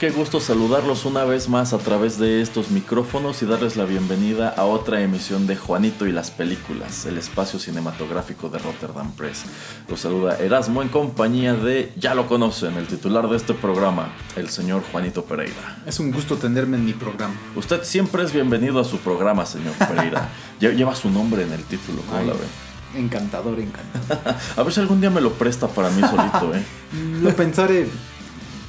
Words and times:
Qué 0.00 0.10
gusto 0.10 0.38
saludarlos 0.38 1.04
una 1.06 1.24
vez 1.24 1.48
más 1.48 1.72
a 1.72 1.78
través 1.78 2.18
de 2.18 2.40
estos 2.40 2.70
micrófonos 2.70 3.42
y 3.42 3.46
darles 3.46 3.74
la 3.74 3.84
bienvenida 3.84 4.48
a 4.50 4.64
otra 4.64 5.00
emisión 5.00 5.48
de 5.48 5.56
Juanito 5.56 6.06
y 6.06 6.12
las 6.12 6.30
películas, 6.30 7.04
el 7.06 7.18
espacio 7.18 7.58
cinematográfico 7.58 8.48
de 8.48 8.58
Rotterdam 8.60 9.10
Press. 9.12 9.42
Los 9.88 9.98
saluda 10.00 10.36
Erasmo 10.38 10.82
en 10.82 10.88
compañía 10.88 11.54
de, 11.54 11.92
ya 11.96 12.14
lo 12.14 12.28
conocen, 12.28 12.76
el 12.76 12.86
titular 12.86 13.28
de 13.28 13.36
este 13.36 13.54
programa, 13.54 14.12
el 14.36 14.48
señor 14.50 14.84
Juanito 14.92 15.24
Pereira. 15.24 15.82
Es 15.84 15.98
un 15.98 16.12
gusto 16.12 16.36
tenerme 16.36 16.76
en 16.76 16.84
mi 16.84 16.92
programa. 16.92 17.34
Usted 17.56 17.82
siempre 17.82 18.22
es 18.22 18.32
bienvenido 18.32 18.78
a 18.80 18.84
su 18.84 18.98
programa, 18.98 19.46
señor 19.46 19.74
Pereira. 19.74 20.28
Lle- 20.60 20.76
Lleva 20.76 20.94
su 20.94 21.10
nombre 21.10 21.42
en 21.42 21.52
el 21.52 21.64
título, 21.64 22.02
¿cómo 22.02 22.18
Ay, 22.18 22.26
la 22.28 22.34
ve? 22.34 23.00
Encantador, 23.00 23.58
encantador. 23.58 24.34
A 24.56 24.62
ver 24.62 24.72
si 24.72 24.78
algún 24.80 25.00
día 25.00 25.10
me 25.10 25.20
lo 25.20 25.32
presta 25.32 25.66
para 25.66 25.90
mí 25.90 26.00
solito, 26.02 26.54
¿eh? 26.54 26.62
Lo 27.22 27.34
pensaré, 27.34 27.88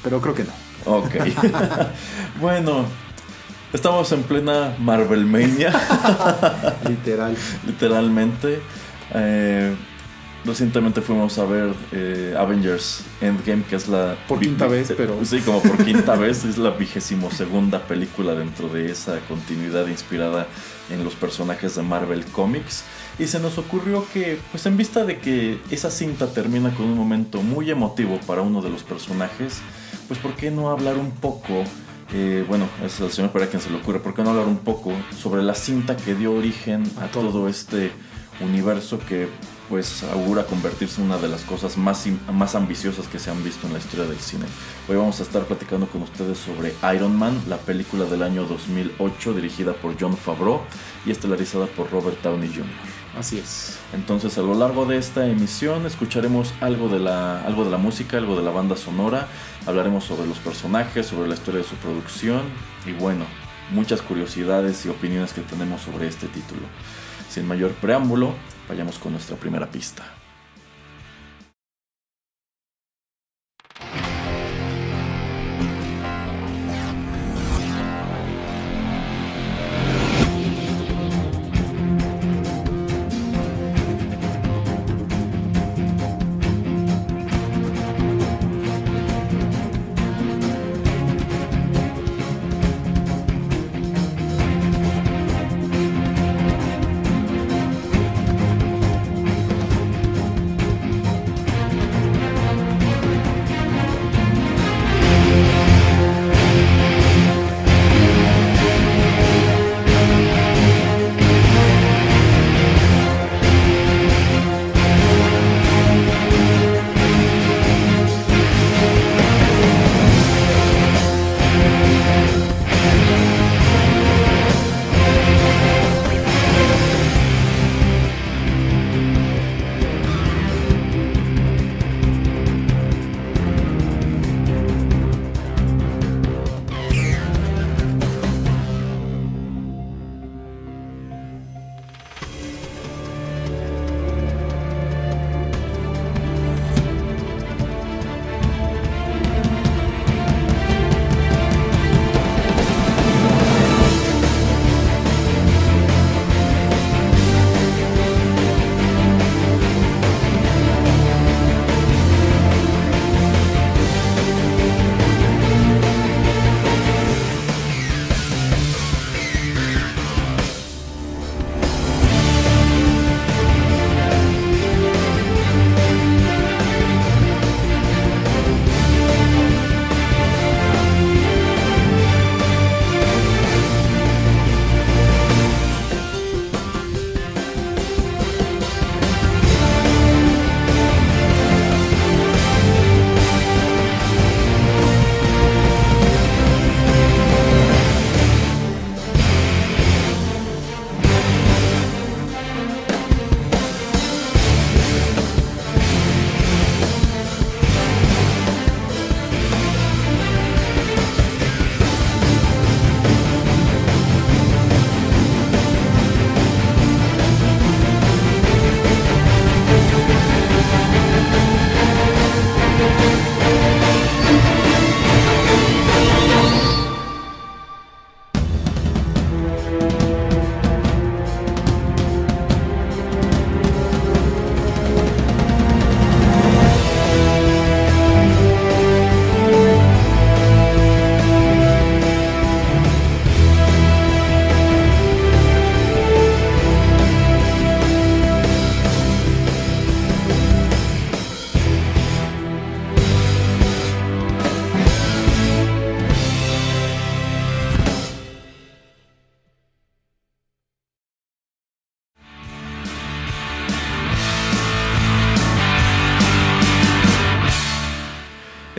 pero 0.02 0.20
creo 0.20 0.34
que 0.34 0.42
no. 0.44 0.69
Ok. 0.86 1.14
bueno, 2.40 2.84
estamos 3.72 4.10
en 4.12 4.22
plena 4.22 4.74
Marvelmania, 4.78 5.72
Literal. 6.88 7.36
literalmente. 7.66 8.60
Eh, 9.14 9.74
recientemente 10.44 11.00
fuimos 11.02 11.38
a 11.38 11.44
ver 11.44 11.74
eh, 11.92 12.34
Avengers 12.38 13.02
Endgame, 13.20 13.62
que 13.64 13.76
es 13.76 13.88
la... 13.88 14.16
Por 14.26 14.40
quinta 14.40 14.66
vez, 14.66 14.92
pero- 14.96 15.18
Sí, 15.24 15.40
como 15.40 15.60
por 15.60 15.84
quinta 15.84 16.14
vez. 16.16 16.44
Es 16.44 16.56
la 16.58 16.70
vigésimo 16.70 17.30
segunda 17.30 17.80
película 17.86 18.34
dentro 18.34 18.68
de 18.68 18.90
esa 18.90 19.18
continuidad 19.28 19.86
inspirada 19.88 20.46
en 20.90 21.04
los 21.04 21.14
personajes 21.14 21.76
de 21.76 21.82
Marvel 21.82 22.24
Comics. 22.26 22.84
Y 23.18 23.26
se 23.26 23.38
nos 23.38 23.58
ocurrió 23.58 24.06
que, 24.14 24.38
pues 24.50 24.64
en 24.64 24.76
vista 24.78 25.04
de 25.04 25.18
que 25.18 25.58
esa 25.70 25.90
cinta 25.90 26.28
termina 26.32 26.70
con 26.74 26.86
un 26.86 26.96
momento 26.96 27.42
muy 27.42 27.70
emotivo 27.70 28.18
para 28.26 28.40
uno 28.40 28.62
de 28.62 28.70
los 28.70 28.82
personajes, 28.82 29.60
pues 30.10 30.18
¿por 30.18 30.34
qué 30.34 30.50
no 30.50 30.70
hablar 30.70 30.98
un 30.98 31.12
poco, 31.12 31.62
eh, 32.12 32.44
bueno, 32.48 32.68
es 32.84 32.98
el 32.98 33.12
señor 33.12 33.30
Pereira 33.30 33.48
quien 33.48 33.62
se 33.62 33.70
le 33.70 33.76
ocurre, 33.76 34.00
¿por 34.00 34.12
qué 34.12 34.24
no 34.24 34.30
hablar 34.30 34.48
un 34.48 34.58
poco 34.58 34.92
sobre 35.16 35.40
la 35.40 35.54
cinta 35.54 35.96
que 35.96 36.16
dio 36.16 36.32
origen 36.32 36.82
a, 37.00 37.06
todo. 37.06 37.48
este 37.48 37.92
universo 38.40 38.98
que 38.98 39.28
pues 39.68 40.02
augura 40.02 40.46
convertirse 40.46 41.00
en 41.00 41.06
una 41.06 41.18
de 41.18 41.28
las 41.28 41.42
cosas 41.42 41.76
más, 41.76 42.08
más 42.32 42.56
ambiciosas 42.56 43.06
que 43.06 43.20
se 43.20 43.30
han 43.30 43.44
visto 43.44 43.68
en 43.68 43.74
la 43.74 43.78
historia 43.78 44.04
del 44.06 44.18
cine. 44.18 44.46
Hoy 44.88 44.96
vamos 44.96 45.20
a 45.20 45.22
estar 45.22 45.44
platicando 45.44 45.86
con 45.86 46.02
ustedes 46.02 46.38
sobre 46.38 46.74
Iron 46.92 47.14
Man, 47.14 47.40
la 47.48 47.58
película 47.58 48.04
del 48.06 48.24
año 48.24 48.42
2008 48.46 49.34
dirigida 49.34 49.74
por 49.74 49.94
John 50.00 50.16
Favreau 50.16 50.62
y 51.06 51.12
estelarizada 51.12 51.66
por 51.66 51.88
Robert 51.92 52.20
Downey 52.20 52.48
Jr. 52.48 52.66
Así 53.18 53.38
es. 53.38 53.78
Entonces 53.92 54.38
a 54.38 54.42
lo 54.42 54.54
largo 54.54 54.86
de 54.86 54.96
esta 54.96 55.26
emisión 55.26 55.84
escucharemos 55.84 56.54
algo 56.60 56.88
de 56.88 57.00
la, 57.00 57.42
algo 57.44 57.64
de 57.64 57.70
la 57.70 57.76
música, 57.76 58.18
algo 58.18 58.36
de 58.36 58.42
la 58.42 58.50
banda 58.50 58.76
sonora, 58.76 59.26
hablaremos 59.66 60.04
sobre 60.04 60.26
los 60.28 60.38
personajes, 60.38 61.06
sobre 61.06 61.28
la 61.28 61.34
historia 61.34 61.60
de 61.60 61.66
su 61.66 61.74
producción 61.76 62.42
y 62.86 62.92
bueno, 62.92 63.24
muchas 63.72 64.00
curiosidades 64.02 64.86
y 64.86 64.88
opiniones 64.88 65.32
que 65.32 65.40
tenemos 65.40 65.82
sobre 65.82 66.06
este 66.06 66.28
título. 66.28 66.62
Sin 67.28 67.46
mayor 67.46 67.72
preámbulo, 67.72 68.34
vayamos 68.68 68.98
con 68.98 69.12
nuestra 69.12 69.36
primera 69.36 69.66
pista. 69.66 70.19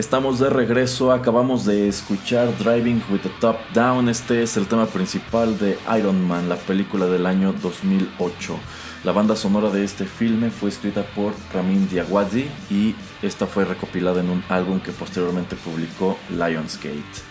Estamos 0.02 0.40
de 0.40 0.50
regreso, 0.50 1.12
acabamos 1.12 1.64
de 1.64 1.88
escuchar 1.88 2.58
Driving 2.58 3.04
with 3.12 3.20
the 3.20 3.30
Top 3.40 3.58
Down, 3.72 4.10
este 4.10 4.42
es 4.42 4.58
el 4.58 4.66
tema 4.66 4.88
principal 4.88 5.60
de 5.60 5.78
Iron 5.96 6.28
Man, 6.28 6.50
la 6.50 6.56
película 6.56 7.06
del 7.06 7.28
año 7.28 7.54
2008. 7.54 8.58
La 9.04 9.12
banda 9.12 9.36
sonora 9.36 9.70
de 9.70 9.84
este 9.84 10.06
filme 10.06 10.50
fue 10.50 10.70
escrita 10.70 11.04
por 11.14 11.34
Ramin 11.54 11.88
Djawadi 11.88 12.50
y 12.72 12.96
esta 13.22 13.46
fue 13.46 13.64
recopilada 13.64 14.22
en 14.22 14.32
un 14.32 14.44
álbum 14.50 14.80
que 14.80 14.92
posteriormente 14.92 15.56
publicó 15.56 16.18
Lionsgate. 16.32 17.31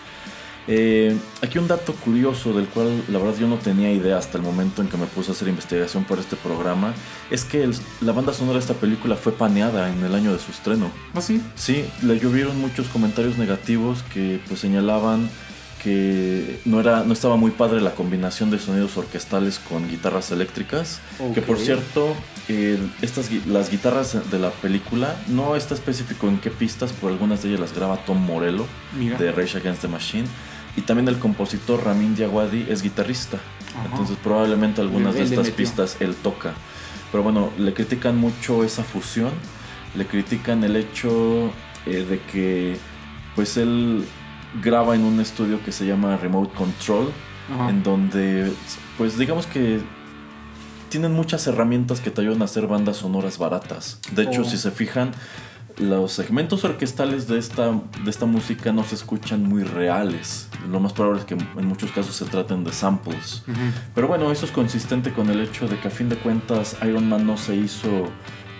Eh, 0.67 1.17
aquí 1.41 1.57
un 1.57 1.67
dato 1.67 1.93
curioso 1.93 2.53
del 2.53 2.67
cual 2.67 3.03
la 3.09 3.19
verdad 3.19 3.39
yo 3.39 3.47
no 3.47 3.57
tenía 3.57 3.91
idea 3.91 4.17
hasta 4.17 4.37
el 4.37 4.43
momento 4.43 4.81
en 4.81 4.89
que 4.89 4.97
me 4.97 5.07
puse 5.07 5.31
a 5.31 5.33
hacer 5.33 5.47
investigación 5.47 6.03
por 6.03 6.19
este 6.19 6.35
programa, 6.35 6.93
es 7.29 7.43
que 7.43 7.69
la 8.01 8.11
banda 8.11 8.33
sonora 8.33 8.57
de 8.57 8.61
esta 8.61 8.75
película 8.75 9.15
fue 9.15 9.31
paneada 9.31 9.91
en 9.91 10.03
el 10.03 10.13
año 10.13 10.31
de 10.31 10.39
su 10.39 10.51
estreno. 10.51 10.91
¿Ah, 11.13 11.21
sí? 11.21 11.41
Sí, 11.55 11.85
le 12.03 12.19
llovieron 12.19 12.59
muchos 12.59 12.87
comentarios 12.89 13.37
negativos 13.37 14.03
que 14.13 14.39
pues 14.47 14.59
señalaban 14.59 15.29
que 15.81 16.59
no, 16.65 16.79
era, 16.79 17.03
no 17.03 17.13
estaba 17.13 17.37
muy 17.37 17.51
padre 17.51 17.81
la 17.81 17.95
combinación 17.95 18.51
de 18.51 18.59
sonidos 18.59 18.95
orquestales 18.97 19.57
con 19.57 19.89
guitarras 19.89 20.31
eléctricas. 20.31 20.99
Que 21.33 21.41
por 21.41 21.57
cierto, 21.57 22.15
estas, 23.01 23.31
las 23.47 23.71
guitarras 23.71 24.29
de 24.29 24.39
la 24.39 24.51
película 24.51 25.15
no 25.27 25.55
está 25.55 25.73
específico 25.73 26.27
en 26.27 26.37
qué 26.37 26.51
pistas, 26.51 26.93
por 26.93 27.11
algunas 27.11 27.41
de 27.41 27.49
ellas 27.49 27.61
las 27.61 27.75
graba 27.75 27.97
Tom 28.05 28.23
Morello 28.23 28.67
de 29.17 29.31
Rage 29.31 29.57
Against 29.57 29.81
the 29.81 29.87
Machine. 29.87 30.27
Y 30.75 30.81
también 30.81 31.07
el 31.07 31.19
compositor 31.19 31.83
Ramin 31.83 32.15
Djawadi 32.15 32.67
es 32.69 32.81
guitarrista. 32.81 33.39
Entonces 33.85 34.17
probablemente 34.23 34.81
algunas 34.81 35.15
de 35.15 35.23
estas 35.23 35.49
pistas 35.51 35.97
él 35.99 36.15
toca. 36.15 36.53
Pero 37.11 37.23
bueno, 37.23 37.49
le 37.57 37.73
critican 37.73 38.17
mucho 38.17 38.63
esa 38.63 38.83
fusión. 38.83 39.31
Le 39.95 40.05
critican 40.05 40.63
el 40.63 40.75
hecho 40.75 41.51
eh, 41.85 42.05
de 42.09 42.19
que 42.19 42.77
pues 43.35 43.57
él 43.57 44.05
graba 44.61 44.95
en 44.95 45.03
un 45.03 45.19
estudio 45.19 45.63
que 45.63 45.71
se 45.71 45.85
llama 45.85 46.17
Remote 46.17 46.53
Control. 46.53 47.11
En 47.67 47.83
donde 47.83 48.49
pues 48.97 49.17
digamos 49.17 49.45
que 49.45 49.81
tienen 50.87 51.13
muchas 51.13 51.47
herramientas 51.47 52.01
que 52.01 52.11
te 52.11 52.21
ayudan 52.21 52.41
a 52.41 52.45
hacer 52.45 52.67
bandas 52.67 52.97
sonoras 52.97 53.37
baratas. 53.37 53.99
De 54.11 54.23
hecho, 54.23 54.41
oh. 54.41 54.45
si 54.45 54.57
se 54.57 54.71
fijan, 54.71 55.11
los 55.77 56.11
segmentos 56.11 56.63
orquestales 56.63 57.27
de 57.27 57.37
esta, 57.37 57.71
de 58.03 58.09
esta 58.09 58.25
música 58.25 58.71
no 58.71 58.83
se 58.83 58.95
escuchan 58.95 59.43
muy 59.43 59.63
reales. 59.63 60.49
Lo 60.69 60.79
más 60.79 60.93
probable 60.93 61.21
es 61.21 61.25
que 61.25 61.33
en 61.33 61.65
muchos 61.65 61.91
casos 61.91 62.15
se 62.15 62.25
traten 62.25 62.63
de 62.63 62.71
samples. 62.71 63.43
Pero 63.95 64.07
bueno, 64.07 64.31
eso 64.31 64.45
es 64.45 64.51
consistente 64.51 65.11
con 65.11 65.29
el 65.29 65.41
hecho 65.41 65.67
de 65.67 65.79
que 65.79 65.87
a 65.87 65.91
fin 65.91 66.09
de 66.09 66.17
cuentas 66.17 66.77
Iron 66.83 67.07
Man 67.09 67.25
no 67.25 67.37
se 67.37 67.55
hizo 67.55 68.09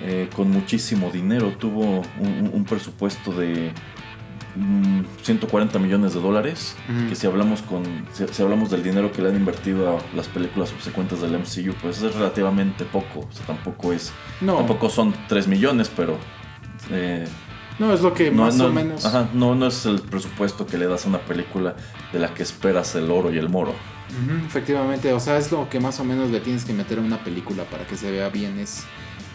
eh, 0.04 0.30
con 0.36 0.50
muchísimo 0.50 1.12
dinero. 1.12 1.54
Tuvo 1.60 2.02
un, 2.20 2.66
presupuesto 2.68 3.32
de 3.32 3.72
140 5.24 5.78
mm, 5.78 5.82
millones 5.82 6.14
de 6.14 6.22
dólares. 6.22 6.76
Que 7.08 7.16
si 7.16 7.28
hablamos, 7.28 7.62
con, 7.62 7.84
si, 8.14 8.42
hablamos 8.42 8.72
del 8.72 8.84
dinero 8.84 9.12
que 9.12 9.22
le 9.22 9.30
han 9.30 9.36
invertido 9.36 9.98
a 9.98 10.16
las 10.16 10.28
películas 10.28 10.70
subsecuentes 10.70 11.22
del 11.22 11.38
MCU, 11.38 11.74
pues 11.82 12.02
es 12.02 12.16
relativamente 12.16 12.84
poco. 12.86 13.20
O 13.20 13.32
sea, 13.32 13.46
tampoco 13.46 13.94
es. 13.94 14.12
Tampoco 14.46 14.90
son 14.90 15.14
3 15.28 15.48
millones, 15.48 15.92
pero 15.96 16.18
eh, 16.90 17.28
no, 17.80 17.94
es 17.94 18.02
lo 18.02 18.14
que 18.14 18.32
más 18.32 18.60
o 18.60 18.72
menos. 18.72 19.06
Ajá, 19.06 19.30
no, 19.34 19.56
no 19.56 19.68
es 19.68 19.86
el 19.86 20.02
presupuesto 20.02 20.66
que 20.66 20.78
le 20.78 20.88
das 20.88 21.06
a 21.06 21.10
una 21.10 21.20
película 21.20 21.76
de 22.12 22.20
la 22.20 22.34
que 22.34 22.44
esperas 22.44 22.96
el 22.96 23.10
oro 23.12 23.34
y 23.34 23.38
el 23.38 23.50
moro. 23.50 23.74
efectivamente, 24.46 25.14
o 25.14 25.20
sea, 25.20 25.38
es 25.38 25.52
lo 25.52 25.70
que 25.70 25.80
más 25.80 26.00
o 26.00 26.04
menos 26.04 26.30
le 26.30 26.40
tienes 26.40 26.66
que 26.66 26.74
meter 26.74 27.00
a 27.00 27.02
una 27.02 27.24
película 27.24 27.64
para 27.66 27.86
que 27.86 27.96
se 27.96 28.12
vea 28.12 28.30
bien. 28.30 28.60
Es 28.60 28.84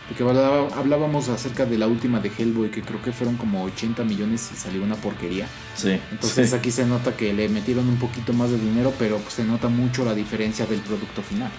porque 0.08 0.22
hablábamos 0.22 1.28
acerca 1.28 1.66
de 1.66 1.78
la 1.78 1.88
última 1.88 2.20
de 2.20 2.30
Hellboy, 2.36 2.70
que 2.70 2.82
creo 2.82 3.02
que 3.02 3.10
fueron 3.10 3.36
como 3.36 3.64
80 3.64 4.04
millones 4.04 4.50
y 4.52 4.56
salió 4.56 4.82
una 4.82 4.94
porquería. 4.94 5.48
Sí. 5.74 5.98
Entonces 6.12 6.52
aquí 6.52 6.70
se 6.70 6.86
nota 6.86 7.16
que 7.16 7.32
le 7.32 7.48
metieron 7.48 7.88
un 7.88 7.96
poquito 7.96 8.32
más 8.32 8.50
de 8.50 8.58
dinero, 8.58 8.92
pero 8.98 9.20
se 9.28 9.44
nota 9.44 9.68
mucho 9.68 10.04
la 10.04 10.14
diferencia 10.14 10.64
del 10.66 10.78
producto 10.80 11.22
final. 11.22 11.50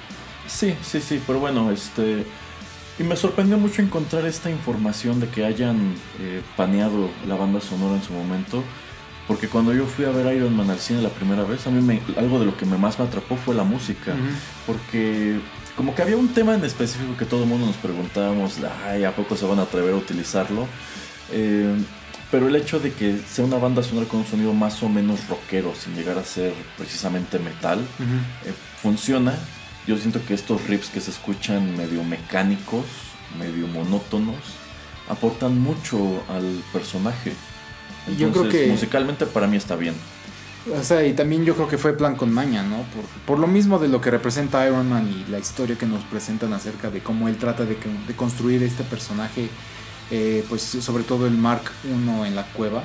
Sí, 0.47 0.75
sí, 0.81 1.01
sí, 1.01 1.21
pero 1.27 1.39
bueno, 1.39 1.71
este 1.71 2.25
y 2.99 3.03
me 3.03 3.15
sorprendió 3.15 3.57
mucho 3.57 3.81
encontrar 3.81 4.25
esta 4.25 4.49
información 4.49 5.19
de 5.19 5.27
que 5.27 5.45
hayan 5.45 5.95
eh, 6.19 6.41
paneado 6.55 7.09
la 7.27 7.35
banda 7.35 7.61
sonora 7.61 7.95
en 7.95 8.03
su 8.03 8.13
momento. 8.13 8.63
Porque 9.27 9.49
cuando 9.49 9.73
yo 9.73 9.85
fui 9.85 10.05
a 10.05 10.09
ver 10.09 10.33
Iron 10.35 10.55
Man 10.55 10.69
al 10.69 10.79
cine 10.79 11.01
la 11.01 11.09
primera 11.09 11.43
vez, 11.43 11.67
a 11.67 11.69
mí 11.69 11.81
me, 11.81 12.01
algo 12.17 12.39
de 12.39 12.45
lo 12.45 12.55
que 12.55 12.65
me 12.65 12.77
más 12.77 12.97
me 12.97 13.05
atrapó 13.05 13.35
fue 13.35 13.53
la 13.53 13.63
música. 13.63 14.15
Porque 14.65 15.39
como 15.75 15.93
que 15.93 16.01
había 16.01 16.17
un 16.17 16.29
tema 16.29 16.55
en 16.55 16.63
específico 16.63 17.15
que 17.17 17.25
todo 17.25 17.43
el 17.43 17.49
mundo 17.49 17.67
nos 17.67 17.75
preguntábamos, 17.75 18.57
ay, 18.85 19.03
¿a 19.03 19.15
poco 19.15 19.35
se 19.35 19.45
van 19.45 19.59
a 19.59 19.63
atrever 19.63 19.93
a 19.93 19.97
utilizarlo? 19.97 20.65
Eh, 21.31 21.75
pero 22.31 22.47
el 22.47 22.55
hecho 22.55 22.79
de 22.79 22.93
que 22.93 23.19
sea 23.27 23.45
una 23.45 23.57
banda 23.57 23.83
sonora 23.83 24.07
con 24.07 24.21
un 24.21 24.25
sonido 24.25 24.53
más 24.53 24.81
o 24.81 24.89
menos 24.89 25.27
rockero, 25.27 25.73
sin 25.75 25.93
llegar 25.95 26.17
a 26.17 26.23
ser 26.23 26.53
precisamente 26.77 27.37
metal, 27.37 27.79
eh, 28.45 28.53
funciona 28.81 29.33
yo 29.87 29.97
siento 29.97 30.23
que 30.25 30.33
estos 30.33 30.67
riffs 30.67 30.89
que 30.89 30.99
se 30.99 31.11
escuchan 31.11 31.75
medio 31.77 32.03
mecánicos, 32.03 32.85
medio 33.39 33.67
monótonos, 33.67 34.35
aportan 35.09 35.59
mucho 35.59 35.97
al 36.29 36.61
personaje. 36.73 37.33
Entonces, 38.07 38.19
yo 38.19 38.31
creo 38.31 38.49
que 38.49 38.67
musicalmente 38.67 39.25
para 39.25 39.47
mí 39.47 39.57
está 39.57 39.75
bien. 39.75 39.95
O 40.77 40.83
sea, 40.83 41.05
y 41.05 41.13
también 41.13 41.45
yo 41.45 41.55
creo 41.55 41.69
que 41.69 41.77
fue 41.77 41.93
plan 41.93 42.15
con 42.15 42.33
maña, 42.33 42.61
¿no? 42.63 42.77
Por, 42.77 43.05
por, 43.25 43.39
lo 43.39 43.47
mismo 43.47 43.79
de 43.79 43.87
lo 43.87 44.01
que 44.01 44.11
representa 44.11 44.67
Iron 44.67 44.89
Man 44.89 45.07
y 45.09 45.31
la 45.31 45.39
historia 45.39 45.77
que 45.77 45.85
nos 45.85 46.03
presentan 46.03 46.51
acerca 46.51 46.89
de 46.89 46.99
cómo 46.99 47.29
él 47.29 47.37
trata 47.37 47.63
de, 47.63 47.77
de 48.07 48.15
construir 48.15 48.61
este 48.63 48.83
personaje, 48.83 49.49
eh, 50.11 50.43
pues 50.49 50.61
sobre 50.61 51.03
todo 51.03 51.25
el 51.25 51.37
Mark 51.37 51.71
I 51.85 52.27
en 52.27 52.35
la 52.35 52.43
cueva. 52.51 52.83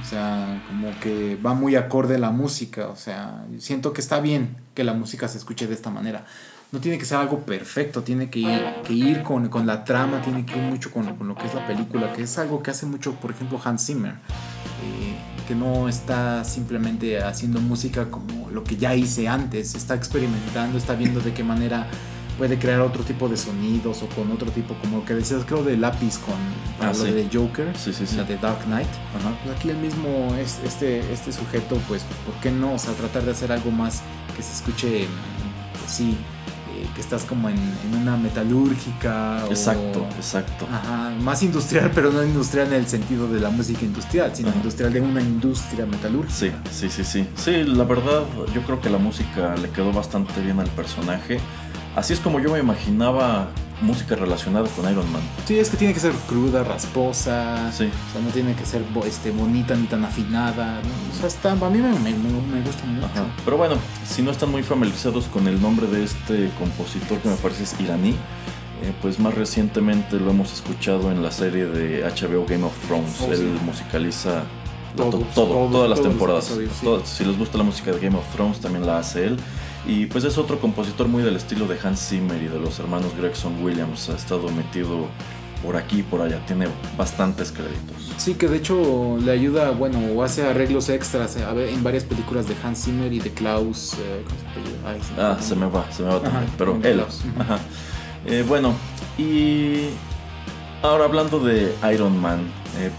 O 0.00 0.04
sea, 0.04 0.62
como 0.68 0.90
que 1.00 1.36
va 1.36 1.54
muy 1.54 1.76
acorde 1.76 2.18
la 2.18 2.30
música. 2.30 2.88
O 2.88 2.96
sea, 2.96 3.44
siento 3.58 3.92
que 3.92 4.00
está 4.00 4.20
bien 4.20 4.56
que 4.74 4.84
la 4.84 4.92
música 4.92 5.28
se 5.28 5.38
escuche 5.38 5.66
de 5.66 5.74
esta 5.74 5.90
manera. 5.90 6.26
No 6.72 6.80
tiene 6.80 6.98
que 6.98 7.04
ser 7.04 7.18
algo 7.18 7.40
perfecto, 7.40 8.02
tiene 8.02 8.30
que 8.30 8.40
ir, 8.88 9.22
con, 9.22 9.48
con 9.48 9.66
la 9.66 9.84
trama, 9.84 10.22
tiene 10.22 10.46
que 10.46 10.56
ir 10.56 10.62
mucho 10.62 10.90
con, 10.90 11.16
con, 11.16 11.28
lo 11.28 11.34
que 11.34 11.46
es 11.46 11.54
la 11.54 11.66
película, 11.66 12.14
que 12.14 12.22
es 12.22 12.38
algo 12.38 12.62
que 12.62 12.70
hace 12.70 12.86
mucho, 12.86 13.14
por 13.16 13.30
ejemplo, 13.30 13.60
Hans 13.62 13.86
Zimmer. 13.86 14.12
Eh, 14.12 15.16
que 15.46 15.54
no 15.54 15.88
está 15.88 16.44
simplemente 16.44 17.22
haciendo 17.22 17.60
música 17.60 18.10
como 18.10 18.50
lo 18.50 18.64
que 18.64 18.76
ya 18.76 18.94
hice 18.94 19.28
antes, 19.28 19.74
está 19.74 19.94
experimentando, 19.94 20.78
está 20.78 20.94
viendo 20.94 21.20
de 21.20 21.34
qué 21.34 21.44
manera 21.44 21.88
puede 22.38 22.58
crear 22.58 22.80
otro 22.80 23.04
tipo 23.04 23.28
de 23.28 23.36
sonidos 23.36 24.02
o 24.02 24.06
con 24.08 24.30
otro 24.30 24.50
tipo, 24.50 24.74
como 24.74 24.98
lo 24.98 25.04
que 25.04 25.14
decías, 25.14 25.44
creo, 25.44 25.62
de 25.62 25.76
lápiz 25.76 26.18
con 26.18 26.34
ah, 26.80 26.92
lo 26.96 27.04
de 27.04 27.28
Joker, 27.32 27.72
la 28.16 28.24
de 28.24 28.36
Dark 28.38 28.64
Knight. 28.64 28.88
Pues 29.42 29.56
aquí 29.56 29.70
el 29.70 29.76
mismo, 29.76 30.34
es, 30.38 30.58
este, 30.64 31.00
este 31.12 31.32
sujeto, 31.32 31.76
pues, 31.88 32.04
¿por 32.24 32.34
qué 32.40 32.50
no? 32.50 32.74
O 32.74 32.78
sea, 32.78 32.92
tratar 32.94 33.24
de 33.24 33.32
hacer 33.32 33.52
algo 33.52 33.70
más 33.70 34.02
que 34.36 34.42
se 34.42 34.52
escuche, 34.52 35.06
pues, 35.72 35.92
sí, 35.92 36.16
eh, 36.82 36.86
que 36.94 37.00
estás 37.00 37.24
como 37.24 37.48
en, 37.48 37.58
una 38.00 38.16
metalúrgica. 38.16 39.44
Exacto, 39.48 40.06
exacto. 40.16 40.66
Ajá, 40.72 41.12
más 41.20 41.42
industrial, 41.42 41.90
pero 41.94 42.10
no 42.10 42.24
industrial 42.24 42.68
en 42.68 42.74
el 42.74 42.86
sentido 42.86 43.28
de 43.28 43.40
la 43.40 43.50
música 43.50 43.84
industrial, 43.84 44.34
sino 44.34 44.48
industrial 44.48 44.92
de 44.92 45.00
una 45.00 45.20
industria 45.20 45.86
metalúrgica. 45.86 46.34
Sí, 46.34 46.50
sí, 46.70 46.88
sí, 46.88 47.04
sí. 47.04 47.28
Sí, 47.36 47.64
la 47.64 47.84
verdad, 47.84 48.24
yo 48.54 48.62
creo 48.62 48.80
que 48.80 48.90
la 48.90 48.98
música 48.98 49.54
le 49.56 49.70
quedó 49.70 49.92
bastante 49.92 50.40
bien 50.40 50.58
al 50.60 50.70
personaje. 50.70 51.38
Así 51.94 52.12
es 52.12 52.20
como 52.20 52.40
yo 52.40 52.50
me 52.50 52.58
imaginaba 52.58 53.48
música 53.82 54.14
relacionada 54.14 54.68
con 54.68 54.90
Iron 54.90 55.10
Man. 55.12 55.20
Sí, 55.44 55.58
es 55.58 55.68
que 55.68 55.76
tiene 55.76 55.92
que 55.92 56.00
ser 56.00 56.12
cruda, 56.28 56.62
rasposa. 56.64 57.70
Sí. 57.72 57.84
O 57.84 58.12
sea, 58.12 58.22
no 58.22 58.30
tiene 58.30 58.54
que 58.54 58.64
ser 58.64 58.82
este, 59.04 59.30
bonita 59.30 59.74
ni 59.74 59.86
tan 59.86 60.04
afinada. 60.04 60.80
O 61.12 61.18
sea, 61.18 61.28
está, 61.28 61.52
a 61.52 61.70
mí 61.70 61.78
me, 61.78 61.90
gusta 62.62 62.84
mucho. 62.86 63.08
Pero 63.44 63.56
bueno, 63.56 63.74
si 64.06 64.22
no 64.22 64.30
están 64.30 64.50
muy 64.50 64.62
familiarizados 64.62 65.26
con 65.26 65.48
el 65.48 65.60
nombre 65.60 65.86
de 65.86 66.04
este 66.04 66.50
compositor 66.58 67.18
que 67.18 67.28
me 67.28 67.36
parece 67.36 67.64
es 67.64 67.78
iraní, 67.80 68.10
eh, 68.10 68.92
pues 69.02 69.18
más 69.18 69.34
recientemente 69.34 70.18
lo 70.18 70.30
hemos 70.30 70.52
escuchado 70.52 71.10
en 71.10 71.22
la 71.22 71.30
serie 71.30 71.66
de 71.66 72.02
HBO 72.04 72.46
Game 72.46 72.64
of 72.64 72.72
Thrones. 72.86 73.20
Oh, 73.20 73.32
Él 73.32 73.58
musicaliza 73.64 74.44
todo, 74.96 75.18
todas 75.34 75.90
las 75.90 76.02
temporadas. 76.02 76.52
si 77.04 77.24
les 77.24 77.38
gusta 77.38 77.58
la 77.58 77.64
música 77.64 77.92
de 77.92 78.00
Game 78.00 78.16
of 78.16 78.24
Thrones, 78.34 78.60
también 78.60 78.86
la 78.86 78.98
hace 78.98 79.26
él. 79.26 79.36
Y 79.86 80.06
pues 80.06 80.24
es 80.24 80.38
otro 80.38 80.60
compositor 80.60 81.08
muy 81.08 81.22
del 81.22 81.36
estilo 81.36 81.66
de 81.66 81.76
Hans 81.82 82.08
Zimmer 82.08 82.40
y 82.40 82.46
de 82.46 82.58
los 82.58 82.78
hermanos 82.78 83.16
Gregson 83.16 83.62
Williams. 83.64 84.08
Ha 84.10 84.16
estado 84.16 84.48
metido 84.50 85.08
por 85.62 85.76
aquí 85.76 86.00
y 86.00 86.02
por 86.02 86.20
allá. 86.20 86.44
Tiene 86.46 86.66
bastantes 86.96 87.50
créditos. 87.50 88.12
Sí, 88.16 88.34
que 88.34 88.48
de 88.48 88.58
hecho 88.58 89.18
le 89.20 89.32
ayuda, 89.32 89.70
bueno, 89.70 89.98
o 90.14 90.22
hace 90.22 90.46
arreglos 90.46 90.88
extras 90.88 91.36
eh, 91.36 91.70
en 91.72 91.82
varias 91.82 92.04
películas 92.04 92.46
de 92.48 92.54
Hans 92.62 92.84
Zimmer 92.84 93.12
y 93.12 93.18
de 93.18 93.30
Klaus. 93.30 93.94
Eh, 93.94 94.24
se 95.14 95.20
ah, 95.20 95.36
se 95.40 95.56
me 95.56 95.66
va, 95.66 95.90
se 95.90 96.02
me 96.02 96.10
va 96.10 96.20
también. 96.20 96.50
Pero 96.56 96.78
él. 96.82 97.04
Ajá. 97.38 97.58
Eh, 98.24 98.44
bueno, 98.46 98.74
y 99.18 99.88
ahora 100.82 101.04
hablando 101.04 101.40
de 101.40 101.74
Iron 101.92 102.20
Man. 102.20 102.40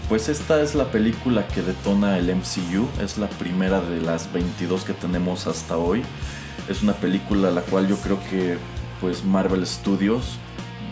pues 0.08 0.28
esta 0.28 0.60
es 0.60 0.74
la 0.74 0.90
película 0.90 1.48
que 1.48 1.62
detona 1.62 2.18
el 2.18 2.34
MCU. 2.34 2.88
Es 3.02 3.16
la 3.16 3.28
primera 3.28 3.80
de 3.80 4.02
las 4.02 4.30
22 4.34 4.84
que 4.84 4.92
tenemos 4.92 5.46
hasta 5.46 5.78
hoy. 5.78 6.02
Es 6.68 6.82
una 6.82 6.94
película 6.94 7.50
la 7.50 7.62
cual 7.62 7.88
yo 7.88 7.96
creo 7.96 8.18
que 8.30 8.56
pues 9.00 9.24
Marvel 9.24 9.66
Studios 9.66 10.38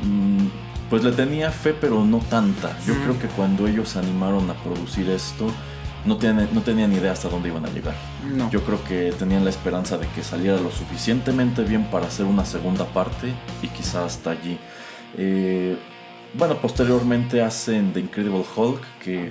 mm, 0.05 0.47
pues 0.91 1.05
le 1.05 1.13
tenía 1.13 1.51
fe, 1.51 1.73
pero 1.73 2.05
no 2.05 2.19
tanta. 2.19 2.77
Yo 2.87 2.95
creo 3.03 3.19
que 3.19 3.27
cuando 3.29 3.67
ellos 3.67 3.91
se 3.91 3.99
animaron 3.99 4.51
a 4.51 4.55
producir 4.55 5.09
esto, 5.09 5.51
no 6.05 6.19
tenían, 6.19 6.49
no 6.53 6.61
tenían 6.61 6.93
idea 6.93 7.13
hasta 7.13 7.29
dónde 7.29 7.49
iban 7.49 7.65
a 7.65 7.71
llegar. 7.71 7.95
Yo 8.51 8.63
creo 8.63 8.83
que 8.85 9.13
tenían 9.13 9.45
la 9.45 9.51
esperanza 9.51 9.97
de 9.97 10.07
que 10.09 10.23
saliera 10.23 10.59
lo 10.59 10.71
suficientemente 10.71 11.63
bien 11.63 11.85
para 11.85 12.07
hacer 12.07 12.27
una 12.27 12.45
segunda 12.45 12.85
parte 12.85 13.33
y 13.63 13.69
quizá 13.69 14.05
hasta 14.05 14.33
allí. 14.33 14.59
Eh, 15.17 15.79
bueno, 16.35 16.57
posteriormente 16.57 17.43
hacen 17.43 17.93
The 17.93 18.01
Incredible 18.01 18.45
Hulk, 18.55 18.81
que 19.03 19.29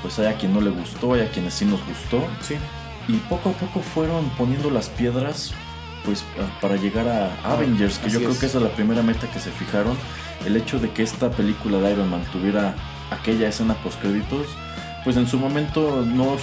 pues 0.00 0.18
hay 0.18 0.26
a 0.26 0.38
quien 0.38 0.54
no 0.54 0.60
le 0.60 0.70
gustó, 0.70 1.14
hay 1.14 1.22
a 1.22 1.30
quienes 1.30 1.54
sí 1.54 1.64
nos 1.64 1.84
gustó. 1.86 2.26
Sí. 2.40 2.54
Y 3.08 3.16
poco 3.28 3.50
a 3.50 3.52
poco 3.52 3.80
fueron 3.80 4.30
poniendo 4.38 4.70
las 4.70 4.88
piedras 4.88 5.52
pues 6.04 6.24
para 6.60 6.76
llegar 6.76 7.08
a 7.08 7.26
ah, 7.44 7.54
Avengers, 7.54 7.98
que 7.98 8.10
yo 8.10 8.18
creo 8.20 8.38
que 8.38 8.46
esa 8.46 8.58
es 8.58 8.64
la 8.64 8.70
primera 8.70 9.02
meta 9.02 9.30
que 9.30 9.40
se 9.40 9.50
fijaron. 9.50 9.96
El 10.46 10.56
hecho 10.56 10.78
de 10.78 10.90
que 10.90 11.02
esta 11.02 11.30
película 11.30 11.78
de 11.78 11.92
Iron 11.92 12.10
Man 12.10 12.24
tuviera 12.32 12.74
aquella 13.10 13.48
escena 13.48 13.74
post 13.74 14.00
créditos 14.00 14.46
pues 15.04 15.16
en 15.16 15.26
su 15.26 15.38
momento 15.38 16.04
no, 16.06 16.36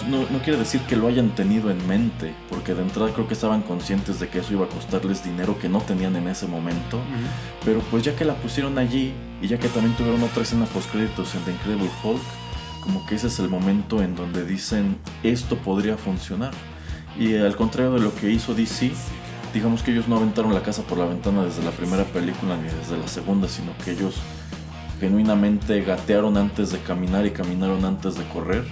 quiere 0.44 0.60
decir 0.60 0.82
que 0.82 0.96
lo 0.96 1.08
hayan 1.08 1.30
tenido 1.30 1.72
en 1.72 1.88
mente, 1.88 2.34
porque 2.50 2.74
de 2.74 2.82
entrada 2.82 3.13
creo 3.13 3.28
que 3.28 3.34
estaban 3.34 3.62
conscientes 3.62 4.20
de 4.20 4.28
que 4.28 4.39
eso 4.39 4.54
iba 4.54 4.66
a 4.66 4.70
costarles 4.70 5.24
dinero 5.24 5.58
que 5.58 5.70
no 5.70 5.80
tenían 5.80 6.16
en 6.18 6.28
ese 6.28 6.46
momento, 6.46 7.00
pero 7.63 7.80
pues 7.89 8.04
ya 8.04 8.16
que 8.16 8.25
la 8.25 8.36
pusieron 8.36 8.78
allí 8.78 9.13
y 9.42 9.48
ya 9.48 9.58
que 9.58 9.70
también 9.70 9.96
tuvieron 9.96 10.22
otra 10.24 10.44
escena 10.44 10.66
post 10.66 10.92
créditos 10.92 11.36
en 11.36 11.42
The 11.44 11.51
Incredible 11.51 11.89
Hulk, 12.04 12.22
como 12.82 13.06
que 13.06 13.16
ese 13.16 13.28
es 13.28 13.39
el 13.39 13.50
momento 13.50 14.01
en 14.04 14.16
donde 14.16 14.46
dicen 14.46 14.98
esto 15.24 15.56
podría 15.58 15.98
funcionar. 15.98 16.51
Y 17.18 17.36
al 17.36 17.56
contrario 17.56 17.94
de 17.94 18.00
lo 18.00 18.16
que 18.16 18.30
hizo 18.30 18.54
DC, 18.54 18.92
digamos 19.53 19.84
que 19.84 19.91
ellos 19.91 20.08
no 20.08 20.18
aventaron 20.18 20.53
la 20.53 20.62
casa 20.62 20.84
por 20.84 20.98
la 20.98 21.06
ventana 21.06 21.44
desde 21.44 21.63
la 21.63 21.72
primera 21.72 22.03
película 22.06 22.56
ni 22.58 22.70
desde 22.70 22.98
la 22.98 23.08
segunda, 23.08 23.48
sino 23.48 23.72
que 23.84 23.91
ellos 23.91 24.15
genuinamente 25.00 25.82
gatearon 25.82 26.38
antes 26.38 26.72
de 26.72 26.79
caminar 26.79 27.25
y 27.25 27.32
caminaron 27.32 27.86
antes 27.86 28.15
de 28.15 28.27
correr, 28.27 28.65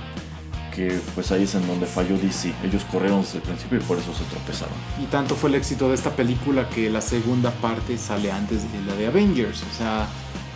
que 0.75 0.99
pues 1.15 1.31
ahí 1.31 1.43
es 1.43 1.55
en 1.55 1.65
donde 1.67 1.85
falló 1.85 2.17
DC. 2.17 2.53
Ellos 2.63 2.83
corrieron 2.91 3.21
desde 3.21 3.37
el 3.37 3.43
principio 3.43 3.77
y 3.79 3.81
por 3.81 3.97
eso 3.97 4.13
se 4.13 4.23
tropezaron. 4.25 4.75
Y 5.01 5.05
tanto 5.05 5.35
fue 5.35 5.49
el 5.49 5.55
éxito 5.55 5.89
de 5.89 5.95
esta 5.95 6.11
película 6.11 6.69
que 6.69 6.89
la 6.89 7.01
segunda 7.01 7.51
parte 7.51 7.97
sale 7.97 8.31
antes 8.31 8.71
de 8.71 8.81
la 8.85 8.95
de 8.95 9.07
Avengers. 9.07 9.63
O 9.63 9.77
sea, 9.77 10.07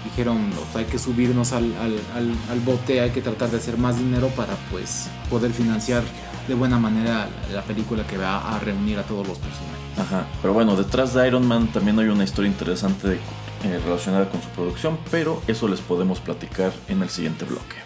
dijeron, 0.04 0.52
hay 0.76 0.86
que 0.86 1.00
subirnos 1.00 1.54
al, 1.54 1.74
al, 1.80 2.60
bote, 2.62 3.02
hay 3.02 3.12
que 3.12 3.22
tratar 3.22 3.50
de 3.50 3.58
hacer 3.58 3.78
más 3.78 3.98
dinero 3.98 4.28
para 4.36 4.56
pues 4.70 5.08
poder 5.30 5.52
financiar 5.52 6.04
de 6.52 6.58
buena 6.58 6.78
manera 6.78 7.30
la 7.54 7.62
película 7.62 8.06
que 8.06 8.18
va 8.18 8.54
a 8.54 8.60
reunir 8.60 9.00
a 9.00 9.04
todos 9.04 9.26
los 9.26 9.38
personajes. 9.40 9.80
Ajá, 9.98 10.26
pero 10.42 10.54
bueno, 10.54 10.76
detrás 10.76 11.14
de 11.14 11.26
Iron 11.26 11.48
Man 11.48 11.68
también 11.68 11.98
hay 11.98 12.08
una 12.10 12.26
historia 12.26 12.52
interesante 12.52 13.08
de 13.08 13.16
eh, 13.16 13.80
relacionada 13.86 14.30
con 14.30 14.42
su 14.42 14.50
producción, 14.50 15.00
pero 15.10 15.42
eso 15.48 15.70
les 15.70 15.80
podemos 15.80 16.20
platicar 16.20 16.74
en 16.90 17.04
el 17.04 17.10
siguiente 17.10 17.46
bloque. 17.46 17.78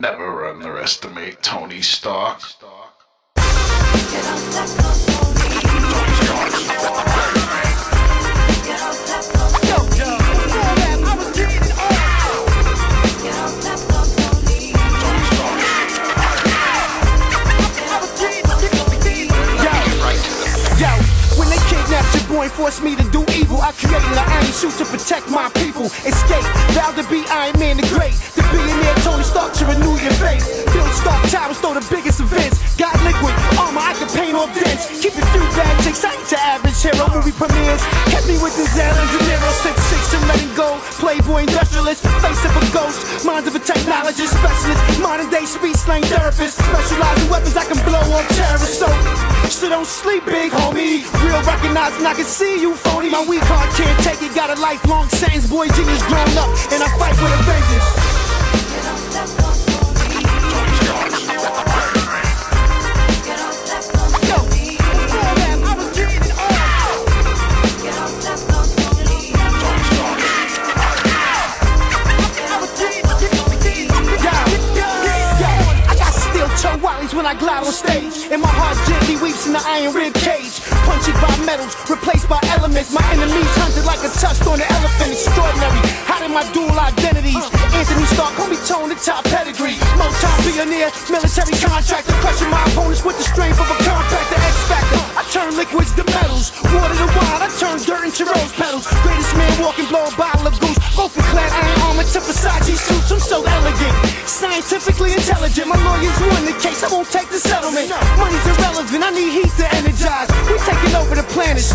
Never 0.00 0.52
underestimate 0.54 1.38
Tony 1.40 1.78
Stark. 1.78 2.38
Forced 22.68 22.84
me 22.84 22.94
to 22.94 23.10
do 23.10 23.24
evil. 23.32 23.62
I 23.62 23.72
created 23.72 24.12
an 24.12 24.18
iron 24.18 24.52
suit 24.52 24.72
to 24.76 24.84
protect 24.84 25.30
my 25.30 25.48
people. 25.54 25.86
Escape, 26.04 26.44
vowed 26.76 26.96
to 26.96 27.08
be 27.08 27.24
Iron 27.30 27.58
Man 27.58 27.78
the 27.78 27.86
Great. 27.88 28.12
The 28.36 28.42
billionaire 28.52 28.94
Tony 28.96 29.22
Stark 29.22 29.54
to 29.54 29.64
renew 29.64 29.96
your 29.96 30.12
faith. 30.20 30.44
Build 30.74 30.92
Stark 30.92 31.30
Towers, 31.30 31.58
throw 31.60 31.72
the 31.72 31.86
biggest 31.88 32.20
events. 32.20 32.67
Got 32.78 32.94
liquid 33.02 33.34
armor, 33.58 33.82
I 33.82 33.90
can 33.98 34.06
paint 34.14 34.38
all 34.38 34.46
dents. 34.54 34.86
Keep 35.02 35.18
it 35.18 35.26
few 35.34 35.42
bad 35.58 35.74
chicks, 35.82 36.06
I 36.06 36.14
ain't 36.14 36.30
your 36.30 36.38
average 36.38 36.78
hero. 36.78 37.10
Movie 37.10 37.34
premieres, 37.34 37.82
kept 38.06 38.30
me 38.30 38.38
with 38.38 38.54
the 38.54 38.62
Ellen 38.70 39.02
De 39.10 39.18
Niro. 39.26 39.50
Six 39.66 39.74
six 39.90 40.14
to 40.14 40.18
letting 40.30 40.54
go. 40.54 40.78
Playboy 41.02 41.50
industrialist, 41.50 42.06
face 42.22 42.38
of 42.46 42.54
a 42.54 42.62
ghost. 42.70 43.26
Mind 43.26 43.50
of 43.50 43.58
a 43.58 43.58
technologist, 43.58 44.30
specialist. 44.30 44.78
Modern 45.02 45.26
day 45.26 45.42
speech 45.42 45.74
slang 45.74 46.06
therapist. 46.06 46.62
Specialize 46.62 47.18
in 47.18 47.26
weapons 47.26 47.58
I 47.58 47.66
can 47.66 47.82
blow 47.82 47.98
on 48.14 48.22
terrorists. 48.38 48.78
So, 48.78 48.86
so 49.50 49.68
don't 49.68 49.82
sleep, 49.82 50.22
big 50.30 50.54
homie. 50.54 51.02
Real 51.26 51.42
recognizing 51.42 52.06
I 52.06 52.14
can 52.14 52.30
see 52.30 52.62
you 52.62 52.78
phony. 52.78 53.10
My 53.10 53.26
weak 53.26 53.42
heart 53.50 53.74
can't 53.74 53.98
take 54.06 54.22
it. 54.22 54.30
Got 54.38 54.54
a 54.54 54.58
lifelong 54.62 55.10
sentence. 55.10 55.50
Boy, 55.50 55.66
genius 55.74 56.06
grown 56.06 56.30
up, 56.38 56.46
and 56.70 56.78
I 56.78 56.86
fight 56.94 57.18
with 57.18 57.34
a 57.34 57.42
vengeance. 57.42 59.47
When 77.18 77.26
I 77.26 77.34
glide 77.34 77.66
on 77.66 77.74
stage. 77.74 78.30
And 78.30 78.38
my 78.38 78.48
heart 78.48 78.78
gently 78.86 79.18
weeps 79.18 79.50
in 79.50 79.52
the 79.52 79.62
iron 79.66 79.90
rib 79.90 80.14
cage. 80.14 80.62
Punctured 80.86 81.18
by 81.18 81.34
metals, 81.42 81.74
replaced 81.90 82.30
by 82.30 82.38
elements. 82.54 82.94
My 82.94 83.02
enemies 83.10 83.50
hunted 83.58 83.82
like 83.82 83.98
a 84.06 84.10
tusk 84.22 84.46
on 84.46 84.62
an 84.62 84.70
elephant. 84.70 85.18
Extraordinary. 85.18 85.82
Hiding 86.06 86.30
my 86.30 86.46
dual 86.54 86.78
identities. 86.78 87.42
Anthony 87.74 88.06
Stark, 88.14 88.38
me 88.46 88.54
tone 88.62 88.94
the 88.94 88.98
top 89.02 89.26
pedigree. 89.26 89.74
Multi-billionaire, 89.98 90.94
military 91.10 91.57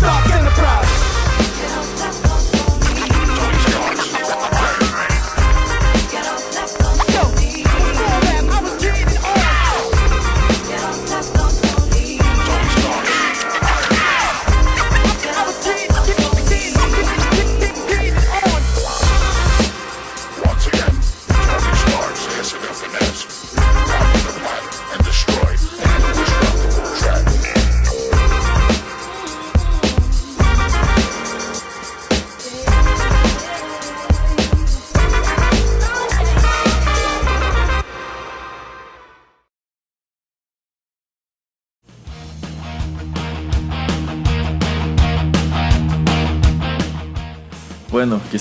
planet. 0.00 0.24
Stark 0.26 0.53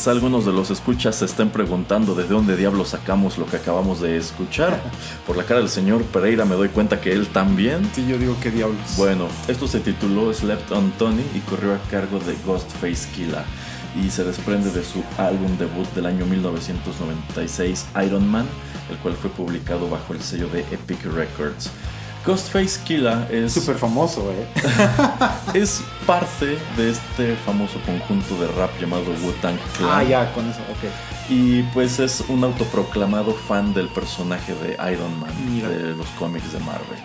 quizá 0.04 0.12
algunos 0.12 0.46
de 0.46 0.52
los 0.52 0.70
escuchas 0.70 1.16
se 1.16 1.24
estén 1.24 1.50
preguntando 1.50 2.14
de 2.14 2.26
dónde 2.26 2.58
diablos 2.58 2.90
sacamos 2.90 3.38
lo 3.38 3.46
que 3.46 3.56
acabamos 3.56 4.02
de 4.02 4.18
escuchar. 4.18 4.82
Por 5.26 5.38
la 5.38 5.46
cara 5.46 5.62
del 5.62 5.70
señor 5.70 6.04
Pereira 6.04 6.44
me 6.44 6.56
doy 6.56 6.68
cuenta 6.68 7.00
que 7.00 7.14
él 7.14 7.28
también. 7.28 7.90
Sí, 7.96 8.06
yo 8.06 8.18
digo 8.18 8.36
que 8.42 8.52
diablos. 8.52 8.98
Bueno, 8.98 9.30
esto 9.48 9.66
se 9.66 9.80
tituló 9.80 10.34
Slept 10.34 10.70
on 10.74 10.92
Tony 11.00 11.24
y 11.34 11.40
corrió 11.50 11.74
a 11.74 11.78
cargo 11.90 12.20
de 12.20 12.36
Ghostface 12.46 13.08
Killa 13.16 13.46
y 13.96 14.10
se 14.10 14.26
desprende 14.26 14.72
de 14.72 14.84
su 14.84 15.02
álbum 15.18 15.58
debut 15.58 15.88
del 15.96 16.08
año 16.08 16.26
1996 16.26 17.86
Iron 18.06 18.28
Man, 18.28 18.46
el 18.92 18.98
cual 18.98 19.14
fue 19.14 19.30
publicado 19.30 19.90
bajo 19.90 20.14
el 20.14 20.22
sello 20.22 20.50
de 20.50 20.66
Epic 20.72 21.02
Records. 21.06 21.72
Ghostface 22.26 22.80
Killa 22.84 23.28
es. 23.30 23.54
Súper 23.54 23.76
famoso, 23.76 24.32
¿eh? 24.32 24.48
es 25.54 25.84
parte 26.08 26.58
de 26.78 26.92
este 26.92 27.36
famoso 27.46 27.80
conjunto 27.86 28.40
de 28.40 28.48
rap 28.48 28.72
llamado 28.80 29.12
Wu-Tang 29.24 29.58
Clan. 29.78 29.90
Ah, 29.92 30.04
ya, 30.04 30.32
con 30.34 30.50
eso, 30.50 30.60
ok. 30.62 30.90
Y 31.30 31.64
pues 31.74 32.00
es 32.00 32.24
un 32.30 32.44
autoproclamado 32.44 33.34
fan 33.34 33.74
del 33.74 33.88
personaje 33.88 34.54
de 34.56 34.74
Iron 34.94 35.20
Man, 35.20 35.32
de 35.62 35.96
los 35.96 36.08
cómics 36.20 36.54
de 36.54 36.60
Marvel. 36.60 37.00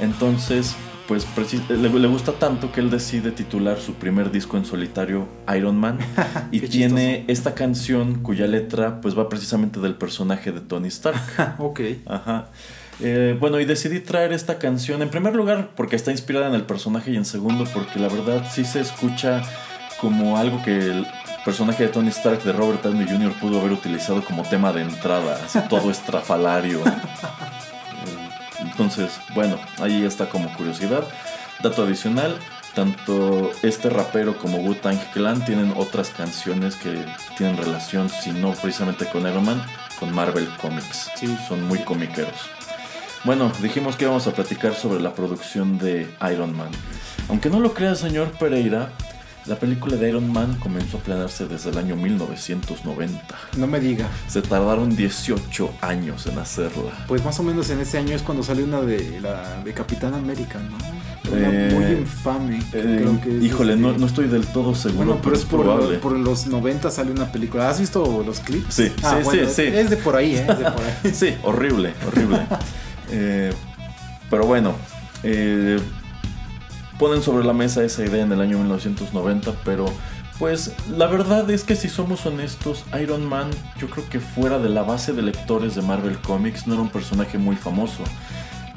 Entonces, 0.00 0.74
pues 1.06 1.26
le, 1.68 1.88
le, 1.88 2.08
gusta 2.08 2.32
tanto 2.32 2.70
que 2.70 2.80
él 2.80 2.88
decide 2.88 3.32
titular 3.32 3.80
su 3.80 3.94
primer 3.94 4.30
disco 4.30 4.56
en 4.56 4.64
solitario 4.64 5.26
Iron 5.56 5.76
Man 5.76 5.98
y 6.52 6.60
tiene 6.60 7.24
esta 7.26 7.54
canción 7.54 8.22
cuya 8.22 8.46
letra 8.46 9.00
pues 9.00 9.18
va 9.18 9.28
precisamente 9.28 9.80
del 9.80 9.96
personaje 9.96 10.52
de 10.52 10.60
Tony 10.60 10.86
Stark. 10.88 11.20
ok. 11.58 11.80
Ajá. 12.06 12.46
Eh, 13.02 13.36
bueno, 13.38 13.60
y 13.60 13.64
decidí 13.64 14.00
traer 14.00 14.32
esta 14.32 14.58
canción 14.58 15.00
en 15.00 15.08
primer 15.08 15.34
lugar 15.34 15.70
porque 15.74 15.96
está 15.96 16.10
inspirada 16.10 16.48
en 16.48 16.54
el 16.54 16.64
personaje 16.64 17.10
y 17.10 17.16
en 17.16 17.24
segundo 17.24 17.64
porque 17.72 17.98
la 17.98 18.08
verdad 18.08 18.44
sí 18.52 18.64
se 18.64 18.80
escucha 18.80 19.42
como 20.00 20.36
algo 20.36 20.62
que 20.62 20.76
el 20.76 21.06
personaje 21.44 21.84
de 21.84 21.88
Tony 21.88 22.08
Stark 22.08 22.42
de 22.42 22.52
Robert 22.52 22.82
Downey 22.82 23.08
Jr. 23.08 23.32
pudo 23.40 23.60
haber 23.60 23.72
utilizado 23.72 24.22
como 24.22 24.42
tema 24.42 24.72
de 24.72 24.82
entrada, 24.82 25.40
así 25.44 25.58
todo 25.68 25.90
estrafalario. 25.90 26.82
Entonces, 28.60 29.18
bueno, 29.34 29.58
ahí 29.78 30.04
está 30.04 30.28
como 30.28 30.52
curiosidad. 30.56 31.04
Dato 31.62 31.84
adicional, 31.84 32.36
tanto 32.74 33.50
este 33.62 33.90
rapero 33.90 34.36
como 34.38 34.58
Wu-Tang 34.58 34.98
Clan 35.12 35.44
tienen 35.44 35.72
otras 35.76 36.10
canciones 36.10 36.76
que 36.76 37.04
tienen 37.36 37.56
relación, 37.56 38.08
si 38.08 38.30
no 38.30 38.52
precisamente 38.52 39.06
con 39.06 39.22
Iron 39.22 39.44
Man, 39.44 39.62
con 39.98 40.14
Marvel 40.14 40.48
Comics. 40.60 41.10
Sí. 41.16 41.36
Son 41.48 41.62
muy 41.64 41.78
comiqueros. 41.80 42.59
Bueno, 43.22 43.52
dijimos 43.60 43.96
que 43.96 44.04
íbamos 44.04 44.26
a 44.26 44.32
platicar 44.32 44.74
sobre 44.74 44.98
la 45.00 45.14
producción 45.14 45.78
de 45.78 46.08
Iron 46.32 46.56
Man. 46.56 46.70
Aunque 47.28 47.50
no 47.50 47.60
lo 47.60 47.74
crea, 47.74 47.94
señor 47.94 48.30
Pereira, 48.32 48.92
la 49.44 49.56
película 49.56 49.96
de 49.96 50.08
Iron 50.08 50.32
Man 50.32 50.56
comenzó 50.58 50.96
a 50.96 51.00
planearse 51.00 51.46
desde 51.46 51.68
el 51.68 51.76
año 51.76 51.96
1990. 51.96 53.22
No 53.58 53.66
me 53.66 53.78
diga. 53.78 54.08
Se 54.26 54.40
tardaron 54.40 54.96
18 54.96 55.70
años 55.82 56.26
en 56.28 56.38
hacerla. 56.38 56.92
Pues 57.08 57.22
más 57.22 57.38
o 57.40 57.42
menos 57.42 57.68
en 57.68 57.80
ese 57.80 57.98
año 57.98 58.16
es 58.16 58.22
cuando 58.22 58.42
salió 58.42 58.64
una 58.64 58.80
de 58.80 59.20
la 59.20 59.62
de 59.62 59.74
Capitán 59.74 60.14
América, 60.14 60.58
¿no? 60.58 60.78
Una 61.30 61.48
eh, 61.50 61.70
muy 61.74 61.84
infame. 62.00 62.62
Eh, 62.72 63.40
híjole, 63.42 63.76
no, 63.76 63.92
no, 63.92 64.06
estoy 64.06 64.28
del 64.28 64.46
todo 64.46 64.74
seguro, 64.74 65.20
pero, 65.22 65.36
es 65.36 65.44
probable. 65.44 65.98
Por, 65.98 66.18
los 66.18 66.46
90 66.46 66.90
salió 66.90 67.12
una 67.12 67.30
película. 67.30 67.68
¿Has 67.68 67.80
visto 67.80 68.22
los 68.24 68.40
clips? 68.40 68.74
Sí, 68.74 68.92
ah, 69.02 69.20
sí, 69.30 69.40
sí, 69.54 69.62
Es 69.62 69.90
de 69.90 69.98
por 69.98 70.16
ahí, 70.16 70.36
¿eh? 70.36 70.46
Es 70.48 70.58
de 70.58 70.64
por 70.64 70.82
ahí. 70.82 71.12
sí, 71.14 71.34
horrible, 71.42 71.92
horrible. 72.06 72.40
Eh, 73.10 73.52
pero 74.28 74.46
bueno, 74.46 74.74
eh, 75.22 75.78
ponen 76.98 77.22
sobre 77.22 77.44
la 77.44 77.52
mesa 77.52 77.82
esa 77.82 78.04
idea 78.04 78.22
en 78.22 78.32
el 78.32 78.40
año 78.40 78.58
1990, 78.58 79.52
pero 79.64 79.86
pues 80.38 80.74
la 80.88 81.06
verdad 81.06 81.50
es 81.50 81.64
que 81.64 81.76
si 81.76 81.88
somos 81.88 82.24
honestos, 82.24 82.84
Iron 83.00 83.26
Man 83.26 83.50
yo 83.78 83.90
creo 83.90 84.08
que 84.08 84.20
fuera 84.20 84.58
de 84.58 84.70
la 84.70 84.82
base 84.82 85.12
de 85.12 85.22
lectores 85.22 85.74
de 85.74 85.82
Marvel 85.82 86.18
Comics 86.18 86.66
no 86.66 86.74
era 86.74 86.82
un 86.82 86.88
personaje 86.88 87.36
muy 87.36 87.56
famoso. 87.56 88.04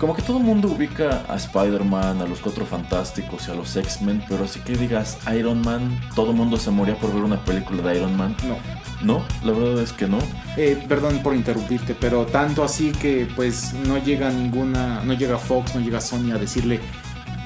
Como 0.04 0.18
que 0.18 0.22
todo 0.22 0.38
el 0.38 0.44
mundo 0.44 0.68
ubica 0.68 1.24
a 1.30 1.38
Spider-Man, 1.38 2.22
a 2.22 2.26
los 2.26 2.42
Cuatro 2.42 2.66
Fantásticos 2.66 3.48
y 3.48 3.52
a 3.52 3.54
los 3.54 3.74
X-Men, 3.74 4.22
pero 4.28 4.44
así 4.44 4.60
que 4.60 4.76
digas 4.76 5.18
Iron 5.34 5.62
Man, 5.62 5.98
todo 6.14 6.32
el 6.32 6.36
mundo 6.36 6.58
se 6.58 6.72
moría 6.72 6.98
por 6.98 7.14
ver 7.14 7.24
una 7.24 7.42
película 7.46 7.82
de 7.82 8.00
Iron 8.00 8.18
Man. 8.18 8.36
No. 8.46 8.58
No, 9.02 9.26
la 9.46 9.58
verdad 9.58 9.82
es 9.82 9.94
que 9.94 10.06
no. 10.08 10.18
Eh, 10.58 10.84
perdón 10.90 11.20
por 11.24 11.34
interrumpirte, 11.34 11.96
pero 11.96 12.26
tanto 12.26 12.66
así 12.66 12.92
que 12.92 13.30
pues 13.34 13.74
no 13.88 13.98
llega 13.98 14.30
ninguna, 14.30 15.02
no 15.06 15.14
llega 15.14 15.38
Fox, 15.38 15.74
no 15.74 15.80
llega 15.80 16.02
Sony 16.02 16.34
a 16.34 16.38
decirle, 16.38 16.82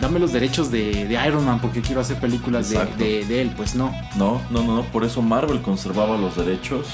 dame 0.01 0.17
los 0.17 0.33
derechos 0.33 0.71
de, 0.71 1.15
Iron 1.27 1.45
Man 1.45 1.61
porque 1.61 1.81
quiero 1.81 2.01
hacer 2.01 2.19
películas 2.19 2.71
de, 2.71 3.23
de, 3.23 3.39
él, 3.39 3.53
pues 3.55 3.75
no. 3.75 3.93
No, 4.15 4.41
no, 4.49 4.63
no, 4.63 4.81
por 4.85 5.03
eso 5.05 5.21
Marvel 5.21 5.61
conservaba 5.61 6.17
los 6.17 6.35
derechos. 6.35 6.87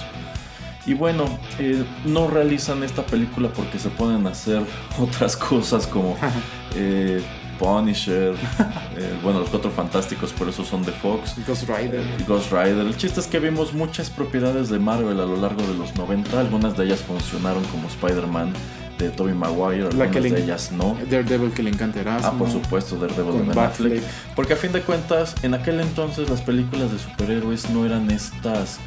Y 0.85 0.93
bueno, 0.93 1.25
eh, 1.59 1.83
no 2.05 2.27
realizan 2.27 2.83
esta 2.83 3.05
película 3.05 3.49
porque 3.49 3.79
se 3.79 3.89
ponen 3.89 4.27
a 4.27 4.31
hacer 4.31 4.61
otras 4.99 5.37
cosas 5.37 5.87
como 5.87 6.17
eh, 6.75 7.21
Punisher, 7.57 8.33
eh, 8.97 9.19
bueno, 9.23 9.39
los 9.39 9.49
cuatro 9.49 9.71
fantásticos, 9.71 10.33
por 10.33 10.49
eso 10.49 10.65
son 10.65 10.83
de 10.83 10.91
Fox. 10.91 11.35
Ghost 11.47 11.69
Rider. 11.69 12.03
Ghost 12.27 12.51
Rider. 12.51 12.85
El 12.85 12.97
chiste 12.97 13.19
es 13.19 13.27
que 13.27 13.39
vimos 13.39 13.73
muchas 13.73 14.09
propiedades 14.09 14.69
de 14.69 14.79
Marvel 14.79 15.19
a 15.19 15.25
lo 15.25 15.37
largo 15.37 15.61
de 15.61 15.73
los 15.75 15.95
90. 15.95 16.39
Algunas 16.39 16.75
de 16.75 16.85
ellas 16.85 16.99
funcionaron 16.99 17.63
como 17.65 17.87
Spider-Man 17.87 18.53
de 18.97 19.09
Tobey 19.09 19.33
Maguire, 19.33 19.87
algunas 19.87 20.13
de 20.13 20.43
ellas 20.43 20.71
no. 20.71 20.97
Daredevil 21.09 21.51
que 21.51 21.63
le 21.63 21.69
encanta 21.69 22.01
Ah, 22.05 22.33
por 22.37 22.49
supuesto, 22.49 22.95
Daredevil 22.97 23.39
de 23.39 23.47
Ben 23.47 23.59
Affleck. 23.59 24.03
Porque 24.35 24.53
a 24.53 24.55
fin 24.55 24.71
de 24.71 24.81
cuentas, 24.81 25.35
en 25.43 25.53
aquel 25.53 25.79
entonces 25.79 26.29
las 26.29 26.41
películas 26.41 26.91
de 26.91 26.99
superhéroes 26.99 27.69
no 27.69 27.85
eran 27.85 28.11
estas 28.11 28.79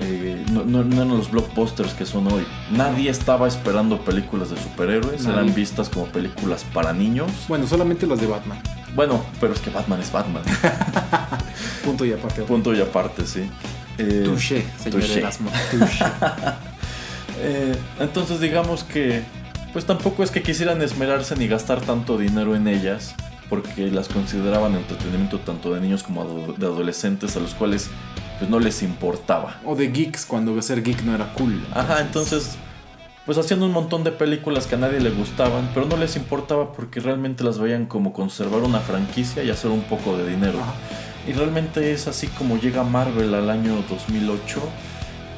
eh, 0.00 0.44
no, 0.52 0.64
no, 0.64 0.80
eran 0.80 1.08
los 1.08 1.30
blockbusters 1.30 1.92
que 1.94 2.06
son 2.06 2.30
hoy. 2.30 2.46
Nadie 2.70 3.10
estaba 3.10 3.48
esperando 3.48 3.98
películas 4.04 4.50
de 4.50 4.56
superhéroes, 4.56 5.26
eran 5.26 5.52
vistas 5.54 5.88
como 5.88 6.06
películas 6.06 6.64
para 6.72 6.92
niños. 6.92 7.30
Bueno, 7.48 7.66
solamente 7.66 8.06
las 8.06 8.20
de 8.20 8.26
Batman. 8.26 8.58
Bueno, 8.94 9.24
pero 9.40 9.52
es 9.52 9.60
que 9.60 9.70
Batman 9.70 10.00
es 10.00 10.12
Batman. 10.12 10.42
Punto 11.84 12.04
y 12.04 12.12
aparte. 12.12 12.42
Punto 12.42 12.74
y 12.74 12.80
aparte, 12.80 13.26
sí. 13.26 13.50
Eh, 13.98 14.22
touché, 14.24 14.64
señor 14.78 15.02
Erasmo. 15.02 15.50
Touché. 15.70 16.04
eh, 17.40 17.76
entonces 17.98 18.40
digamos 18.40 18.84
que, 18.84 19.24
pues 19.72 19.84
tampoco 19.84 20.22
es 20.22 20.30
que 20.30 20.42
quisieran 20.42 20.80
esmerarse 20.80 21.34
ni 21.34 21.48
gastar 21.48 21.80
tanto 21.80 22.18
dinero 22.18 22.54
en 22.54 22.68
ellas, 22.68 23.16
porque 23.48 23.90
las 23.90 24.08
consideraban 24.08 24.76
entretenimiento 24.76 25.40
tanto 25.40 25.74
de 25.74 25.80
niños 25.80 26.04
como 26.04 26.54
de 26.56 26.66
adolescentes 26.66 27.36
a 27.36 27.40
los 27.40 27.54
cuales 27.54 27.90
pues 28.38 28.50
no 28.50 28.58
les 28.58 28.82
importaba. 28.82 29.60
O 29.64 29.74
de 29.74 29.88
geeks, 29.88 30.24
cuando 30.24 30.60
ser 30.62 30.82
geek 30.82 31.02
no 31.02 31.14
era 31.14 31.32
cool. 31.34 31.64
Ajá, 31.74 32.00
entonces, 32.00 32.56
pues 33.26 33.36
haciendo 33.38 33.66
un 33.66 33.72
montón 33.72 34.04
de 34.04 34.12
películas 34.12 34.66
que 34.66 34.76
a 34.76 34.78
nadie 34.78 35.00
le 35.00 35.10
gustaban, 35.10 35.70
pero 35.74 35.86
no 35.86 35.96
les 35.96 36.16
importaba 36.16 36.72
porque 36.72 37.00
realmente 37.00 37.44
las 37.44 37.58
veían 37.58 37.86
como 37.86 38.12
conservar 38.12 38.62
una 38.62 38.80
franquicia 38.80 39.42
y 39.42 39.50
hacer 39.50 39.70
un 39.70 39.82
poco 39.82 40.16
de 40.16 40.28
dinero. 40.28 40.58
Y 41.26 41.32
realmente 41.32 41.92
es 41.92 42.06
así 42.06 42.28
como 42.28 42.56
llega 42.56 42.84
Marvel 42.84 43.34
al 43.34 43.50
año 43.50 43.84
2008, 43.88 44.60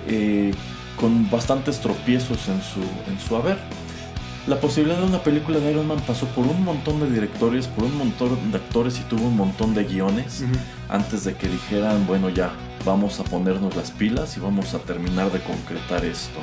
eh, 0.06 0.52
con 1.00 1.28
bastantes 1.30 1.80
tropiezos 1.80 2.48
en 2.48 2.62
su, 2.62 2.80
en 3.10 3.18
su 3.18 3.34
haber. 3.34 3.58
La 4.50 4.60
posibilidad 4.60 4.98
de 4.98 5.04
una 5.04 5.22
película 5.22 5.60
de 5.60 5.70
Iron 5.70 5.86
Man 5.86 6.00
pasó 6.04 6.26
por 6.26 6.44
un 6.44 6.64
montón 6.64 6.98
de 6.98 7.08
directores, 7.08 7.68
por 7.68 7.84
un 7.84 7.96
montón 7.96 8.50
de 8.50 8.56
actores 8.56 8.98
y 8.98 9.02
tuvo 9.02 9.28
un 9.28 9.36
montón 9.36 9.74
de 9.74 9.84
guiones 9.84 10.42
antes 10.88 11.22
de 11.22 11.34
que 11.34 11.46
dijeran, 11.46 12.04
bueno 12.04 12.30
ya, 12.30 12.50
vamos 12.84 13.20
a 13.20 13.22
ponernos 13.22 13.76
las 13.76 13.92
pilas 13.92 14.36
y 14.36 14.40
vamos 14.40 14.74
a 14.74 14.80
terminar 14.80 15.30
de 15.30 15.38
concretar 15.38 16.04
esto. 16.04 16.40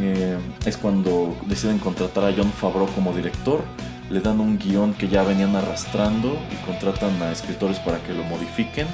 Eh, 0.00 0.38
es 0.66 0.76
cuando 0.76 1.36
deciden 1.46 1.78
contratar 1.78 2.24
a 2.24 2.34
John 2.36 2.50
Favreau 2.50 2.88
como 2.96 3.12
director, 3.12 3.62
le 4.10 4.18
dan 4.18 4.40
un 4.40 4.58
guion 4.58 4.92
que 4.94 5.06
ya 5.06 5.22
venían 5.22 5.54
arrastrando 5.54 6.36
y 6.50 6.66
contratan 6.66 7.22
a 7.22 7.30
escritores 7.30 7.78
para 7.78 8.02
que 8.02 8.12
lo 8.12 8.24
modifiquen. 8.24 8.88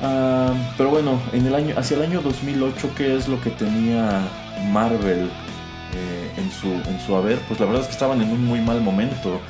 Ah, 0.00 0.54
pero 0.76 0.90
bueno, 0.90 1.20
en 1.32 1.44
el 1.48 1.54
año, 1.56 1.74
hacia 1.76 1.96
el 1.96 2.04
año 2.04 2.22
2008, 2.22 2.90
¿qué 2.96 3.16
es 3.16 3.26
lo 3.26 3.40
que 3.40 3.50
tenía 3.50 4.22
Marvel 4.70 5.28
eh, 5.94 6.30
en, 6.36 6.50
su, 6.50 6.68
en 6.68 7.00
su 7.00 7.14
haber? 7.14 7.38
Pues 7.40 7.58
la 7.60 7.66
verdad 7.66 7.82
es 7.82 7.88
que 7.88 7.94
estaban 7.94 8.20
en 8.20 8.30
un 8.30 8.44
muy 8.44 8.60
mal 8.60 8.80
momento. 8.80 9.40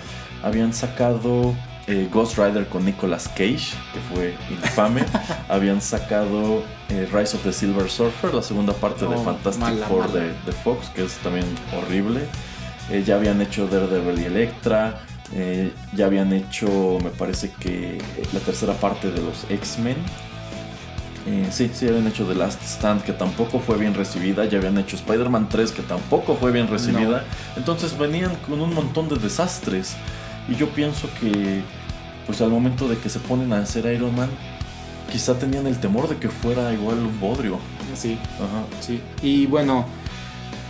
Habían 0.43 0.73
sacado 0.73 1.55
eh, 1.87 2.09
Ghost 2.13 2.39
Rider 2.39 2.67
con 2.69 2.85
Nicolas 2.85 3.29
Cage, 3.29 3.75
que 3.93 4.01
fue 4.13 4.35
infame. 4.51 5.05
Habían 5.49 5.81
sacado 5.81 6.63
eh, 6.89 7.09
Rise 7.13 7.37
of 7.37 7.43
the 7.43 7.53
Silver 7.53 7.91
Surfer, 7.91 8.35
la 8.35 8.43
segunda 8.43 8.73
parte 8.73 9.07
de 9.07 9.15
oh, 9.15 9.25
Fantastic 9.25 9.85
Four 9.89 10.13
De, 10.13 10.53
Fox, 10.53 10.89
que 10.91 11.05
es 11.05 11.15
también 11.19 11.47
horrible. 11.77 12.27
Ya 13.05 13.17
habían 13.17 13.43
hecho 13.43 13.67
Daredevil 13.67 14.19
y 14.19 14.25
Electra. 14.25 15.01
ya 15.95 16.07
habían 16.07 16.33
hecho, 16.33 16.99
me 17.05 17.11
parece 17.11 17.51
que 17.51 17.99
la 18.33 18.41
tercera 18.41 18.73
parte 18.73 19.11
de 19.11 19.21
los 19.21 19.45
X-Men. 19.51 19.97
Sí, 21.51 21.71
sí, 21.73 21.89
habían 21.89 22.07
hecho 22.07 22.25
The 22.25 22.35
Last 22.35 22.63
Stand, 22.63 23.03
que 23.03 23.13
tampoco 23.13 23.61
fue 23.61 23.77
bien 23.77 23.95
recibida. 23.95 24.45
Ya 24.47 24.59
habían 24.59 24.79
hecho 24.79 24.97
Spider-Man 24.97 25.49
3, 25.49 25.73
que 25.73 25.83
tampoco 25.83 26.37
fue 26.37 26.53
bien 26.53 26.69
recibida. 26.69 27.25
Entonces 27.57 27.97
venían 27.99 28.35
con 28.49 28.61
un 28.61 28.75
montón 28.75 29.09
de 29.09 29.17
desastres. 29.17 29.97
Y 30.49 30.55
yo 30.57 30.69
pienso 30.71 31.09
que 31.21 31.63
pues 32.27 32.43
al 32.43 32.51
momento 32.51 32.87
de 32.89 32.99
que 32.99 33.09
se 33.09 33.21
ponen 33.21 33.55
a 33.55 33.59
hacer 33.59 33.91
Iron 33.93 34.15
Man, 34.15 34.29
quizá 35.11 35.39
tenían 35.39 35.67
el 35.67 35.79
temor 35.81 36.09
de 36.11 36.17
que 36.17 36.29
fuera 36.29 36.73
igual 36.75 36.99
un 36.99 37.19
bodrio. 37.19 37.59
Sí, 37.95 38.19
Ajá. 38.37 38.65
sí. 38.81 39.01
Y 39.23 39.47
bueno, 39.47 39.87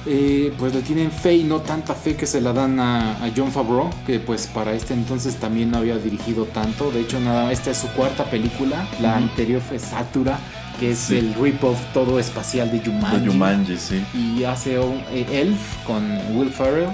eh, 0.06 0.52
pues 0.58 0.74
le 0.74 0.82
tienen 0.82 1.10
fe 1.10 1.34
y 1.34 1.44
no 1.44 1.60
tanta 1.60 1.94
fe 1.94 2.16
que 2.16 2.26
se 2.26 2.40
la 2.40 2.52
dan 2.52 2.78
a, 2.80 3.30
John 3.36 3.50
Favreau, 3.50 3.90
que 4.06 4.20
pues 4.20 4.46
para 4.46 4.72
este 4.72 4.94
entonces 4.94 5.36
también 5.36 5.70
no 5.70 5.78
había 5.78 5.96
dirigido 5.96 6.44
tanto. 6.46 6.90
De 6.90 7.00
hecho, 7.00 7.20
nada, 7.20 7.52
esta 7.52 7.70
es 7.70 7.78
su 7.78 7.88
cuarta 7.88 8.24
película. 8.24 8.86
La 9.00 9.16
anterior 9.16 9.60
fue 9.60 9.78
Satura, 9.78 10.38
que 10.78 10.92
es 10.92 11.10
el 11.10 11.34
rip-off 11.34 11.78
todo 11.92 12.18
espacial 12.18 12.70
de 12.70 12.80
Jumanji. 12.80 13.20
De 13.20 13.26
Jumanji, 13.30 13.76
sí. 13.76 14.04
Y 14.14 14.44
hace 14.44 14.78
un, 14.78 15.02
eh, 15.10 15.26
Elf 15.30 15.84
con 15.84 16.04
Will 16.34 16.50
Ferrell 16.50 16.90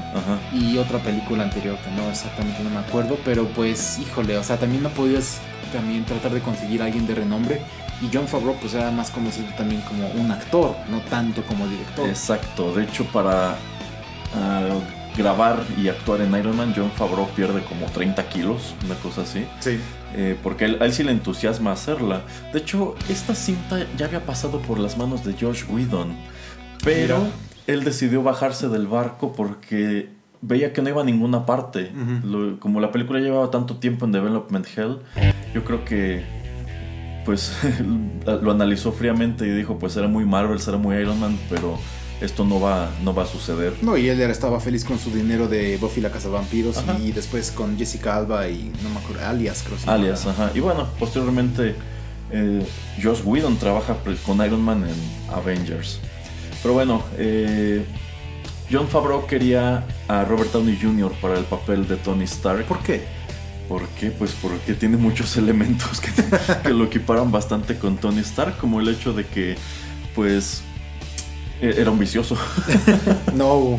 y 0.53 0.79
otra 0.79 0.99
película 0.99 1.45
anterior 1.45 1.77
que 1.79 1.91
no 1.91 2.09
exactamente 2.11 2.63
no 2.63 2.71
me 2.71 2.79
acuerdo, 2.79 3.19
pero 3.25 3.47
pues 3.49 3.99
híjole, 3.99 4.39
o 4.39 4.43
sea, 4.43 4.59
también 4.59 4.83
no 4.83 4.89
podías 4.91 5.39
también 5.73 6.05
tratar 6.05 6.33
de 6.33 6.41
conseguir 6.41 6.83
a 6.83 6.87
alguien 6.87 7.07
de 7.07 7.15
renombre. 7.15 7.61
Y 8.03 8.11
John 8.13 8.27
Favreau 8.29 8.57
pues 8.61 8.75
era 8.75 8.91
más 8.91 9.11
conocido 9.11 9.47
también 9.57 9.81
como 9.83 10.07
un 10.09 10.31
actor, 10.31 10.75
no 10.91 11.01
tanto 11.03 11.43
como 11.43 11.67
director. 11.69 12.09
Exacto, 12.09 12.73
de 12.75 12.85
hecho 12.85 13.05
para... 13.07 13.57
Ah, 14.35 14.69
grabar 15.17 15.63
y 15.81 15.87
actuar 15.89 16.23
en 16.23 16.35
Iron 16.35 16.57
Man, 16.57 16.73
John 16.77 16.91
Favreau 16.91 17.29
pierde 17.37 17.63
como 17.63 17.87
30 17.87 18.29
kilos, 18.31 18.75
una 18.85 18.97
cosa 18.97 19.23
así. 19.23 19.47
Sí. 19.61 19.79
Eh, 20.17 20.37
porque 20.43 20.65
a 20.65 20.67
él, 20.67 20.79
a 20.81 20.87
él 20.87 20.93
sí 20.93 21.05
le 21.05 21.13
entusiasma 21.13 21.71
hacerla. 21.71 22.23
De 22.53 22.59
hecho, 22.59 22.97
esta 23.09 23.33
cinta 23.37 23.87
ya 23.97 24.07
había 24.07 24.27
pasado 24.27 24.59
por 24.61 24.81
las 24.81 24.99
manos 24.99 25.25
de 25.25 25.35
Josh 25.41 25.63
Whedon. 25.71 26.17
Pero 26.83 27.19
Mira. 27.19 27.31
él 27.69 27.85
decidió 27.85 28.25
bajarse 28.25 28.69
del 28.69 28.89
barco 28.89 29.33
porque 29.35 30.09
veía 30.43 30.73
que 30.73 30.83
no 30.83 30.89
iba 30.89 31.03
a 31.03 31.05
ninguna 31.05 31.47
parte. 31.47 31.93
Lo- 32.25 32.59
como 32.59 32.81
la 32.81 32.91
película 32.91 33.21
llevaba 33.21 33.53
tanto 33.53 33.77
tiempo 33.77 34.07
en 34.07 34.11
Development 34.11 34.67
Hell, 34.77 34.99
yo 35.55 35.63
creo 35.63 35.85
que 35.85 36.25
pues 37.25 37.53
lo 38.27 38.51
analizó 38.51 38.93
fríamente 38.93 39.47
y 39.47 39.51
dijo, 39.51 39.79
pues 39.79 39.97
era 39.97 40.09
muy 40.09 40.25
Marvel, 40.25 40.61
era 40.67 40.77
muy 40.77 40.97
Iron 40.97 41.19
Man, 41.19 41.39
pero 41.49 41.79
esto 42.21 42.45
no 42.45 42.61
va, 42.61 42.91
no 43.03 43.15
va 43.15 43.25
a 43.25 43.27
suceder. 43.27 43.75
No, 43.83 43.97
y 43.97 44.09
él 44.09 44.21
estaba 44.23 44.61
feliz 44.61 44.85
con 44.85 44.99
su 44.99 45.11
dinero 45.11 45.49
de 45.49 45.77
Buffy 45.79 46.01
la 46.01 46.11
Cazavampiros 46.11 46.79
Ajá. 46.79 46.97
y 46.99 47.13
después 47.13 47.51
con 47.51 47.77
Jessica 47.77 48.17
Alba 48.17 48.49
y 48.49 48.73
no 48.83 48.91
me 48.91 48.99
acuerdo, 48.99 49.27
alias 49.27 49.63
creo 49.65 49.77
que 49.77 49.85
se 49.85 49.91
Alias, 49.91 50.27
ajá. 50.27 50.51
Y 50.55 50.61
bueno, 50.61 50.89
posteriormente 50.99 51.75
eh, 52.31 52.67
Josh 53.03 53.21
Whedon 53.25 53.57
trabaja 53.57 53.97
con 54.25 54.45
Iron 54.45 54.61
Man 54.63 54.85
en 54.85 55.35
Avengers. 55.35 56.01
Pero 56.63 56.75
bueno, 56.75 57.03
eh, 57.19 57.85
John 58.71 58.89
Favreau 58.89 59.27
quería 59.27 59.85
a 60.09 60.25
Robert 60.25 60.53
Downey 60.53 60.79
Jr. 60.81 61.13
para 61.21 61.39
el 61.39 61.45
papel 61.45 61.87
de 61.87 61.97
Tony 61.97 62.25
Stark. 62.25 62.65
¿Por 62.65 62.79
qué? 62.79 63.05
¿Por 63.69 63.87
qué? 63.89 64.11
Pues 64.11 64.33
porque 64.41 64.75
tiene 64.75 64.97
muchos 64.97 65.37
elementos 65.39 66.01
que, 66.01 66.11
que 66.63 66.71
lo 66.71 66.85
equiparan 66.85 67.31
bastante 67.33 67.77
con 67.79 67.97
Tony 67.97 68.21
Stark, 68.21 68.59
como 68.59 68.81
el 68.81 68.89
hecho 68.89 69.13
de 69.13 69.25
que, 69.27 69.57
pues, 70.15 70.63
e- 71.61 71.75
era 71.79 71.91
un 71.91 71.99
vicioso. 71.99 72.37
No, 73.35 73.79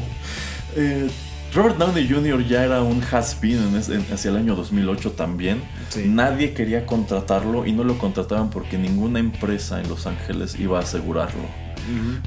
Eh, 0.77 1.07
Robert 1.53 1.77
Downey 1.77 2.05
Jr. 2.09 2.45
ya 2.45 2.65
era 2.65 2.81
un 2.81 3.01
has-been 3.09 3.73
hacia 4.11 4.29
el 4.29 4.35
año 4.35 4.55
2008 4.57 5.11
también. 5.11 5.61
Sí. 5.87 6.03
Nadie 6.05 6.53
quería 6.53 6.85
contratarlo 6.85 7.65
y 7.65 7.71
no 7.71 7.85
lo 7.85 7.97
contrataban 7.97 8.49
porque 8.49 8.77
ninguna 8.77 9.19
empresa 9.19 9.79
en 9.79 9.87
Los 9.87 10.05
Ángeles 10.05 10.59
iba 10.59 10.79
a 10.79 10.81
asegurarlo. 10.81 11.43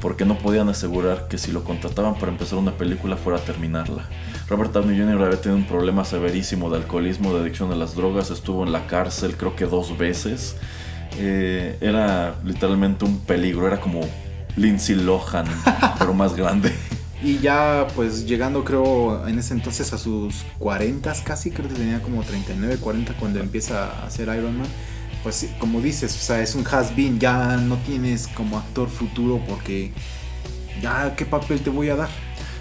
Porque 0.01 0.25
no 0.25 0.39
podían 0.39 0.69
asegurar 0.69 1.27
que 1.29 1.37
si 1.37 1.51
lo 1.53 1.65
contrataban 1.65 2.15
para 2.15 2.31
empezar 2.33 2.59
una 2.59 2.71
película 2.79 3.17
fuera 3.17 3.39
a 3.41 3.43
terminarla. 3.43 4.05
Robert 4.49 4.73
Downey 4.73 4.99
Jr. 4.99 5.23
había 5.23 5.41
tenido 5.41 5.57
un 5.57 5.67
problema 5.67 6.07
severísimo 6.07 6.71
de 6.71 6.79
alcoholismo, 6.79 7.35
de 7.35 7.43
adicción 7.43 7.71
a 7.71 7.75
las 7.75 7.95
drogas, 7.95 8.31
estuvo 8.31 8.65
en 8.65 8.73
la 8.73 8.87
cárcel 8.87 9.37
creo 9.37 9.55
que 9.55 9.67
dos 9.67 9.99
veces. 9.99 10.57
Eh, 11.19 11.77
era 11.81 12.37
literalmente 12.45 13.05
un 13.05 13.19
peligro, 13.21 13.67
era 13.67 13.79
como 13.79 14.01
Lindsay 14.57 14.95
Lohan, 14.95 15.47
pero 15.99 16.15
más 16.15 16.35
grande. 16.35 16.73
Y 17.23 17.39
ya 17.41 17.87
pues 17.95 18.27
llegando 18.27 18.65
creo 18.65 19.27
en 19.27 19.39
ese 19.39 19.53
entonces 19.53 19.93
a 19.93 19.99
sus 19.99 20.45
40 20.59 21.13
casi, 21.25 21.51
creo 21.51 21.69
que 21.69 21.75
tenía 21.75 22.01
como 22.01 22.23
39, 22.23 22.79
40 22.79 23.15
cuando 23.15 23.41
empieza 23.41 23.85
a 23.85 24.07
hacer 24.07 24.29
Iron 24.29 24.57
Man. 24.57 24.69
Pues 25.23 25.51
como 25.59 25.81
dices, 25.83 26.15
o 26.15 26.21
sea, 26.21 26.41
es 26.41 26.55
un 26.55 26.65
has-been, 26.65 27.19
ya 27.19 27.57
no 27.57 27.77
tienes 27.79 28.29
como 28.29 28.57
actor 28.57 28.89
futuro 28.89 29.43
porque 29.47 29.93
ya 30.81 31.15
qué 31.17 31.27
papel 31.27 31.61
te 31.61 31.69
voy 31.69 31.91
a 31.91 31.97
dar. 31.97 32.09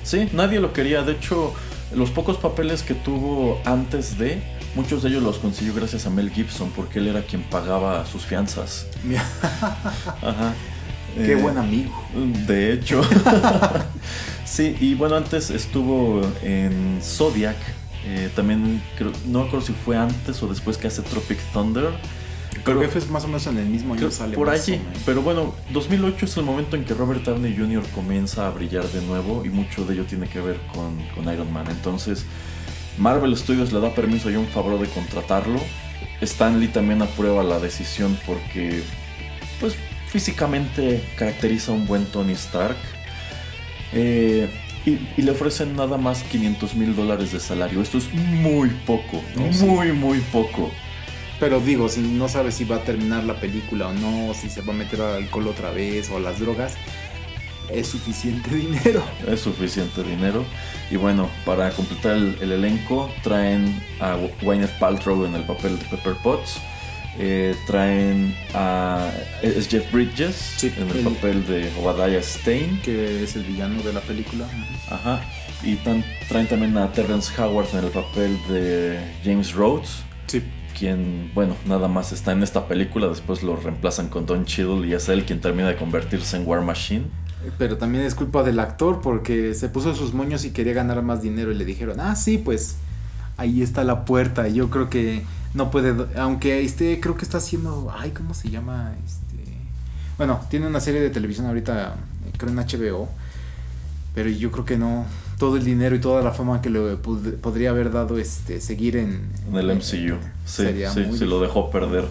Sí, 0.04 0.30
nadie 0.34 0.60
lo 0.60 0.73
quería. 0.73 1.04
De 1.04 1.12
hecho, 1.12 1.54
los 1.93 2.10
pocos 2.12 2.38
papeles 2.38 2.84
que 2.84 2.93
tuvo 2.93 3.60
antes 3.65 4.17
de, 4.17 4.41
muchos 4.76 5.04
de 5.04 5.10
ellos 5.10 5.23
los 5.23 5.38
consiguió 5.38 5.73
gracias 5.73 6.06
a 6.06 6.10
Mel 6.10 6.30
Gibson, 6.30 6.71
porque 6.76 7.00
él 7.00 7.08
era 7.08 7.21
quien 7.21 7.43
pagaba 7.43 8.06
sus 8.06 8.23
fianzas. 8.26 8.88
Ajá. 10.21 10.54
qué 11.15 11.34
Eh, 11.34 11.36
buen 11.36 11.58
amigo. 11.58 11.91
De 12.45 12.73
hecho. 12.73 13.02
sí, 14.45 14.76
y 14.80 14.93
bueno, 14.93 15.15
antes 15.15 15.50
estuvo 15.50 16.21
en 16.43 17.00
Zodiac. 17.02 17.58
eh, 18.06 18.30
también, 18.36 18.82
creo, 18.97 19.12
no 19.26 19.39
me 19.41 19.47
acuerdo 19.47 19.65
si 19.65 19.73
fue 19.73 19.97
antes 19.97 20.41
o 20.43 20.47
después 20.47 20.78
que 20.78 20.88
hace 20.88 21.02
Tropic 21.02 21.39
Thunder. 21.52 21.89
Pero 22.65 22.80
que 22.82 22.88
fue 22.88 23.02
más 23.12 23.24
o 23.24 23.28
menos 23.28 23.46
en 23.48 23.58
el 23.58 23.65
mismo 23.65 23.93
año 23.93 24.12
sale. 24.12 24.36
por 24.36 24.50
allí. 24.50 24.80
Pero 25.06 25.22
bueno, 25.22 25.54
2008 25.72 26.26
es 26.26 26.38
el 26.38 26.43
momento 26.43 26.76
en 26.76 26.84
que 26.86 26.93
Robert 26.93 27.24
Downey 27.24 27.56
Jr. 27.58 27.84
comienza 27.96 28.48
a 28.48 28.52
brillar 28.52 28.86
de 28.86 29.02
nuevo 29.02 29.43
y 29.46 29.50
mucho 29.50 29.86
de 29.86 29.93
ello 29.96 30.06
tiene 30.06 30.28
que 30.28 30.39
ver 30.41 30.60
con, 30.74 30.98
con 31.15 31.32
Iron 31.34 31.52
Man. 31.52 31.67
Entonces, 31.70 32.26
Marvel 32.98 33.36
Studios 33.38 33.72
le 33.74 33.80
da 33.80 33.93
permiso 33.93 34.30
a 34.30 34.32
John 34.34 34.48
Favreau 34.48 34.80
de 34.80 34.88
contratarlo. 34.89 35.60
Stan 36.22 36.60
Lee 36.60 36.67
también 36.67 37.02
aprueba 37.02 37.43
la 37.43 37.60
decisión 37.60 38.17
porque, 38.26 38.82
pues, 39.60 39.76
físicamente 40.08 41.04
caracteriza 41.17 41.72
a 41.72 41.76
un 41.76 41.86
buen 41.86 42.06
Tony 42.06 42.34
Stark. 42.34 42.78
Eh, 43.93 44.50
y, 44.86 45.00
y 45.17 45.22
le 45.22 45.32
ofrecen 45.32 45.76
nada 45.76 45.98
más 45.98 46.24
500 46.24 46.76
mil 46.76 46.96
dólares 46.96 47.32
de 47.34 47.39
salario. 47.39 47.82
Esto 47.82 47.98
es 47.98 48.12
muy 48.13 48.70
poco, 48.86 49.22
No, 49.36 49.52
sí. 49.52 49.65
muy, 49.65 49.91
muy 49.91 50.20
poco. 50.32 50.72
Pero 51.39 51.60
digo, 51.60 51.88
si 51.88 52.02
no 52.02 52.28
sabes 52.28 52.56
si 52.56 52.63
va 52.65 52.78
a 52.78 52.84
terminar 52.84 53.23
la 53.23 53.39
película 53.39 53.88
o 53.88 53.93
no, 53.93 54.34
si 54.34 54.50
se 54.50 54.62
va 54.62 54.73
a 54.73 54.76
meter 54.76 55.02
al 55.02 55.15
alcohol 55.23 55.47
otra 55.50 55.69
vez 55.71 56.10
o 56.10 56.17
a 56.17 56.19
las 56.19 56.39
drogas, 56.39 56.76
es 57.71 57.88
suficiente 57.88 58.50
dinero. 58.56 59.04
Es 59.28 59.41
suficiente 59.41 60.04
dinero. 60.04 60.43
Y 60.89 60.95
bueno, 60.95 61.30
para 61.45 61.69
completar 61.71 62.15
el, 62.15 62.38
el 62.41 62.52
elenco, 62.54 63.12
traen 63.23 63.84
a 64.00 64.17
Gwyneth 64.41 64.71
Paltrow 64.80 65.26
en 65.26 65.36
el 65.36 65.43
papel 65.43 65.78
de 65.78 65.86
Pepper 65.86 66.15
Potts. 66.23 66.58
Eh, 67.19 67.56
traen 67.65 68.36
a. 68.54 69.10
Es 69.41 69.67
Jeff 69.67 69.91
Bridges 69.91 70.36
Sí, 70.58 70.71
en 70.78 70.88
el 70.89 70.97
el- 70.97 71.04
papel 71.04 71.45
de 71.47 71.71
Obadiah 71.80 72.21
Stane. 72.21 72.80
Que 72.84 73.23
es 73.23 73.36
el 73.36 73.43
villano 73.43 73.82
de 73.84 73.91
la 73.93 74.02
película. 74.02 74.45
Ajá. 74.89 75.21
Y 75.63 75.76
tan- 75.78 76.06
traen 76.30 76.47
también 76.47 76.78
a 76.78 76.91
Terrence 76.91 77.32
Howard 77.41 77.67
en 77.73 77.86
el 77.86 77.91
papel 77.91 78.38
de 78.47 79.00
James 79.26 79.54
Rhodes. 79.54 80.04
Sí. 80.28 80.43
Bueno, 81.34 81.56
nada 81.66 81.88
más 81.88 82.12
está 82.12 82.34
en 82.34 82.44
esta 82.44 82.68
película. 82.68 83.08
Después 83.08 83.42
lo 83.42 83.56
reemplazan 83.56 84.10
con 84.10 84.26
Don 84.26 84.46
Cheadle 84.46 84.88
y 84.88 84.94
es 84.94 85.10
él 85.10 85.26
quien 85.26 85.42
termina 85.42 85.70
de 85.70 85.76
convertirse 85.76 86.38
en 86.38 86.48
War 86.48 86.62
Machine. 86.62 87.06
Pero 87.58 87.78
también 87.78 88.04
es 88.04 88.13
culpa 88.13 88.44
del 88.44 88.60
actor 88.60 89.02
porque 89.02 89.54
se 89.54 89.70
puso 89.70 89.96
sus 89.96 90.13
moños 90.13 90.46
y 90.46 90.52
quería 90.52 90.74
ganar 90.74 91.02
más 91.02 91.22
dinero 91.22 91.52
y 91.52 91.56
le 91.56 91.66
dijeron, 91.66 92.00
ah, 92.00 92.16
sí, 92.16 92.38
pues 92.38 92.76
ahí 93.38 93.62
está 93.62 93.84
la 93.84 94.06
puerta. 94.06 94.48
Yo 94.48 94.70
creo 94.70 94.90
que 94.90 95.24
no 95.54 95.72
puede, 95.72 95.96
aunque 96.16 96.62
este, 96.63 97.00
creo 97.00 97.16
que 97.16 97.26
está 97.26 97.38
haciendo, 97.38 97.92
ay, 97.98 98.12
¿cómo 98.12 98.34
se 98.34 98.50
llama? 98.50 98.94
Este, 99.06 99.52
bueno, 100.18 100.42
tiene 100.50 100.68
una 100.68 100.80
serie 100.80 101.02
de 101.02 101.10
televisión 101.10 101.48
ahorita, 101.48 101.96
creo 102.38 102.52
en 102.52 102.58
HBO, 102.58 103.10
pero 104.13 104.30
yo 104.30 104.52
creo 104.52 104.66
que 104.66 104.78
no, 104.78 105.06
todo 105.38 105.58
el 105.58 105.63
dinero 105.63 105.95
y 105.95 106.00
toda 106.00 106.21
la 106.23 106.32
fama 106.32 106.62
que 106.62 106.69
le 106.69 106.80
pod- 106.97 107.36
podría 107.38 107.69
haber 107.69 107.91
dado 107.91 108.17
este, 108.17 108.60
seguir 108.62 108.97
en, 108.97 109.30
En 109.50 109.56
el 109.56 109.67
MCU. 109.76 109.82
Sí, 110.45 110.63
sería 110.63 110.91
sí, 110.91 111.02
muy 111.02 111.17
sí, 111.17 111.26
lo 111.26 111.39
dejó 111.41 111.69
perder. 111.69 112.06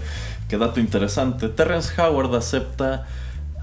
Qué 0.49 0.59
dato 0.59 0.79
interesante. 0.81 1.49
Terrence 1.49 2.01
Howard 2.01 2.35
acepta 2.37 3.07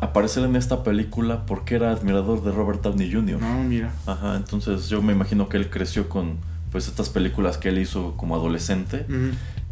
aparecer 0.02 0.44
en 0.44 0.58
esta 0.58 0.84
película 0.84 1.46
porque 1.46 1.76
era 1.76 1.92
admirador 1.92 2.44
de 2.44 2.52
Robert 2.52 2.82
Downey 2.82 3.10
Jr. 3.12 3.40
No, 3.40 3.64
mira. 3.64 3.94
Ajá, 4.06 4.36
entonces 4.36 4.90
yo 4.90 5.02
me 5.02 5.14
imagino 5.14 5.48
que 5.48 5.56
él 5.58 5.70
creció 5.70 6.10
con 6.10 6.38
pues 6.72 6.88
estas 6.88 7.08
películas 7.10 7.58
que 7.58 7.70
él 7.70 7.78
hizo 7.78 8.16
como 8.18 8.36
adolescente 8.36 9.06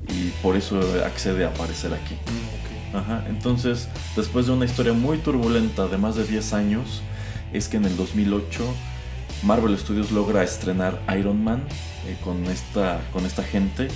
y 0.08 0.30
por 0.42 0.56
eso 0.56 0.80
accede 1.06 1.44
a 1.46 1.50
aparecer 1.50 1.94
aquí. 1.94 2.14
Mm. 2.16 2.96
Ajá, 2.96 3.26
entonces 3.28 3.90
después 4.16 4.46
de 4.46 4.54
una 4.54 4.66
historia 4.66 4.94
muy 4.94 5.18
turbulenta 5.18 5.88
de 5.88 5.98
más 5.98 6.16
de 6.16 6.26
10 6.26 6.54
años, 6.54 7.02
es 7.54 7.68
que 7.68 7.78
en 7.78 7.86
el 7.86 7.98
2008 7.98 8.64
Marvel 9.44 9.78
Studios 9.78 10.12
logra 10.12 10.44
estrenar 10.44 11.02
Iron 11.18 11.44
Man 11.44 11.64
eh, 12.08 12.18
con, 12.24 12.46
esta, 12.46 13.02
con 13.12 13.26
esta 13.26 13.44
gente 13.44 13.88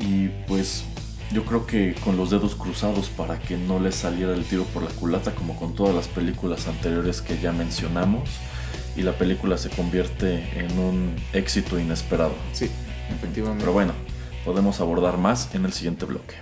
y 0.00 0.28
pues 0.46 0.84
yo 1.32 1.44
creo 1.44 1.66
que 1.66 1.94
con 2.04 2.16
los 2.16 2.30
dedos 2.30 2.54
cruzados 2.54 3.08
para 3.08 3.38
que 3.38 3.56
no 3.56 3.78
les 3.78 3.94
saliera 3.94 4.34
el 4.34 4.44
tiro 4.44 4.64
por 4.64 4.82
la 4.82 4.90
culata 4.90 5.34
como 5.34 5.56
con 5.56 5.74
todas 5.74 5.94
las 5.94 6.08
películas 6.08 6.68
anteriores 6.68 7.22
que 7.22 7.38
ya 7.38 7.52
mencionamos 7.52 8.28
y 8.96 9.02
la 9.02 9.12
película 9.12 9.56
se 9.56 9.70
convierte 9.70 10.44
en 10.58 10.78
un 10.78 11.16
éxito 11.32 11.78
inesperado. 11.78 12.34
Sí, 12.52 12.68
efectivamente. 13.10 13.62
Pero 13.62 13.72
bueno, 13.72 13.92
podemos 14.44 14.80
abordar 14.80 15.16
más 15.16 15.54
en 15.54 15.64
el 15.64 15.72
siguiente 15.72 16.04
bloque. 16.04 16.34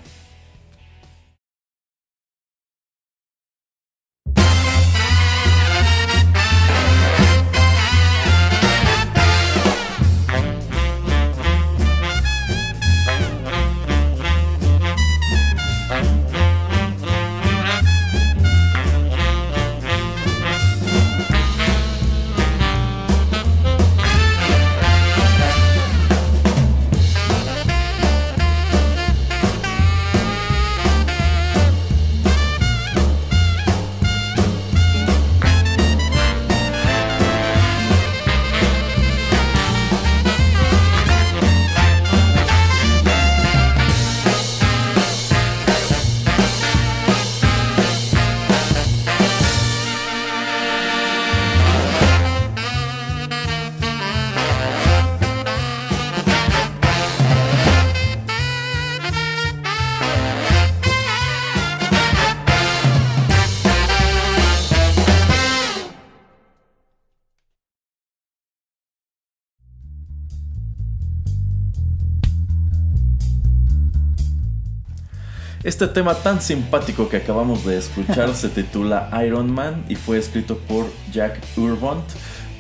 Este 75.63 75.87
tema 75.89 76.15
tan 76.15 76.41
simpático 76.41 77.11
que 77.11 77.19
acabamos 77.19 77.67
de 77.67 77.77
escuchar 77.77 78.35
se 78.35 78.49
titula 78.49 79.11
Iron 79.27 79.53
Man 79.53 79.85
y 79.91 79.95
fue 79.95 80.17
escrito 80.17 80.57
por 80.57 80.87
Jack 81.13 81.39
Urbont 81.55 82.03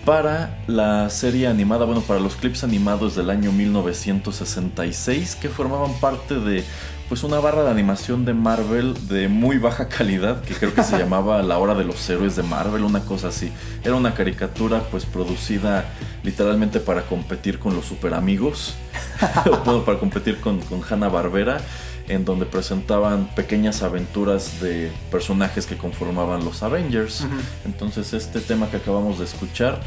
para 0.05 0.59
la 0.67 1.09
serie 1.09 1.47
animada, 1.47 1.87
bueno, 1.87 2.03
para 2.03 2.21
los 2.21 2.37
clips 2.37 2.63
animados 2.63 3.17
del 3.17 3.31
año 3.31 3.53
1966 3.53 5.35
que 5.37 5.49
formaban 5.49 5.95
parte 5.95 6.35
de 6.35 6.63
pues 7.09 7.25
una 7.25 7.41
barra 7.41 7.65
de 7.65 7.71
animación 7.71 8.27
de 8.27 8.35
Marvel 8.35 8.95
de 9.09 9.29
muy 9.29 9.57
baja 9.57 9.89
calidad 9.89 10.43
que 10.43 10.53
creo 10.53 10.75
que 10.75 10.85
se 10.85 10.99
llamaba 10.99 11.43
La 11.43 11.57
Hora 11.57 11.75
de 11.75 11.85
los 11.85 12.09
Héroes 12.11 12.37
de 12.37 12.43
Marvel, 12.43 12.85
una 12.85 13.01
cosa 13.01 13.29
así. 13.29 13.51
Era 13.83 13.95
una 13.95 14.13
caricatura 14.13 14.83
pues 14.91 15.07
producida 15.07 15.87
literalmente 16.23 16.81
para 16.81 17.03
competir 17.07 17.59
con 17.59 17.75
los 17.75 17.87
super 17.87 18.13
amigos, 18.13 18.75
o 19.51 19.85
para 19.85 19.99
competir 19.99 20.39
con, 20.39 20.61
con 20.61 20.83
Hanna 20.89 21.09
Barbera 21.09 21.63
en 22.11 22.25
donde 22.25 22.45
presentaban 22.45 23.29
pequeñas 23.37 23.83
aventuras 23.83 24.61
de 24.61 24.91
personajes 25.11 25.67
que 25.67 25.77
conformaban 25.77 26.45
los 26.45 26.63
Avengers. 26.63 27.25
Entonces 27.65 28.13
este 28.13 28.41
tema 28.41 28.69
que 28.69 28.79
acabamos 28.79 29.19
de 29.21 29.25
escuchar 29.25 29.81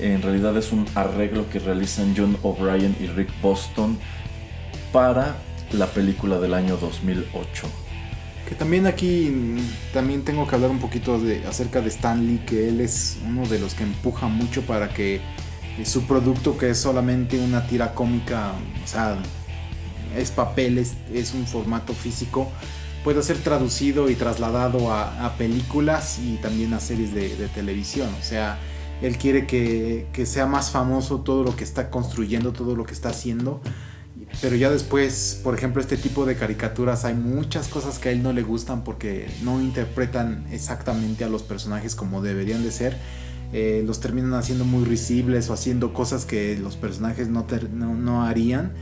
en 0.00 0.20
realidad 0.22 0.56
es 0.56 0.72
un 0.72 0.86
arreglo 0.94 1.48
que 1.48 1.58
realizan 1.58 2.14
John 2.16 2.36
O'Brien 2.42 2.96
y 3.00 3.06
Rick 3.06 3.28
Boston 3.40 3.98
para 4.92 5.36
la 5.72 5.86
película 5.86 6.38
del 6.40 6.54
año 6.54 6.76
2008. 6.76 7.66
Que 8.48 8.54
también 8.56 8.86
aquí 8.86 9.32
también 9.92 10.24
tengo 10.24 10.48
que 10.48 10.56
hablar 10.56 10.70
un 10.70 10.80
poquito 10.80 11.20
de, 11.20 11.46
acerca 11.46 11.80
de 11.80 11.88
Stan 11.88 12.26
Lee, 12.26 12.42
que 12.44 12.68
él 12.68 12.80
es 12.80 13.18
uno 13.24 13.46
de 13.46 13.60
los 13.60 13.74
que 13.74 13.84
empuja 13.84 14.26
mucho 14.26 14.62
para 14.62 14.88
que 14.88 15.20
su 15.84 16.02
producto, 16.02 16.58
que 16.58 16.70
es 16.70 16.78
solamente 16.78 17.38
una 17.38 17.66
tira 17.66 17.94
cómica, 17.94 18.52
o 18.82 18.88
sea, 18.88 19.16
es 20.16 20.30
papel, 20.30 20.78
es, 20.78 21.34
un 21.34 21.46
formato 21.46 21.94
físico, 21.94 22.50
puede 23.04 23.22
ser 23.22 23.38
traducido 23.38 24.10
y 24.10 24.14
trasladado 24.14 24.92
a, 24.92 25.34
películas 25.38 26.18
y 26.18 26.36
también 26.36 26.74
a 26.74 26.80
series 26.80 27.14
de, 27.14 27.48
televisión. 27.54 28.08
O 28.18 28.22
sea, 28.22 28.58
él 29.02 29.16
quiere 29.16 29.46
que, 29.46 30.06
sea 30.26 30.46
más 30.46 30.70
famoso 30.70 31.20
todo 31.20 31.44
lo 31.44 31.56
que 31.56 31.64
está 31.64 31.90
construyendo, 31.90 32.52
todo 32.52 32.76
lo 32.76 32.84
que 32.84 32.92
está 32.92 33.10
haciendo. 33.10 33.60
Pero 34.40 34.54
ya 34.54 34.70
después, 34.70 35.40
por 35.42 35.54
ejemplo, 35.54 35.80
este 35.82 35.96
tipo 35.96 36.24
de 36.24 36.36
caricaturas, 36.36 37.04
hay 37.04 37.14
muchas 37.14 37.66
cosas 37.66 37.98
que 37.98 38.10
a 38.10 38.12
él 38.12 38.22
no 38.22 38.32
le 38.32 38.42
gustan 38.42 38.84
porque 38.84 39.28
no 39.42 39.60
interpretan 39.60 40.46
exactamente 40.52 41.24
a 41.24 41.28
los 41.28 41.42
personajes 41.42 41.96
como 41.96 42.22
deberían 42.22 42.62
de 42.62 42.70
ser. 42.70 42.96
Eh, 43.52 43.82
los 43.84 43.98
terminan 43.98 44.34
haciendo 44.34 44.64
muy 44.64 44.84
risibles 44.84 45.50
o 45.50 45.52
haciendo 45.52 45.92
cosas 45.92 46.24
que 46.24 46.56
los 46.56 46.76
personajes 46.76 47.28
no, 47.28 47.44
no 47.72 48.24
harían. 48.24 48.72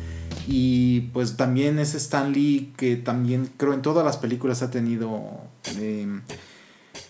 Y 0.47 1.01
pues 1.13 1.37
también 1.37 1.79
es 1.79 1.95
Stan 1.95 2.33
Lee 2.33 2.73
que 2.77 2.97
también 2.97 3.51
creo 3.57 3.75
en 3.75 3.83
todas 3.83 4.05
las 4.05 4.17
películas 4.17 4.63
ha 4.63 4.71
tenido 4.71 5.23
em, 5.77 6.23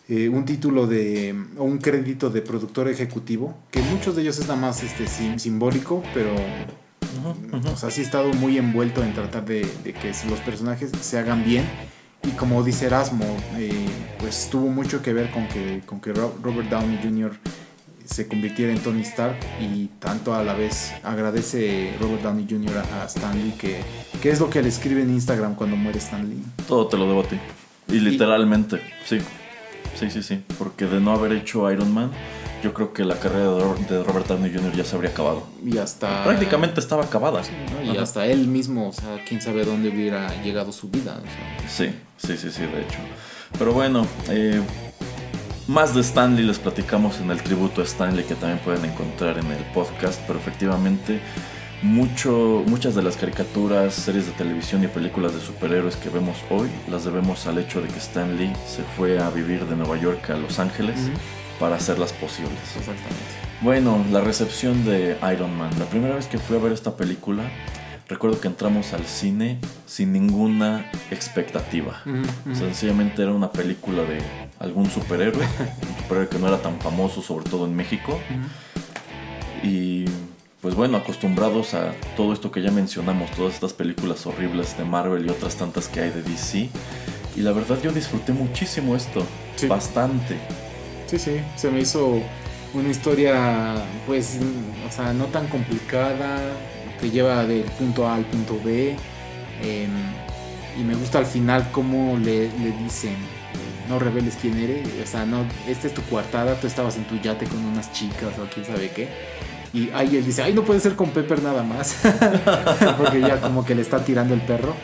eh, 0.08 0.28
un 0.28 0.44
título 0.44 0.86
de 0.86 1.34
o 1.56 1.64
un 1.64 1.78
crédito 1.78 2.30
de 2.30 2.42
productor 2.42 2.88
ejecutivo, 2.88 3.56
que 3.70 3.80
muchos 3.80 4.16
de 4.16 4.22
ellos 4.22 4.38
es 4.38 4.48
nada 4.48 4.60
más 4.60 4.82
este, 4.82 5.06
simbólico, 5.38 6.02
pero 6.14 6.34
O 7.72 7.76
sea, 7.76 7.90
sí 7.90 8.00
ha 8.00 8.04
estado 8.04 8.32
muy 8.32 8.58
envuelto 8.58 9.04
en 9.04 9.14
tratar 9.14 9.44
de, 9.44 9.62
que 9.84 10.12
los 10.28 10.40
personajes 10.40 10.90
se 11.00 11.18
hagan 11.18 11.44
bien. 11.44 11.64
Y 12.24 12.30
como 12.30 12.62
dice 12.64 12.86
Erasmo, 12.86 13.24
eh, 13.56 13.86
pues 14.18 14.48
tuvo 14.50 14.68
mucho 14.68 15.02
que 15.02 15.12
ver 15.12 15.30
con 15.30 15.46
que, 15.46 15.82
con 15.86 16.00
que 16.00 16.12
Robert 16.12 16.68
Downey 16.68 16.98
Jr 17.02 17.38
se 18.08 18.26
convirtiera 18.26 18.72
en 18.72 18.78
Tony 18.78 19.02
Stark 19.02 19.36
y 19.60 19.86
tanto 19.98 20.34
a 20.34 20.42
la 20.42 20.54
vez 20.54 20.92
agradece 21.02 21.94
Robert 22.00 22.22
Downey 22.22 22.46
Jr. 22.48 22.78
a, 22.78 23.04
Stan 23.04 23.36
Lee 23.36 23.52
que, 23.58 23.80
que, 24.22 24.30
es 24.30 24.40
lo 24.40 24.48
que 24.48 24.62
le 24.62 24.68
escribe 24.68 25.02
en 25.02 25.10
Instagram 25.10 25.54
cuando 25.54 25.76
muere 25.76 25.98
Stan 25.98 26.28
Lee. 26.28 26.42
Todo 26.66 26.86
te 26.86 26.96
lo 26.96 27.06
debo 27.06 27.20
a 27.20 27.24
ti. 27.24 27.38
Y 27.88 28.00
literalmente, 28.00 28.80
sí. 29.04 29.18
Sí, 29.98 30.10
sí, 30.10 30.22
sí. 30.22 30.42
Porque 30.58 30.86
de 30.86 31.00
no 31.00 31.12
haber 31.12 31.32
hecho 31.32 31.70
Iron 31.70 31.92
Man, 31.92 32.10
yo 32.62 32.72
creo 32.72 32.92
que 32.92 33.04
la 33.04 33.18
carrera 33.18 33.52
de 33.52 34.02
Robert 34.04 34.26
Downey 34.26 34.52
Jr. 34.52 34.72
ya 34.72 34.84
se 34.84 34.96
habría 34.96 35.10
acabado. 35.10 35.46
Y 35.64 35.78
hasta... 35.78 36.24
Prácticamente 36.24 36.80
estaba 36.80 37.04
acabada. 37.04 37.42
Y 37.84 37.96
hasta 37.96 38.26
él 38.26 38.46
mismo, 38.46 38.88
o 38.88 38.92
sea, 38.92 39.22
quién 39.26 39.42
sabe 39.42 39.64
dónde 39.64 39.90
hubiera 39.90 40.42
llegado 40.42 40.72
su 40.72 40.88
vida. 40.88 41.20
Sí, 41.68 41.90
sí, 42.16 42.36
sí, 42.36 42.50
sí, 42.50 42.62
de 42.62 42.82
hecho. 42.82 42.98
Pero 43.58 43.72
bueno, 43.72 44.06
eh, 44.28 44.62
más 45.68 45.94
de 45.94 46.00
Stanley 46.00 46.44
les 46.44 46.58
platicamos 46.58 47.20
en 47.20 47.30
el 47.30 47.42
tributo 47.42 47.82
a 47.82 47.84
Stanley 47.84 48.24
que 48.24 48.34
también 48.34 48.58
pueden 48.58 48.84
encontrar 48.86 49.38
en 49.38 49.46
el 49.52 49.62
podcast, 49.74 50.20
pero 50.26 50.38
efectivamente 50.38 51.20
mucho, 51.82 52.64
muchas 52.66 52.94
de 52.94 53.02
las 53.02 53.16
caricaturas, 53.16 53.94
series 53.94 54.26
de 54.26 54.32
televisión 54.32 54.82
y 54.82 54.88
películas 54.88 55.34
de 55.34 55.40
superhéroes 55.40 55.96
que 55.96 56.08
vemos 56.08 56.38
hoy 56.50 56.68
las 56.90 57.04
debemos 57.04 57.46
al 57.46 57.58
hecho 57.58 57.82
de 57.82 57.88
que 57.88 57.98
Stanley 57.98 58.52
se 58.66 58.82
fue 58.82 59.20
a 59.20 59.30
vivir 59.30 59.66
de 59.66 59.76
Nueva 59.76 59.96
York 59.98 60.30
a 60.30 60.38
Los 60.38 60.58
Ángeles 60.58 60.98
para 61.60 61.76
hacerlas 61.76 62.12
posibles. 62.14 62.58
Exactamente. 62.76 63.14
Bueno, 63.60 64.04
la 64.10 64.20
recepción 64.20 64.84
de 64.84 65.18
Iron 65.34 65.56
Man. 65.56 65.70
La 65.78 65.84
primera 65.84 66.14
vez 66.14 66.26
que 66.28 66.38
fui 66.38 66.56
a 66.56 66.60
ver 66.60 66.72
esta 66.72 66.96
película, 66.96 67.44
recuerdo 68.08 68.40
que 68.40 68.48
entramos 68.48 68.94
al 68.94 69.04
cine 69.06 69.58
sin 69.86 70.12
ninguna 70.12 70.90
expectativa. 71.10 72.02
Sencillamente 72.54 73.22
era 73.22 73.32
una 73.32 73.52
película 73.52 74.02
de 74.02 74.18
algún 74.58 74.90
superhéroe, 74.90 75.44
un 75.88 75.96
superhéroe 76.02 76.28
que 76.28 76.38
no 76.38 76.48
era 76.48 76.60
tan 76.60 76.80
famoso, 76.80 77.22
sobre 77.22 77.48
todo 77.48 77.66
en 77.66 77.76
México. 77.76 78.18
Y 79.62 80.06
pues 80.62 80.74
bueno, 80.74 80.96
acostumbrados 80.96 81.74
a 81.74 81.92
todo 82.16 82.32
esto 82.32 82.50
que 82.50 82.62
ya 82.62 82.70
mencionamos, 82.70 83.30
todas 83.32 83.54
estas 83.54 83.72
películas 83.72 84.26
horribles 84.26 84.76
de 84.76 84.84
Marvel 84.84 85.26
y 85.26 85.28
otras 85.28 85.56
tantas 85.56 85.88
que 85.88 86.00
hay 86.00 86.10
de 86.10 86.22
DC. 86.22 86.70
Y 87.36 87.40
la 87.42 87.52
verdad 87.52 87.78
yo 87.82 87.92
disfruté 87.92 88.32
muchísimo 88.32 88.96
esto, 88.96 89.24
bastante. 89.68 90.36
Sí, 91.06 91.18
sí, 91.18 91.40
se 91.56 91.70
me 91.70 91.80
hizo 91.80 92.20
una 92.74 92.88
historia 92.88 93.76
pues, 94.06 94.38
o 94.86 94.92
sea, 94.92 95.12
no 95.12 95.26
tan 95.26 95.46
complicada, 95.46 96.38
te 97.00 97.10
lleva 97.10 97.44
del 97.44 97.64
punto 97.64 98.06
A 98.06 98.14
al 98.14 98.24
punto 98.24 98.60
B. 98.62 98.96
Em, 99.62 99.90
y 100.78 100.82
me 100.82 100.94
gusta 100.94 101.18
al 101.18 101.26
final 101.26 101.68
cómo 101.72 102.16
le, 102.18 102.50
le, 102.58 102.72
dicen, 102.82 103.16
no 103.88 103.98
reveles 103.98 104.36
quién 104.40 104.56
eres, 104.58 104.86
o 105.02 105.06
sea, 105.06 105.26
no, 105.26 105.44
esta 105.66 105.88
es 105.88 105.94
tu 105.94 106.02
coartada, 106.02 106.54
tú 106.60 106.68
estabas 106.68 106.96
en 106.96 107.04
tu 107.04 107.16
yate 107.16 107.46
con 107.46 107.64
unas 107.64 107.92
chicas 107.92 108.38
o 108.38 108.46
quién 108.52 108.64
sabe 108.64 108.90
qué. 108.90 109.08
Y 109.72 109.90
ahí 109.90 110.16
él 110.16 110.24
dice, 110.24 110.42
ay, 110.42 110.54
no 110.54 110.62
puede 110.62 110.80
ser 110.80 110.94
con 110.94 111.10
Pepper 111.10 111.42
nada 111.42 111.62
más, 111.62 111.96
porque 112.98 113.20
ya 113.20 113.40
como 113.40 113.64
que 113.64 113.74
le 113.74 113.82
está 113.82 114.04
tirando 114.04 114.34
el 114.34 114.40
perro. 114.40 114.74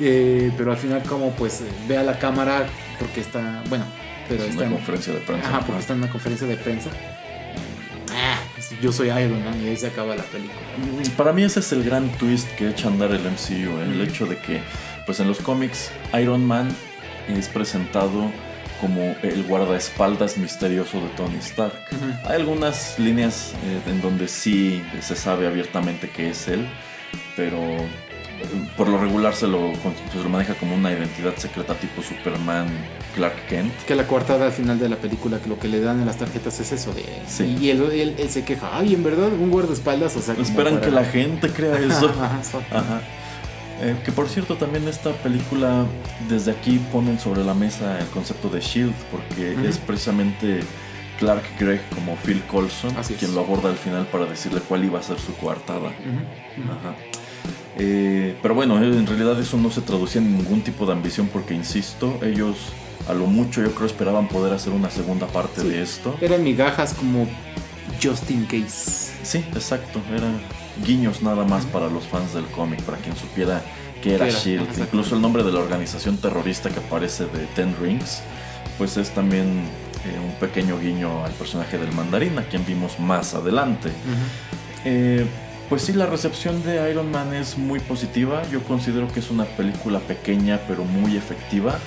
Eh, 0.00 0.52
pero 0.56 0.72
al 0.72 0.76
final 0.76 1.02
como 1.04 1.30
pues 1.30 1.62
ve 1.88 1.96
a 1.96 2.02
la 2.02 2.18
cámara 2.18 2.66
porque 2.98 3.20
está, 3.20 3.62
bueno, 3.68 3.84
pero 4.28 4.44
está 4.44 4.64
en 4.64 4.68
una 4.68 4.76
conferencia 4.76 5.14
de 5.14 5.20
prensa. 5.20 5.48
Ajá, 5.48 5.60
porque 5.60 5.80
está 5.80 5.92
en 5.94 5.98
una 6.00 6.10
conferencia 6.10 6.46
de 6.46 6.56
prensa 6.56 6.90
yo 8.80 8.92
soy 8.92 9.08
Iron 9.08 9.44
Man 9.44 9.62
y 9.62 9.68
ahí 9.68 9.76
se 9.76 9.88
acaba 9.88 10.14
la 10.16 10.22
película. 10.24 10.60
Mm, 10.78 11.10
para 11.16 11.32
mí 11.32 11.42
ese 11.42 11.60
es 11.60 11.72
el 11.72 11.84
gran 11.84 12.08
twist 12.18 12.48
que 12.56 12.70
echa 12.70 12.88
a 12.88 12.90
andar 12.90 13.10
el 13.12 13.22
MCU, 13.22 13.78
¿eh? 13.78 13.82
el 13.84 14.00
hecho 14.00 14.26
de 14.26 14.38
que 14.38 14.60
pues 15.06 15.20
en 15.20 15.28
los 15.28 15.38
cómics 15.38 15.90
Iron 16.20 16.44
Man 16.44 16.68
es 17.28 17.48
presentado 17.48 18.30
como 18.80 19.16
el 19.22 19.44
guardaespaldas 19.44 20.36
misterioso 20.36 21.00
de 21.00 21.08
Tony 21.16 21.38
Stark. 21.38 21.74
Hay 22.24 22.36
algunas 22.36 22.98
líneas 22.98 23.52
eh, 23.64 23.90
en 23.90 24.02
donde 24.02 24.28
sí 24.28 24.82
se 25.00 25.16
sabe 25.16 25.46
abiertamente 25.46 26.10
que 26.10 26.30
es 26.30 26.48
él, 26.48 26.66
pero 27.36 27.58
por 28.76 28.88
lo 28.88 28.98
regular 28.98 29.34
se 29.34 29.46
lo, 29.46 29.72
pues, 29.72 30.22
lo 30.22 30.28
maneja 30.28 30.54
como 30.54 30.74
una 30.74 30.92
identidad 30.92 31.36
secreta 31.36 31.74
tipo 31.74 32.02
Superman, 32.02 32.66
Clark 33.14 33.46
Kent. 33.48 33.72
Que 33.86 33.94
la 33.94 34.06
coartada 34.06 34.46
al 34.46 34.52
final 34.52 34.78
de 34.78 34.88
la 34.88 34.96
película, 34.96 35.38
que 35.38 35.48
lo 35.48 35.58
que 35.58 35.68
le 35.68 35.80
dan 35.80 36.00
en 36.00 36.06
las 36.06 36.18
tarjetas 36.18 36.58
es 36.60 36.72
eso 36.72 36.92
de... 36.92 37.04
Sí. 37.26 37.56
Y 37.60 37.70
él, 37.70 38.14
él, 38.18 38.28
se 38.28 38.44
queja, 38.44 38.70
ay, 38.72 38.94
en 38.94 39.02
verdad, 39.02 39.32
un 39.32 39.50
guardaespaldas, 39.50 40.16
o 40.16 40.20
sea... 40.20 40.34
Esperan 40.34 40.80
que 40.80 40.90
la 40.90 41.04
gente 41.04 41.48
crea 41.50 41.78
eso. 41.78 42.12
Ajá, 42.70 43.00
eh, 43.80 43.96
que 44.04 44.12
por 44.12 44.28
cierto, 44.28 44.56
también 44.56 44.86
esta 44.86 45.10
película, 45.10 45.84
desde 46.28 46.52
aquí 46.52 46.80
ponen 46.92 47.18
sobre 47.18 47.44
la 47.44 47.54
mesa 47.54 47.98
el 47.98 48.06
concepto 48.06 48.48
de 48.48 48.60
Shield, 48.60 48.94
porque 49.10 49.56
es 49.68 49.78
precisamente 49.78 50.60
Clark 51.18 51.42
Gregg 51.58 51.82
como 51.90 52.16
Phil 52.16 52.42
Colson 52.44 52.94
quien 53.18 53.34
lo 53.34 53.40
aborda 53.40 53.70
al 53.70 53.76
final 53.76 54.06
para 54.06 54.26
decirle 54.26 54.60
cuál 54.60 54.84
iba 54.84 55.00
a 55.00 55.02
ser 55.02 55.18
su 55.18 55.34
coartada. 55.36 55.88
Ajá. 55.88 56.94
Eh, 57.78 58.36
pero 58.40 58.54
bueno, 58.54 58.82
en 58.82 59.06
realidad 59.06 59.38
eso 59.40 59.56
no 59.56 59.70
se 59.70 59.80
traducía 59.80 60.20
en 60.20 60.36
ningún 60.36 60.62
tipo 60.62 60.86
de 60.86 60.92
ambición 60.92 61.28
porque, 61.32 61.54
insisto, 61.54 62.18
ellos 62.22 62.56
a 63.08 63.14
lo 63.14 63.26
mucho 63.26 63.62
yo 63.62 63.74
creo 63.74 63.86
esperaban 63.86 64.28
poder 64.28 64.52
hacer 64.52 64.72
una 64.72 64.90
segunda 64.90 65.26
parte 65.26 65.62
de 65.62 65.82
esto. 65.82 66.16
Eran 66.20 66.42
migajas 66.42 66.94
como 66.94 67.28
just 68.02 68.30
in 68.30 68.44
case. 68.46 69.12
Sí, 69.22 69.38
exacto, 69.54 70.00
eran 70.14 70.40
guiños 70.84 71.22
nada 71.22 71.44
más 71.44 71.64
para 71.66 71.88
los 71.88 72.04
fans 72.04 72.34
del 72.34 72.46
cómic, 72.46 72.82
para 72.82 72.98
quien 72.98 73.16
supiera 73.16 73.62
que 74.02 74.14
era, 74.14 74.28
Shield. 74.28 74.78
Incluso 74.78 75.14
el 75.14 75.22
nombre 75.22 75.42
de 75.42 75.52
la 75.52 75.60
organización 75.60 76.18
terrorista 76.18 76.70
que 76.70 76.80
aparece 76.80 77.24
de 77.24 77.46
Ten 77.54 77.74
Rings, 77.80 78.22
pues 78.78 78.96
es 78.96 79.10
también 79.10 79.64
eh, 80.04 80.18
un 80.22 80.32
pequeño 80.38 80.78
guiño 80.78 81.24
al 81.24 81.32
personaje 81.32 81.78
del 81.78 81.92
mandarín, 81.92 82.38
a 82.38 82.42
quien 82.42 82.66
vimos 82.66 82.98
más 82.98 83.34
adelante. 83.34 83.90
Pues 85.68 85.82
sí, 85.82 85.94
la 85.94 86.06
recepción 86.06 86.62
de 86.62 86.90
Iron 86.90 87.10
Man 87.10 87.32
es 87.32 87.56
muy 87.56 87.80
positiva. 87.80 88.42
Yo 88.50 88.62
considero 88.64 89.08
que 89.08 89.20
es 89.20 89.30
una 89.30 89.44
película 89.44 89.98
pequeña 90.00 90.60
pero 90.68 90.84
muy 90.84 91.16
efectiva. 91.16 91.78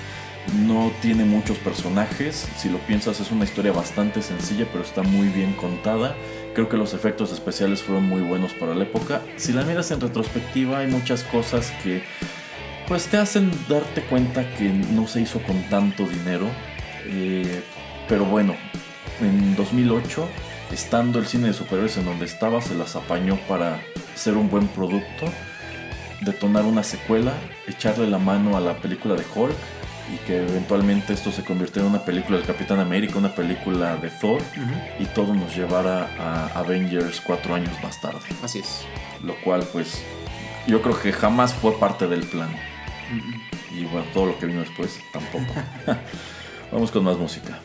No 0.65 0.91
tiene 1.01 1.25
muchos 1.25 1.59
personajes. 1.59 2.47
Si 2.57 2.69
lo 2.69 2.79
piensas 2.79 3.19
es 3.19 3.31
una 3.31 3.43
historia 3.43 3.71
bastante 3.71 4.23
sencilla 4.23 4.65
pero 4.71 4.83
está 4.83 5.03
muy 5.03 5.27
bien 5.27 5.53
contada. 5.53 6.15
Creo 6.55 6.69
que 6.69 6.77
los 6.77 6.95
efectos 6.95 7.31
especiales 7.31 7.83
fueron 7.83 8.05
muy 8.05 8.21
buenos 8.21 8.53
para 8.53 8.73
la 8.73 8.83
época. 8.83 9.21
Si 9.35 9.53
la 9.53 9.63
miras 9.63 9.91
en 9.91 10.01
retrospectiva 10.01 10.79
hay 10.79 10.87
muchas 10.87 11.23
cosas 11.23 11.71
que 11.83 12.03
pues 12.87 13.05
te 13.07 13.17
hacen 13.17 13.51
darte 13.69 14.01
cuenta 14.01 14.55
que 14.55 14.69
no 14.69 15.07
se 15.07 15.21
hizo 15.21 15.39
con 15.43 15.61
tanto 15.69 16.07
dinero. 16.07 16.47
Eh, 17.05 17.61
pero 18.09 18.25
bueno, 18.25 18.55
en 19.21 19.55
2008 19.55 20.27
estando 20.71 21.19
el 21.19 21.27
cine 21.27 21.47
de 21.47 21.53
superhéroes 21.53 21.97
en 21.97 22.05
donde 22.05 22.25
estaba, 22.25 22.61
se 22.61 22.75
las 22.75 22.95
apañó 22.95 23.37
para 23.47 23.79
ser 24.15 24.35
un 24.35 24.49
buen 24.49 24.67
producto, 24.67 25.25
detonar 26.21 26.65
una 26.65 26.83
secuela, 26.83 27.33
echarle 27.67 28.07
la 28.07 28.17
mano 28.17 28.57
a 28.57 28.59
la 28.59 28.77
película 28.77 29.15
de 29.15 29.23
Hulk 29.35 29.55
y 30.13 30.17
que 30.25 30.37
eventualmente 30.37 31.13
esto 31.13 31.31
se 31.31 31.43
convirtiera 31.43 31.87
en 31.87 31.93
una 31.93 32.03
película 32.03 32.37
del 32.37 32.47
Capitán 32.47 32.79
América, 32.79 33.17
una 33.17 33.33
película 33.33 33.97
de 33.97 34.09
Thor 34.09 34.41
y 34.99 35.05
todo 35.05 35.33
nos 35.33 35.55
llevara 35.55 36.09
a 36.19 36.59
Avengers 36.59 37.21
cuatro 37.21 37.55
años 37.55 37.73
más 37.83 37.99
tarde. 37.99 38.19
Así 38.43 38.59
es. 38.59 38.85
Lo 39.23 39.35
cual 39.41 39.67
pues 39.71 40.01
yo 40.65 40.81
creo 40.81 40.99
que 40.99 41.11
jamás 41.11 41.53
fue 41.53 41.77
parte 41.79 42.07
del 42.07 42.25
plan. 42.25 42.49
Y 43.71 43.83
bueno, 43.85 44.07
todo 44.13 44.27
lo 44.27 44.39
que 44.39 44.45
vino 44.45 44.61
después 44.61 44.99
tampoco. 45.11 45.45
Vamos 46.71 46.91
con 46.91 47.03
más 47.03 47.17
música. 47.17 47.59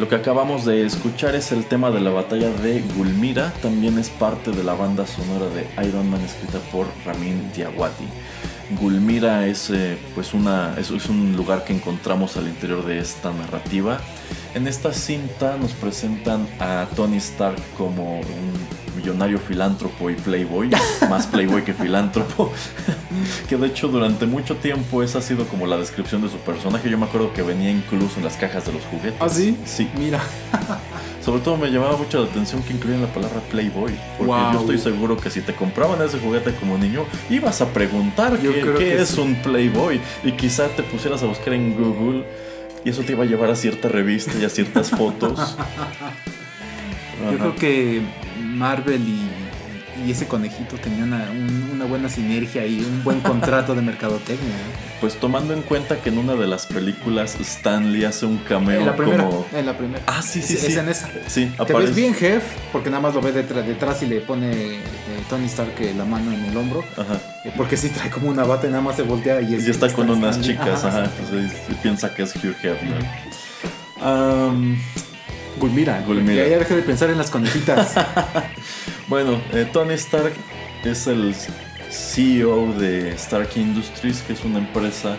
Lo 0.00 0.08
que 0.08 0.14
acabamos 0.14 0.64
de 0.64 0.86
escuchar 0.86 1.34
es 1.34 1.52
el 1.52 1.66
tema 1.66 1.90
de 1.90 2.00
la 2.00 2.08
batalla 2.08 2.48
de 2.48 2.80
Gulmira, 2.96 3.52
también 3.60 3.98
es 3.98 4.08
parte 4.08 4.50
de 4.50 4.64
la 4.64 4.72
banda 4.72 5.06
sonora 5.06 5.44
de 5.50 5.68
Iron 5.86 6.08
Man 6.08 6.22
escrita 6.22 6.58
por 6.72 6.86
Ramin 7.04 7.52
Djawadi. 7.54 8.08
Gulmira 8.80 9.46
es, 9.46 9.68
eh, 9.68 9.98
pues 10.14 10.32
una, 10.32 10.74
es 10.78 10.90
un 10.90 11.36
lugar 11.36 11.64
que 11.64 11.74
encontramos 11.74 12.38
al 12.38 12.48
interior 12.48 12.82
de 12.86 12.98
esta 12.98 13.30
narrativa. 13.30 14.00
En 14.54 14.66
esta 14.66 14.94
cinta 14.94 15.58
nos 15.58 15.72
presentan 15.72 16.48
a 16.60 16.86
Tony 16.96 17.18
Stark 17.18 17.60
como 17.76 18.20
un 18.20 18.79
millonario 18.96 19.38
filántropo 19.38 20.10
y 20.10 20.14
playboy, 20.14 20.70
más 21.10 21.26
playboy 21.26 21.62
que 21.64 21.74
filántropo, 21.74 22.52
que 23.48 23.56
de 23.56 23.66
hecho 23.66 23.88
durante 23.88 24.26
mucho 24.26 24.56
tiempo 24.56 25.02
esa 25.02 25.18
ha 25.18 25.22
sido 25.22 25.44
como 25.46 25.66
la 25.66 25.76
descripción 25.76 26.22
de 26.22 26.28
su 26.28 26.36
personaje. 26.38 26.88
Yo 26.90 26.98
me 26.98 27.06
acuerdo 27.06 27.32
que 27.32 27.42
venía 27.42 27.70
incluso 27.70 28.18
en 28.18 28.24
las 28.24 28.36
cajas 28.36 28.66
de 28.66 28.72
los 28.72 28.82
juguetes. 28.84 29.14
¿Ah, 29.20 29.28
sí? 29.28 29.56
Sí. 29.64 29.88
Mira. 29.98 30.20
Sobre 31.24 31.40
todo 31.42 31.58
me 31.58 31.68
llamaba 31.70 31.98
mucho 31.98 32.18
la 32.24 32.30
atención 32.30 32.62
que 32.62 32.72
incluían 32.72 33.02
la 33.02 33.12
palabra 33.12 33.40
Playboy. 33.50 33.92
Porque 34.16 34.32
Wow. 34.32 34.52
yo 34.54 34.60
estoy 34.60 34.78
seguro 34.78 35.18
que 35.18 35.28
si 35.28 35.42
te 35.42 35.54
compraban 35.54 36.00
ese 36.00 36.18
juguete 36.18 36.54
como 36.54 36.78
niño, 36.78 37.04
ibas 37.28 37.60
a 37.60 37.66
preguntar 37.68 38.40
Yo 38.40 38.52
qué, 38.78 38.96
es 39.00 39.10
sí. 39.10 39.20
un 39.20 39.34
Playboy. 39.36 40.00
Y 40.24 40.32
quizá 40.32 40.68
te 40.68 40.82
pusieras 40.82 41.22
a 41.22 41.26
buscar 41.26 41.52
en 41.52 41.74
Google 41.74 42.24
y 42.86 42.88
eso 42.90 43.02
te 43.02 43.12
iba 43.12 43.24
a 43.24 43.26
llevar 43.26 43.50
a 43.50 43.54
cierta 43.54 43.88
revista 43.88 44.32
y 44.40 44.46
a 44.46 44.48
ciertas 44.48 44.88
fotos. 44.90 45.38
Yo 47.20 47.28
Ajá. 47.28 47.36
creo 47.38 47.54
que 47.56 48.00
Marvel 48.40 49.00
y, 49.06 49.28
y 50.06 50.10
ese 50.12 50.26
conejito 50.26 50.76
tenían 50.76 51.12
una, 51.12 51.30
un- 51.30 51.70
una 51.74 51.84
buena 51.84 52.08
sinergia 52.08 52.66
y 52.66 52.80
un 52.80 53.02
buen 53.04 53.20
contrato 53.20 53.74
de 53.74 53.82
mercadotecnia. 53.82 54.54
Pues 55.00 55.14
tomando 55.18 55.54
en 55.54 55.62
cuenta 55.62 55.96
que 56.02 56.10
en 56.10 56.18
una 56.18 56.34
de 56.34 56.46
las 56.46 56.66
películas 56.66 57.36
Stan 57.40 57.90
Lee 57.92 58.04
hace 58.04 58.26
un 58.26 58.36
cameo 58.38 58.80
En 58.80 58.86
la 58.86 58.96
primera. 58.96 59.24
como... 59.24 59.46
En 59.54 59.64
la 59.64 59.76
primera. 59.78 60.02
Ah, 60.06 60.20
sí, 60.20 60.42
sí, 60.42 60.54
Es- 60.54 60.60
sí. 60.60 60.66
Es 60.72 60.76
en 60.76 60.88
esa. 60.90 61.08
Sí, 61.26 61.46
Te 61.46 61.50
ves 61.50 61.60
aparece. 61.70 61.92
bien, 61.94 62.14
Jeff, 62.14 62.42
porque 62.70 62.90
nada 62.90 63.00
más 63.00 63.14
lo 63.14 63.22
ve 63.22 63.32
detrás, 63.32 63.66
detrás 63.66 64.02
y 64.02 64.06
le 64.06 64.20
pone 64.20 64.50
eh, 64.74 64.80
Tony 65.30 65.46
Stark 65.46 65.72
eh, 65.80 65.94
la 65.96 66.04
mano 66.04 66.32
en 66.32 66.44
el 66.44 66.56
hombro. 66.56 66.84
Ajá. 66.98 67.18
eh, 67.46 67.52
Porque 67.56 67.78
sí 67.78 67.88
trae 67.88 68.10
como 68.10 68.28
una 68.28 68.44
bata 68.44 68.66
y 68.66 68.70
nada 68.70 68.82
más 68.82 68.96
se 68.96 69.02
voltea 69.02 69.40
y, 69.40 69.54
es- 69.54 69.66
Y 69.66 69.70
está 69.70 69.88
con 69.90 70.10
unas 70.10 70.36
Stanley. 70.36 70.56
chicas, 70.58 70.84
ajá. 70.84 71.04
Entonces, 71.04 71.52
y 71.70 71.74
piensa 71.74 72.12
que 72.14 72.22
es 72.24 72.36
Hugh 72.36 72.54
Hefner. 72.62 73.04
Am, 74.02 74.78
Gulmira. 75.58 76.02
Gulmira. 76.06 76.44
Ya, 76.44 76.48
ya 76.50 76.58
deja 76.58 76.74
de 76.76 76.82
pensar 76.82 77.10
en 77.10 77.18
las 77.18 77.30
conejitas. 77.30 77.94
Bueno, 79.08 79.40
eh, 79.52 79.68
Tony 79.72 79.94
Stark 79.94 80.32
es 80.84 81.08
el 81.08 81.34
CEO 81.90 82.72
de 82.74 83.10
Stark 83.14 83.48
Industries, 83.56 84.22
que 84.22 84.34
es 84.34 84.44
una 84.44 84.58
empresa 84.58 85.16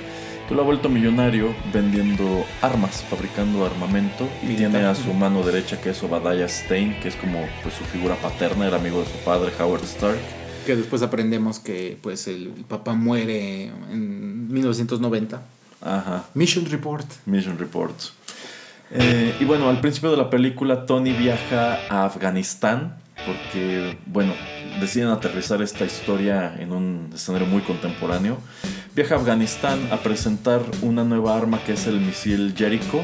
que 0.48 0.56
lo 0.56 0.62
ha 0.62 0.64
vuelto 0.64 0.88
millonario 0.88 1.54
vendiendo 1.74 2.46
armas, 2.62 3.04
fabricando 3.10 3.66
armamento. 3.66 4.30
Y 4.42 4.46
Militar. 4.46 4.72
tiene 4.72 4.86
a 4.86 4.96
su 4.96 5.14
mano 5.14 5.44
derecha, 5.44 5.82
que 5.82 5.90
es 5.90 6.02
Obadiah 6.04 6.48
Stane, 6.48 7.02
que 7.02 7.10
es 7.10 7.18
como 7.18 7.46
pues, 7.64 7.76
su 7.76 7.84
figura 7.84 8.16
paterna, 8.16 8.66
era 8.66 8.78
amigo 8.78 9.02
de 9.02 9.08
su 9.08 9.18
padre, 9.26 9.52
Howard 9.60 9.84
Stark. 9.84 10.20
que 10.66 10.78
después 10.78 11.02
aprendemos 11.02 11.60
que 11.60 11.98
pues 12.02 12.30
el 12.30 12.48
papá 12.70 12.94
muere 12.94 13.66
en 13.92 14.48
1990. 14.54 15.42
Ajá. 15.82 16.26
Mission 16.34 16.66
Report. 16.66 17.06
Mission 17.26 17.58
Report. 17.58 18.00
Eh, 18.94 19.36
y 19.40 19.46
bueno, 19.46 19.70
al 19.70 19.80
principio 19.80 20.12
de 20.12 20.18
la 20.18 20.30
película 20.30 20.86
Tony 20.86 21.14
viaja 21.14 21.80
a 21.90 22.06
Afganistán 22.06 22.98
porque, 23.26 23.98
bueno, 24.06 24.34
deciden 24.80 25.10
aterrizar 25.10 25.62
esta 25.62 25.86
historia 25.86 26.56
en 26.60 26.72
un 26.72 27.10
escenario 27.14 27.48
muy 27.48 27.62
contemporáneo. 27.62 28.38
Viaja 28.96 29.16
a 29.16 29.20
Afganistán 29.20 29.80
a 29.92 29.98
presentar 29.98 30.62
una 30.82 31.04
nueva 31.04 31.38
arma 31.38 31.60
que 31.64 31.74
es 31.74 31.88
el 31.88 32.02
misil 32.02 32.54
Jericho, 32.58 33.02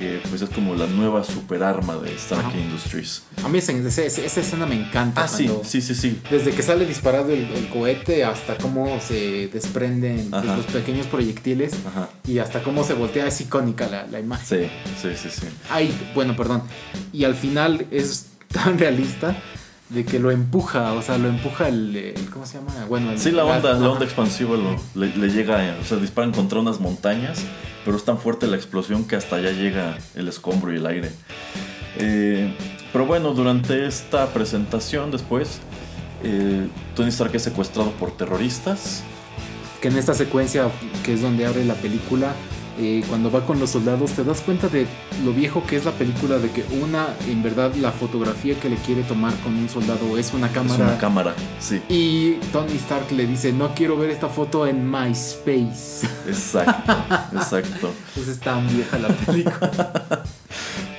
que 0.00 0.20
pues 0.30 0.40
es 0.40 0.48
como 0.48 0.74
la 0.74 0.86
nueva 0.86 1.22
superarma 1.22 1.96
de 1.98 2.14
Stark. 2.14 2.54
Industries. 2.58 3.22
A 3.44 3.48
mí 3.50 3.58
esa, 3.58 3.72
esa- 3.72 4.02
esa 4.22 4.40
escena 4.40 4.64
me 4.64 4.74
encanta. 4.74 5.24
Ah, 5.24 5.28
sí, 5.28 5.48
sí, 5.62 5.82
sí, 5.82 5.94
sí. 5.94 6.18
Desde 6.30 6.52
que 6.52 6.62
sale 6.62 6.86
disparado 6.86 7.30
el, 7.32 7.44
el 7.44 7.68
cohete 7.68 8.24
hasta 8.24 8.56
cómo 8.56 8.98
se 9.00 9.48
desprenden 9.48 10.30
los 10.30 10.64
pequeños 10.66 11.06
proyectiles 11.06 11.74
Ajá. 11.86 12.08
y 12.26 12.38
hasta 12.38 12.62
cómo 12.62 12.82
se 12.82 12.94
voltea 12.94 13.26
es 13.26 13.40
icónica 13.42 13.88
la, 13.88 14.06
la 14.06 14.18
imagen. 14.20 14.70
Sí, 14.70 14.70
sí, 15.02 15.08
sí, 15.22 15.28
sí. 15.40 15.46
Ay, 15.68 15.94
bueno, 16.14 16.34
perdón. 16.34 16.62
Y 17.12 17.24
al 17.24 17.34
final 17.34 17.86
es 17.90 18.26
tan 18.52 18.78
realista 18.78 19.36
de 19.90 20.04
que 20.04 20.18
lo 20.18 20.30
empuja, 20.30 20.92
o 20.94 21.02
sea, 21.02 21.18
lo 21.18 21.28
empuja 21.28 21.68
el, 21.68 21.94
el- 21.96 22.30
¿cómo 22.30 22.46
se 22.46 22.58
llama? 22.58 22.72
Bueno, 22.88 23.10
el, 23.12 23.18
Sí, 23.18 23.30
la 23.32 23.44
onda, 23.44 23.72
la 23.74 23.90
onda 23.90 24.04
expansiva 24.04 24.56
lo- 24.56 24.76
le, 24.94 25.14
le 25.16 25.28
llega, 25.28 25.76
o 25.80 25.84
sea, 25.84 25.98
disparan 25.98 26.32
contra 26.32 26.60
unas 26.60 26.80
montañas, 26.80 27.40
pero 27.84 27.96
es 27.96 28.04
tan 28.04 28.18
fuerte 28.18 28.46
la 28.46 28.56
explosión 28.56 29.04
que 29.04 29.16
hasta 29.16 29.36
allá 29.36 29.50
llega 29.52 29.98
el 30.14 30.28
escombro 30.28 30.72
y 30.72 30.76
el 30.76 30.86
aire. 30.86 31.10
Eh, 31.98 32.54
pero 32.92 33.06
bueno, 33.06 33.32
durante 33.34 33.86
esta 33.86 34.26
presentación 34.28 35.10
después, 35.10 35.58
eh, 36.22 36.68
Tony 36.94 37.08
Stark 37.08 37.34
es 37.34 37.42
secuestrado 37.42 37.90
por 37.92 38.16
terroristas. 38.16 39.02
que 39.80 39.88
en 39.88 39.96
esta 39.96 40.12
secuencia 40.12 40.68
que 41.04 41.14
es 41.14 41.22
donde 41.22 41.46
abre 41.46 41.64
la 41.64 41.72
película 41.74 42.34
eh, 42.80 43.04
cuando 43.08 43.30
va 43.30 43.44
con 43.46 43.60
los 43.60 43.70
soldados 43.70 44.12
te 44.12 44.24
das 44.24 44.40
cuenta 44.40 44.68
de 44.68 44.86
lo 45.24 45.32
viejo 45.32 45.62
que 45.66 45.76
es 45.76 45.84
la 45.84 45.92
película 45.92 46.38
de 46.38 46.50
que 46.50 46.64
una 46.82 47.08
en 47.28 47.42
verdad 47.42 47.74
la 47.74 47.92
fotografía 47.92 48.58
que 48.58 48.68
le 48.70 48.76
quiere 48.76 49.02
tomar 49.02 49.34
con 49.44 49.54
un 49.54 49.68
soldado 49.68 50.16
es 50.16 50.32
una 50.32 50.46
Es 50.46 50.52
cámara 50.54 50.84
una 50.84 50.98
cámara, 50.98 51.34
sí, 51.60 51.80
y 51.88 52.32
Tony 52.52 52.74
Stark 52.76 53.12
le 53.12 53.26
dice 53.26 53.52
no 53.52 53.74
quiero 53.74 53.96
ver 53.98 54.10
esta 54.10 54.28
foto 54.28 54.66
en 54.66 54.90
MySpace 54.90 56.06
exacto, 56.26 56.92
exacto. 57.36 57.92
entonces 58.08 58.34
es 58.36 58.40
tan 58.40 58.66
vieja 58.68 58.98
la 58.98 59.08
película 59.08 60.24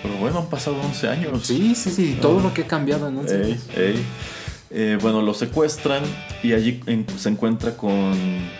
Pero 0.03 0.15
bueno, 0.19 0.39
han 0.39 0.47
pasado 0.47 0.77
11 0.81 1.07
años. 1.09 1.45
sí 1.47 1.73
sí 1.75 1.89
sí 1.91 2.17
todo 2.21 2.39
lo 2.41 2.53
que 2.53 2.61
ha 2.63 2.67
cambiado 2.67 3.07
en 3.07 3.17
11 3.19 3.35
Ey, 3.35 3.43
años. 3.51 3.63
ey. 3.75 4.05
Eh, 4.73 4.97
bueno, 5.01 5.21
lo 5.21 5.33
secuestran 5.33 6.01
y 6.43 6.53
allí 6.53 6.79
en- 6.85 7.05
se 7.17 7.27
encuentra 7.29 7.75
con. 7.75 8.13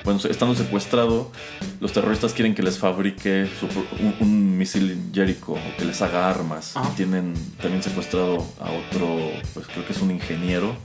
Bueno, 0.04 0.20
estando 0.30 0.56
secuestrado, 0.56 1.32
los 1.80 1.94
terroristas 1.94 2.34
quieren 2.34 2.54
que 2.54 2.62
les 2.64 2.78
fabrique 2.78 3.48
su 3.60 3.68
un, 4.04 4.16
un 4.20 4.58
misil 4.58 4.98
Jericho 5.14 5.54
o 5.54 5.60
que 5.78 5.86
les 5.86 6.02
haga 6.02 6.30
armas. 6.30 6.76
Ajá. 6.76 6.90
Y 6.92 6.96
tienen 6.98 7.34
también 7.62 7.82
secuestrado 7.82 8.46
a 8.60 8.72
otro, 8.72 9.18
pues 9.54 9.68
creo 9.68 9.86
que 9.86 9.94
es 9.94 10.02
un 10.02 10.12
ingeniero. 10.12 10.76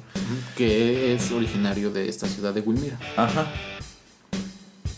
que 0.56 1.14
es 1.14 1.30
originario 1.32 1.90
de 1.90 2.08
esta 2.08 2.26
ciudad 2.26 2.54
de 2.54 2.60
Wilmira 2.62 2.98
Ajá. 3.16 3.46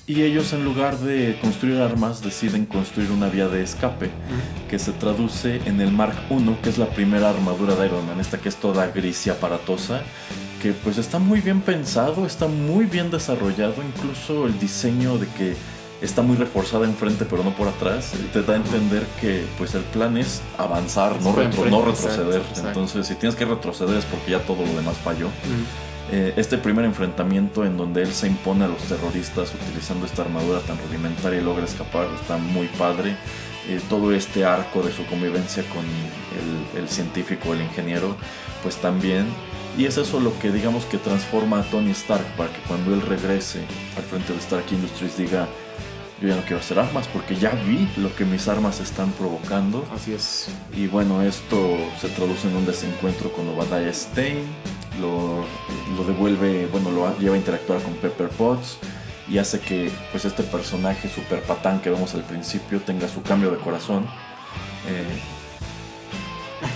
Y 0.08 0.22
ellos, 0.22 0.54
en 0.54 0.64
lugar 0.64 0.98
de 1.00 1.38
construir 1.42 1.82
armas, 1.82 2.22
deciden 2.22 2.64
construir 2.64 3.10
una 3.10 3.28
vía 3.28 3.46
de 3.48 3.62
escape 3.62 4.08
que 4.70 4.78
se 4.78 4.92
traduce 4.92 5.60
en 5.66 5.82
el 5.82 5.92
Mark 5.92 6.16
I, 6.30 6.54
que 6.62 6.70
es 6.70 6.78
la 6.78 6.86
primera 6.88 7.28
armadura 7.28 7.74
de 7.74 7.86
Iron 7.86 8.06
Man, 8.06 8.18
esta 8.18 8.38
que 8.38 8.48
es 8.48 8.56
toda 8.56 8.86
gris 8.86 9.26
y 9.26 9.30
aparatosa, 9.30 10.00
que 10.62 10.72
pues 10.72 10.96
está 10.96 11.18
muy 11.18 11.40
bien 11.42 11.60
pensado, 11.60 12.24
está 12.24 12.46
muy 12.48 12.86
bien 12.86 13.10
desarrollado, 13.10 13.74
incluso 13.86 14.46
el 14.46 14.58
diseño 14.58 15.18
de 15.18 15.26
que 15.36 15.54
está 16.00 16.22
muy 16.22 16.36
reforzada 16.36 16.84
enfrente 16.86 17.26
pero 17.28 17.42
no 17.44 17.50
por 17.54 17.68
atrás, 17.68 18.12
te 18.32 18.42
da 18.42 18.54
a 18.54 18.56
entender 18.56 19.04
que 19.20 19.44
pues 19.58 19.74
el 19.74 19.82
plan 19.82 20.16
es 20.16 20.40
avanzar, 20.56 21.20
no, 21.20 21.34
retro- 21.34 21.68
no 21.70 21.82
retroceder. 21.84 22.40
exacto. 22.40 22.68
Entonces 22.68 23.06
si 23.08 23.14
tienes 23.16 23.36
que 23.36 23.44
retroceder 23.44 23.98
es 23.98 24.04
porque 24.06 24.30
ya 24.30 24.38
todo 24.40 24.64
lo 24.64 24.72
demás 24.74 24.96
falló. 25.04 25.28
Eh, 26.10 26.32
este 26.36 26.56
primer 26.56 26.84
enfrentamiento 26.86 27.66
en 27.66 27.76
donde 27.76 28.02
él 28.02 28.12
se 28.12 28.26
impone 28.26 28.64
a 28.64 28.68
los 28.68 28.82
terroristas 28.82 29.52
utilizando 29.54 30.06
esta 30.06 30.22
armadura 30.22 30.60
tan 30.60 30.78
rudimentaria 30.78 31.40
y 31.40 31.44
logra 31.44 31.64
escapar 31.64 32.06
está 32.20 32.38
muy 32.38 32.66
padre. 32.66 33.16
Eh, 33.68 33.80
todo 33.90 34.12
este 34.12 34.46
arco 34.46 34.82
de 34.82 34.90
su 34.92 35.04
convivencia 35.06 35.62
con 35.64 35.84
el, 35.84 36.80
el 36.82 36.88
científico, 36.88 37.52
el 37.52 37.60
ingeniero, 37.60 38.16
pues 38.62 38.76
también. 38.76 39.26
Y 39.76 39.84
es 39.84 39.98
eso 39.98 40.18
lo 40.18 40.36
que 40.38 40.50
digamos 40.50 40.86
que 40.86 40.96
transforma 40.96 41.60
a 41.60 41.62
Tony 41.64 41.90
Stark 41.90 42.24
para 42.36 42.50
que 42.50 42.60
cuando 42.66 42.94
él 42.94 43.02
regrese 43.02 43.60
al 43.96 44.02
frente 44.04 44.32
de 44.32 44.38
Stark 44.38 44.64
Industries 44.72 45.18
diga, 45.18 45.46
yo 46.20 46.28
ya 46.28 46.36
no 46.36 46.42
quiero 46.42 46.58
hacer 46.58 46.78
armas 46.78 47.06
porque 47.08 47.36
ya 47.36 47.50
vi 47.50 47.88
lo 47.96 48.14
que 48.16 48.24
mis 48.24 48.48
armas 48.48 48.80
están 48.80 49.12
provocando. 49.12 49.86
así 49.94 50.12
es 50.12 50.48
Y 50.74 50.88
bueno, 50.88 51.22
esto 51.22 51.76
se 52.00 52.08
traduce 52.08 52.48
en 52.48 52.56
un 52.56 52.66
desencuentro 52.66 53.30
con 53.32 53.48
Obadiah 53.48 53.92
Stane, 53.92 54.42
lo, 55.00 55.44
lo 55.96 56.04
devuelve, 56.04 56.66
bueno, 56.66 56.90
lo 56.90 57.18
lleva 57.18 57.34
a 57.34 57.38
interactuar 57.38 57.80
con 57.82 57.94
Pepper 57.94 58.28
Potts 58.28 58.78
y 59.28 59.38
hace 59.38 59.60
que 59.60 59.90
pues 60.10 60.24
este 60.24 60.42
personaje 60.42 61.08
super 61.08 61.42
patán 61.42 61.80
que 61.80 61.90
vemos 61.90 62.14
al 62.14 62.22
principio 62.22 62.80
tenga 62.80 63.08
su 63.08 63.22
cambio 63.22 63.50
de 63.50 63.58
corazón. 63.58 64.06
Eh, 64.88 65.04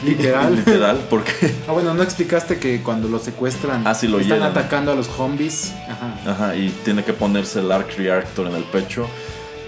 literal 0.05 0.57
literal, 0.65 1.01
porque 1.09 1.33
Ah, 1.69 1.73
bueno, 1.73 1.95
no 1.95 2.03
explicaste 2.03 2.59
que 2.59 2.83
cuando 2.83 3.09
lo 3.09 3.19
secuestran 3.19 3.87
Ah, 3.87 3.95
sí, 3.95 4.07
lo 4.09 4.21
están 4.21 4.43
atacando 4.43 4.93
a 4.93 4.95
los 4.95 5.07
zombies. 5.07 5.73
Ajá. 5.89 6.31
Ajá, 6.31 6.57
y 6.57 6.69
tiene 6.85 7.05
que 7.05 7.13
ponerse 7.13 7.61
el 7.61 7.73
Arc 7.73 7.97
Reactor 7.97 8.47
en 8.49 8.55
el 8.55 8.65
pecho 8.65 9.07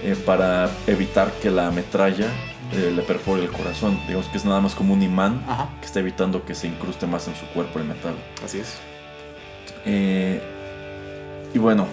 eh, 0.03 0.15
para 0.25 0.69
evitar 0.87 1.31
que 1.41 1.49
la 1.49 1.71
metralla 1.71 2.27
eh, 2.73 2.91
le 2.95 3.01
perfore 3.01 3.43
el 3.43 3.51
corazón. 3.51 3.99
Digamos 4.07 4.27
que 4.27 4.37
es 4.37 4.45
nada 4.45 4.61
más 4.61 4.75
como 4.75 4.93
un 4.93 5.01
imán 5.01 5.43
Ajá. 5.47 5.69
que 5.79 5.85
está 5.85 5.99
evitando 5.99 6.45
que 6.45 6.55
se 6.55 6.67
incruste 6.67 7.07
más 7.07 7.27
en 7.27 7.35
su 7.35 7.45
cuerpo 7.47 7.79
el 7.79 7.85
metal. 7.85 8.15
Así 8.43 8.59
es. 8.59 8.77
Eh, 9.85 10.41
y 11.53 11.59
bueno, 11.59 11.87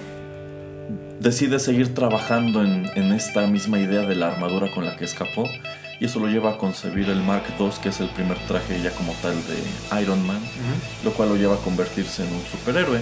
decide 1.20 1.59
seguir 1.59 1.95
trabajando 1.95 2.62
en, 2.62 2.91
en 2.95 3.12
esta 3.12 3.47
misma 3.47 3.79
idea 3.79 4.03
de 4.03 4.14
la 4.14 4.29
armadura 4.29 4.70
con 4.73 4.85
la 4.85 4.97
que 4.97 5.05
escapó 5.05 5.45
y 6.03 6.07
eso 6.07 6.18
lo 6.18 6.27
lleva 6.27 6.51
a 6.51 6.59
concebir 6.59 7.09
el 7.11 7.23
Mark 7.23 7.45
II, 7.61 7.70
que 7.81 7.91
es 7.91 8.01
el 8.01 8.09
primer 8.09 8.37
traje 8.49 8.83
ya 8.83 8.91
como 8.91 9.12
tal 9.23 9.35
de 9.47 10.03
Iron 10.03 10.27
Man, 10.27 10.41
lo 11.05 11.12
cual 11.12 11.29
lo 11.29 11.37
lleva 11.37 11.55
a 11.55 11.59
convertirse 11.59 12.27
en 12.27 12.35
un 12.35 12.43
superhéroe. 12.43 12.99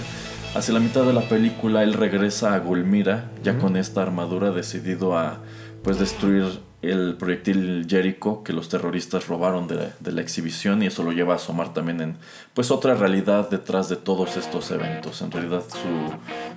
Hacia 0.53 0.75
la 0.75 0.79
mitad 0.79 1.03
de 1.03 1.13
la 1.13 1.21
película 1.21 1.81
él 1.81 1.93
regresa 1.93 2.53
a 2.53 2.59
Gulmira, 2.59 3.31
ya 3.43 3.57
con 3.57 3.75
esta 3.75 4.03
armadura 4.03 4.51
decidido 4.51 5.17
a 5.17 5.39
pues 5.83 5.97
destruir 5.97 6.59
el 6.81 7.15
proyectil 7.15 7.85
Jericho 7.87 8.43
que 8.43 8.53
los 8.53 8.69
terroristas 8.69 9.27
robaron 9.27 9.67
de, 9.67 9.91
la 10.11 10.21
exhibición 10.21 10.81
y 10.81 10.87
eso 10.87 11.03
lo 11.03 11.11
lleva 11.11 11.33
a 11.33 11.35
asomar 11.35 11.73
también 11.73 12.01
en 12.01 12.17
pues 12.53 12.71
otra 12.71 12.95
realidad 12.95 13.49
detrás 13.49 13.87
de 13.89 13.97
todos 13.97 14.35
estos 14.37 14.71
eventos. 14.71 15.21
En 15.21 15.31
realidad 15.31 15.63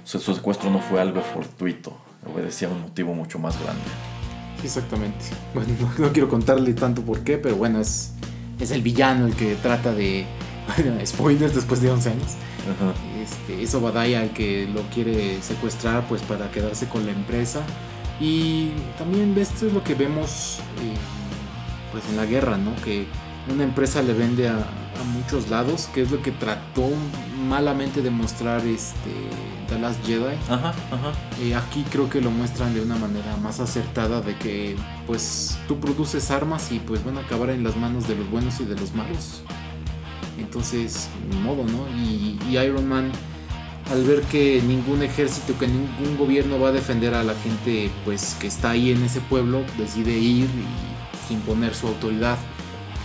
su, 0.04 0.18
su, 0.18 0.34
secuestro 0.34 0.70
no 0.70 0.80
fue 0.80 1.00
algo 1.00 1.20
fortuito, 1.20 1.96
obedecía 2.32 2.68
a 2.68 2.70
un 2.70 2.82
motivo 2.82 3.14
mucho 3.14 3.38
más 3.38 3.60
grande. 3.62 3.82
Exactamente. 4.62 5.26
Bueno, 5.52 5.74
no, 5.98 6.12
quiero 6.12 6.28
contarle 6.28 6.72
tanto 6.72 7.02
por 7.02 7.20
qué, 7.20 7.36
pero 7.36 7.56
bueno, 7.56 7.80
es, 7.80 8.12
es 8.58 8.70
el 8.70 8.80
villano 8.80 9.26
el 9.26 9.34
que 9.34 9.56
trata 9.56 9.92
de... 9.92 10.24
spoilers 11.04 11.54
después 11.54 11.82
de 11.82 11.90
11 11.90 12.10
años. 12.10 12.36
Este, 13.22 13.62
es 13.62 13.74
Obadiah 13.74 14.22
el 14.22 14.30
que 14.30 14.66
lo 14.66 14.80
quiere 14.84 15.42
secuestrar 15.42 16.08
pues 16.08 16.22
para 16.22 16.50
quedarse 16.50 16.88
con 16.88 17.04
la 17.04 17.12
empresa 17.12 17.60
y 18.20 18.70
también 18.98 19.36
esto 19.36 19.66
es 19.66 19.72
lo 19.72 19.82
que 19.82 19.94
vemos 19.94 20.58
eh, 20.80 20.94
pues 21.92 22.04
en 22.08 22.16
la 22.16 22.26
guerra, 22.26 22.56
¿no? 22.56 22.74
Que 22.84 23.06
una 23.52 23.64
empresa 23.64 24.02
le 24.02 24.12
vende 24.12 24.48
a, 24.48 24.64
muchos 25.12 25.50
lados, 25.50 25.88
que 25.92 26.00
es 26.00 26.10
lo 26.10 26.22
que 26.22 26.30
trató 26.30 26.88
malamente 27.46 28.00
de 28.00 28.10
mostrar 28.10 28.64
este 28.64 29.10
The 29.68 29.78
Last 29.78 30.02
Jedi. 30.06 30.34
Ajá, 30.48 30.68
ajá. 30.68 31.12
Eh, 31.42 31.54
aquí 31.54 31.84
creo 31.90 32.08
que 32.08 32.22
lo 32.22 32.30
muestran 32.30 32.72
de 32.72 32.80
una 32.80 32.96
manera 32.96 33.36
más 33.36 33.60
acertada 33.60 34.22
de 34.22 34.34
que 34.36 34.76
pues 35.06 35.58
tú 35.68 35.78
produces 35.78 36.30
armas 36.30 36.72
y 36.72 36.78
pues 36.78 37.04
van 37.04 37.18
a 37.18 37.20
acabar 37.20 37.50
en 37.50 37.64
las 37.64 37.76
manos 37.76 38.08
de 38.08 38.14
los 38.14 38.30
buenos 38.30 38.60
y 38.60 38.64
de 38.64 38.76
los 38.76 38.94
malos. 38.94 39.42
Entonces, 40.38 41.08
modo, 41.42 41.64
¿no? 41.64 41.86
y 41.94 42.38
Iron 42.56 42.88
Man 42.88 43.12
al 43.90 44.02
ver 44.04 44.22
que 44.22 44.62
ningún 44.62 45.02
ejército, 45.02 45.56
que 45.58 45.66
ningún 45.66 46.16
gobierno 46.16 46.58
va 46.58 46.68
a 46.68 46.72
defender 46.72 47.14
a 47.14 47.22
la 47.22 47.34
gente 47.34 47.90
pues 48.04 48.36
que 48.40 48.46
está 48.46 48.70
ahí 48.70 48.90
en 48.90 49.02
ese 49.02 49.20
pueblo, 49.20 49.62
decide 49.78 50.12
ir 50.12 50.48
y 51.30 51.32
imponer 51.32 51.74
su 51.74 51.88
autoridad. 51.88 52.38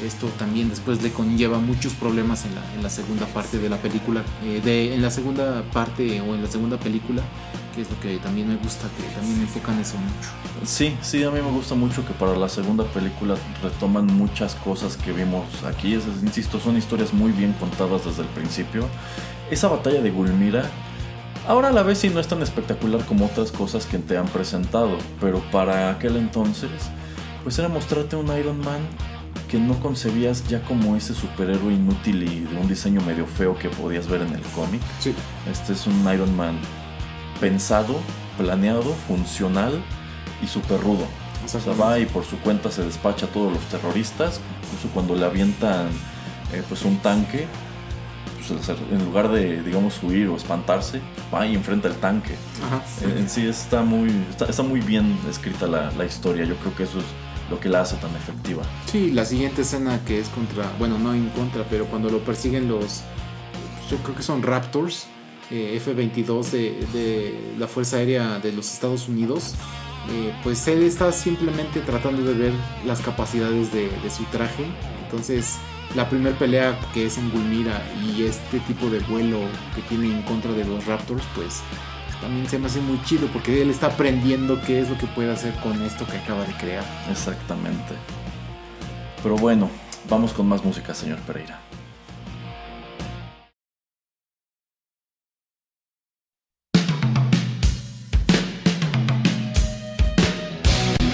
Esto 0.04 0.28
también 0.38 0.70
después 0.70 1.04
le 1.04 1.12
conlleva 1.12 1.60
muchos 1.60 1.94
problemas 1.94 2.46
en 2.46 2.56
la, 2.56 2.62
en 2.74 2.84
la 2.84 2.90
segunda 2.90 3.26
parte 3.26 3.58
de 3.58 3.68
la 3.68 3.78
película, 3.78 4.24
eh, 4.46 4.62
de, 4.64 4.94
en 4.94 5.02
la 5.02 5.12
segunda 5.12 5.62
parte 5.74 6.22
o 6.22 6.36
en 6.36 6.42
la 6.42 6.50
segunda 6.50 6.78
película, 6.78 7.22
que 7.76 7.82
es 7.82 7.90
lo 7.90 8.00
que 8.00 8.18
también 8.18 8.48
me 8.48 8.56
gusta, 8.56 8.88
que 8.96 9.04
también 9.14 9.42
enfocan 9.42 9.78
eso 9.78 9.98
mucho. 9.98 10.30
Sí, 10.64 10.96
sí, 11.02 11.22
a 11.26 11.32
mí 11.32 11.42
me 11.42 11.52
gusta 11.52 11.76
mucho 11.76 12.06
que 12.06 12.14
para 12.14 12.38
la 12.38 12.48
segunda 12.48 12.86
película 12.86 13.36
retoman 13.62 14.06
muchas 14.06 14.56
cosas 14.56 14.96
que 14.96 15.12
vimos 15.12 15.46
aquí. 15.66 15.96
insisto, 16.24 16.62
son 16.62 16.78
historias 16.78 17.14
muy 17.14 17.34
bien 17.34 17.52
contadas 17.60 18.06
desde 18.06 18.22
el 18.22 18.30
principio 18.30 18.88
esa 19.52 19.68
batalla 19.68 20.02
de 20.02 20.12
Gulmira, 20.12 20.64
ahora 21.48 21.70
a 21.70 21.72
la 21.72 21.84
vez 21.84 22.00
sí 22.00 22.10
no 22.10 22.20
es 22.20 22.28
tan 22.28 22.42
espectacular 22.42 23.06
como 23.06 23.26
otras 23.26 23.52
cosas 23.52 23.86
que 23.86 23.98
te 23.98 24.18
han 24.18 24.28
presentado, 24.28 24.98
pero 25.20 25.40
para 25.52 25.90
aquel 25.92 26.18
entonces, 26.18 26.70
pues 27.44 27.58
era 27.60 27.68
mostrarte 27.68 28.16
un 28.16 28.28
Iron 28.38 28.60
Man 28.60 28.82
que 29.50 29.60
no 29.60 29.80
concebías 29.80 30.48
ya 30.48 30.62
como 30.62 30.96
ese 30.96 31.14
superhéroe 31.16 31.74
inútil 31.74 32.24
y 32.24 32.42
de 32.42 32.56
un 32.56 32.68
diseño 32.68 33.02
medio 33.02 33.26
feo 33.26 33.58
que 33.58 33.70
podías 33.70 34.08
ver 34.08 34.22
en 34.22 34.34
el 34.34 34.42
cómic. 34.42 34.82
Sí. 35.00 35.14
Este 35.50 35.74
es 35.74 35.88
un 35.88 36.02
Iron 36.14 36.36
Man 36.38 36.60
pensado, 37.40 37.96
planeado, 38.38 38.94
funcional 39.08 39.82
y 40.44 40.48
súper 40.48 40.80
rudo. 40.82 41.06
O 41.44 41.48
sea, 41.48 41.74
va 41.74 41.98
y 41.98 42.06
por 42.06 42.26
su 42.26 42.38
cuenta 42.40 42.70
se 42.70 42.84
despacha 42.84 43.26
a 43.26 43.30
todos 43.30 43.52
los 43.52 43.62
terroristas, 43.66 44.40
incluso 44.66 44.94
cuando 44.94 45.16
le 45.16 45.26
avientan 45.26 45.88
eh, 46.54 46.62
pues 46.68 46.84
un 46.84 46.98
tanque, 47.00 47.48
pues, 48.58 48.70
en 48.70 49.06
lugar 49.06 49.30
de, 49.32 49.62
digamos, 49.62 50.02
huir 50.04 50.28
o 50.28 50.36
espantarse, 50.36 51.02
va 51.34 51.46
y 51.46 51.56
enfrenta 51.56 51.88
el 51.88 51.96
tanque. 51.96 52.36
En, 53.02 53.30
sí 53.30 53.48
está 53.48 53.82
muy, 53.82 54.12
está, 54.30 54.64
muy 54.64 54.80
bien 54.82 55.18
escrita 55.30 55.68
la, 55.68 56.06
historia. 56.06 56.46
Yo 56.46 56.56
creo 56.58 56.76
que 56.76 56.84
eso 56.84 57.00
es 57.00 57.06
lo 57.50 57.60
que 57.60 57.70
la 57.70 57.82
hace 57.82 57.96
tan 57.98 58.16
efectiva. 58.16 58.64
Sí, 58.86 59.12
la 59.12 59.26
siguiente 59.26 59.62
escena 59.62 60.00
que 60.06 60.20
es 60.20 60.30
contra, 60.30 60.72
bueno, 60.78 60.98
no 60.98 61.14
en 61.14 61.30
contra, 61.30 61.64
pero 61.70 61.86
cuando 61.86 62.10
lo 62.10 62.20
persiguen 62.20 62.68
los, 62.68 63.02
yo 63.90 63.98
creo 63.98 64.16
que 64.16 64.24
son 64.24 64.44
Raptors, 64.44 65.08
eh, 65.52 65.76
F-22 65.78 66.52
de, 66.52 67.56
la 67.58 67.68
Fuerza 67.68 67.98
Aérea 67.98 68.40
de 68.40 68.52
los 68.52 68.72
Estados 68.72 69.08
Unidos. 69.08 69.56
Eh, 70.12 70.34
pues 70.44 70.68
él 70.68 70.84
está 70.84 71.12
simplemente 71.12 71.82
tratando 71.82 72.24
de 72.24 72.34
ver 72.34 72.54
las 72.86 73.02
capacidades 73.02 73.72
de, 73.72 73.90
de 73.90 74.10
su 74.10 74.24
traje. 74.26 74.66
Entonces, 75.04 75.58
la 75.96 76.08
primera 76.08 76.38
pelea 76.38 76.78
que 76.94 77.06
es 77.06 77.18
en 77.18 77.32
Gulmira 77.32 77.82
y 78.04 78.24
este 78.24 78.60
tipo 78.62 78.90
de 78.90 79.00
vuelo 79.00 79.40
que 79.76 79.82
tiene 79.82 80.08
en 80.08 80.22
contra 80.22 80.52
de 80.52 80.64
los 80.64 80.86
Raptors, 80.86 81.24
pues 81.36 81.62
también 82.22 82.48
se 82.48 82.60
me 82.60 82.68
hace 82.68 82.80
muy 82.80 83.02
chido 83.04 83.28
porque 83.28 83.62
él 83.62 83.70
está 83.70 83.88
aprendiendo 83.88 84.62
qué 84.62 84.82
es 84.82 84.90
lo 84.90 84.98
que 84.98 85.08
puede 85.08 85.32
hacer 85.32 85.54
con 85.56 85.82
esto 85.82 86.06
que 86.06 86.18
acaba 86.18 86.46
de 86.46 86.54
crear. 86.54 86.84
Exactamente. 87.10 87.96
Pero 89.24 89.36
bueno, 89.36 89.70
vamos 90.10 90.34
con 90.34 90.48
más 90.48 90.64
música, 90.64 90.94
señor 90.94 91.18
Pereira. 91.20 91.60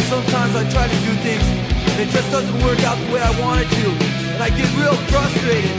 Sometimes 0.10 0.56
I 0.56 0.70
try 0.70 0.88
to 0.88 0.96
do 1.06 1.14
things 1.24 1.44
and 1.92 2.02
it 2.02 2.10
just 2.10 2.32
doesn't 2.32 2.64
work 2.64 2.84
out 2.84 2.98
the 2.98 3.14
way 3.14 3.22
I 3.22 3.42
wanted 3.42 3.70
to. 3.70 4.25
And 4.36 4.44
I 4.44 4.52
get 4.52 4.68
real 4.76 4.96
frustrated. 5.08 5.72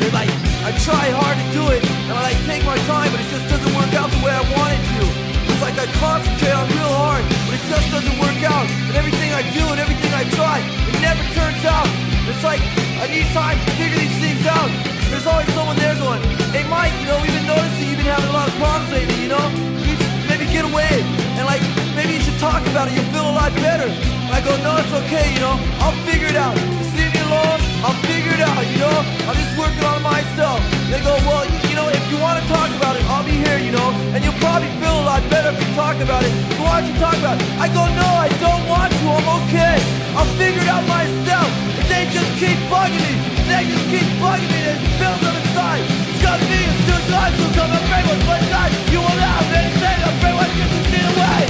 And 0.00 0.12
like, 0.16 0.32
I 0.64 0.72
try 0.80 1.12
hard 1.12 1.36
to 1.36 1.46
do 1.52 1.68
it, 1.68 1.84
and 1.84 2.16
I 2.16 2.32
like 2.32 2.40
take 2.48 2.64
my 2.64 2.80
time, 2.88 3.12
but 3.12 3.20
it 3.20 3.28
just 3.28 3.44
doesn't 3.52 3.72
work 3.76 3.92
out 3.92 4.08
the 4.08 4.20
way 4.24 4.32
I 4.32 4.40
want 4.56 4.72
it 4.72 4.80
to. 4.80 5.04
It's 5.52 5.60
like 5.60 5.76
I 5.76 5.84
concentrate 6.00 6.56
on 6.56 6.64
real 6.72 6.94
hard, 6.96 7.20
but 7.44 7.60
it 7.60 7.64
just 7.68 7.92
doesn't 7.92 8.16
work 8.16 8.40
out. 8.40 8.64
And 8.88 8.96
everything 8.96 9.36
I 9.36 9.44
do 9.52 9.60
and 9.68 9.76
everything 9.76 10.12
I 10.16 10.24
try, 10.32 10.64
it 10.64 10.96
never 11.04 11.20
turns 11.36 11.60
out. 11.68 11.88
It's 12.24 12.40
like 12.40 12.64
I 13.04 13.06
need 13.12 13.28
time 13.36 13.60
to 13.60 13.70
figure 13.76 14.00
these 14.00 14.16
things 14.16 14.48
out. 14.48 14.72
There's 15.12 15.28
always 15.28 15.52
someone 15.52 15.76
there 15.76 15.92
going, 16.00 16.24
hey 16.56 16.64
Mike, 16.72 16.96
you 17.04 17.06
know, 17.12 17.20
we've 17.20 17.36
been 17.36 17.44
noticing 17.44 17.84
you've 17.84 18.00
been 18.00 18.08
having 18.08 18.32
a 18.32 18.36
lot 18.36 18.48
of 18.48 18.56
problems 18.56 18.88
lately, 18.96 19.28
you 19.28 19.28
know? 19.28 19.44
You 19.84 19.92
maybe 20.24 20.48
get 20.48 20.64
away, 20.64 21.04
and 21.36 21.44
like, 21.44 21.60
maybe 21.92 22.16
you 22.16 22.22
should 22.24 22.40
talk 22.40 22.64
about 22.72 22.88
it, 22.88 22.96
you'll 22.96 23.12
feel 23.12 23.28
a 23.28 23.36
lot 23.36 23.52
better. 23.60 23.90
And 23.92 24.32
I 24.32 24.40
go, 24.40 24.56
no, 24.64 24.80
it's 24.80 24.94
okay, 25.04 25.34
you 25.34 25.40
know, 25.44 25.60
I'll 25.84 25.96
figure 26.08 26.30
it 26.32 26.38
out. 26.38 26.56
Me 26.56 26.89
alone, 27.30 27.62
I'll 27.86 28.00
figure 28.10 28.34
it 28.34 28.42
out, 28.42 28.66
you 28.66 28.78
know? 28.82 28.98
I'm 29.30 29.38
just 29.38 29.54
working 29.54 29.86
on 29.86 30.02
myself. 30.02 30.58
They 30.90 30.98
go, 30.98 31.14
well, 31.22 31.46
you 31.70 31.76
know, 31.78 31.86
if 31.86 32.02
you 32.10 32.18
want 32.18 32.42
to 32.42 32.44
talk 32.50 32.66
about 32.74 32.98
it, 32.98 33.04
I'll 33.06 33.22
be 33.22 33.38
here, 33.38 33.58
you 33.62 33.70
know? 33.70 33.94
And 34.10 34.18
you'll 34.26 34.40
probably 34.42 34.68
feel 34.82 34.98
a 34.98 35.06
lot 35.06 35.22
better 35.30 35.54
if 35.54 35.58
you 35.62 35.70
talk 35.78 35.94
about 36.02 36.26
it. 36.26 36.32
So 36.58 36.66
why 36.66 36.82
don't 36.82 36.90
you 36.90 36.96
talk 36.98 37.14
about 37.14 37.38
it? 37.38 37.46
I 37.62 37.70
go, 37.70 37.86
no, 37.94 38.08
I 38.18 38.28
don't 38.42 38.64
want 38.66 38.90
to, 38.90 39.06
I'm 39.14 39.28
okay. 39.46 39.78
I'll 40.18 40.32
figure 40.34 40.62
it 40.62 40.70
out 40.70 40.82
myself. 40.90 41.48
If 41.78 41.86
they 41.86 42.10
just 42.10 42.30
keep 42.42 42.58
bugging 42.66 42.98
me, 42.98 43.14
they 43.46 43.62
just 43.70 43.86
keep 43.86 44.08
bugging 44.18 44.50
me, 44.50 44.60
there's 44.66 44.82
bills 44.98 45.22
on 45.22 45.34
the 45.38 45.46
side. 45.54 45.86
It's 46.10 46.18
got 46.18 46.42
me, 46.50 46.60
it's 46.66 47.08
life, 47.14 47.34
so 47.38 47.46
come 47.54 47.70
and 47.70 47.84
bring 47.86 48.04
what's 48.10 48.26
my 48.26 48.40
side. 48.50 48.74
You 48.90 48.98
will 48.98 49.18
not 49.22 49.38
have 49.38 49.50
anything, 49.54 49.98
I'm 50.02 50.14
afraid 50.18 50.34
what 50.34 50.50
you 50.58 50.66
can 50.66 50.82
see 50.90 51.04
away. 51.14 51.42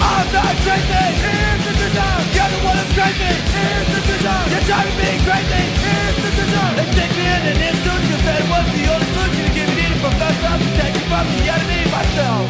I'm 0.00 0.26
not 0.32 0.54
crazy, 0.64 1.63
design. 1.94 2.26
You're 2.34 2.50
the 2.50 2.60
one 2.66 2.76
that's 2.76 2.90
crazy, 2.90 3.30
here's 3.54 3.88
the 3.94 4.00
design. 4.02 4.46
You're 4.50 4.66
driving 4.66 4.96
me 4.98 5.10
crazy, 5.22 5.62
here's 5.78 6.18
the 6.18 6.30
design. 6.34 6.72
They 6.74 6.86
stick 6.90 7.10
me 7.14 7.24
in 7.24 7.42
an 7.54 7.58
institution, 7.70 8.18
that 8.26 8.42
was 8.50 8.66
the 8.74 8.84
only 8.90 9.08
solution 9.14 9.44
to 9.46 9.52
give 9.54 9.70
me 9.70 9.74
needed 9.78 9.98
from 10.02 10.14
that 10.18 10.34
to 10.34 10.50
protect 10.58 10.92
me 10.98 11.02
from 11.06 11.24
the 11.30 11.40
enemy 11.54 11.80
myself. 11.94 12.46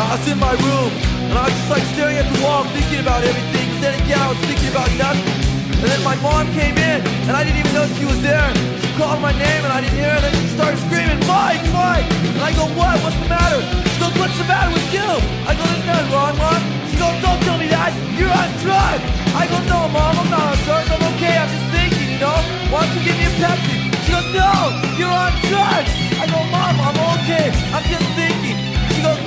I 0.00 0.16
was 0.16 0.24
in 0.32 0.38
my 0.40 0.54
room, 0.56 0.90
and 1.28 1.36
I 1.36 1.44
was 1.44 1.52
just 1.52 1.70
like 1.70 1.84
staring 1.92 2.16
at 2.16 2.24
the 2.32 2.40
wall, 2.40 2.64
thinking 2.72 3.00
about 3.00 3.22
everything. 3.22 3.68
I 3.80 4.28
was 4.28 4.38
thinking 4.48 4.68
about 4.68 4.90
nothing. 4.96 5.49
And 5.80 5.88
then 5.88 6.04
my 6.04 6.12
mom 6.20 6.44
came 6.52 6.76
in, 6.76 7.00
and 7.24 7.32
I 7.32 7.40
didn't 7.40 7.64
even 7.64 7.72
know 7.72 7.88
she 7.96 8.04
was 8.04 8.20
there. 8.20 8.44
She 8.84 8.92
called 9.00 9.24
my 9.24 9.32
name, 9.32 9.64
and 9.64 9.72
I 9.72 9.80
didn't 9.80 9.96
hear 9.96 10.12
her. 10.12 10.20
And 10.20 10.28
then 10.28 10.36
she 10.36 10.52
started 10.52 10.76
screaming, 10.76 11.16
Mike, 11.24 11.64
Mike! 11.72 12.04
And 12.36 12.44
I 12.44 12.52
go, 12.52 12.68
what? 12.76 13.00
What's 13.00 13.16
the 13.16 13.32
matter? 13.32 13.64
She 13.88 13.96
goes, 13.96 14.12
what's 14.20 14.36
the 14.36 14.44
matter 14.44 14.68
with 14.76 14.84
you? 14.92 15.08
I 15.48 15.56
go, 15.56 15.64
there's 15.64 15.86
nothing 15.88 16.12
wrong, 16.12 16.36
Mom. 16.36 16.60
She 16.92 17.00
goes, 17.00 17.16
don't 17.24 17.40
tell 17.48 17.56
me 17.56 17.72
that. 17.72 17.96
You're 18.12 18.28
on 18.28 18.50
drugs. 18.60 19.08
I 19.32 19.48
go, 19.48 19.56
no, 19.72 19.88
Mom, 19.88 20.20
I'm 20.20 20.28
not 20.28 20.52
on 20.52 20.58
drugs. 20.68 20.88
I'm 20.92 21.00
okay. 21.16 21.32
I'm 21.40 21.48
just 21.48 21.68
thinking, 21.72 22.08
you 22.12 22.20
know? 22.20 22.36
Why 22.68 22.84
don't 22.84 22.92
you 22.92 23.00
give 23.00 23.16
me 23.16 23.24
a 23.24 23.34
Pepsi? 23.40 23.76
She 24.04 24.12
goes, 24.12 24.28
no, 24.36 24.52
you're 25.00 25.08
on 25.08 25.32
drugs. 25.48 25.92
I 26.20 26.28
go, 26.28 26.44
Mom, 26.52 26.76
I'm 26.76 26.98
okay. 27.24 27.48
I'm 27.72 27.84
just 27.88 28.04
thinking. 28.12 28.39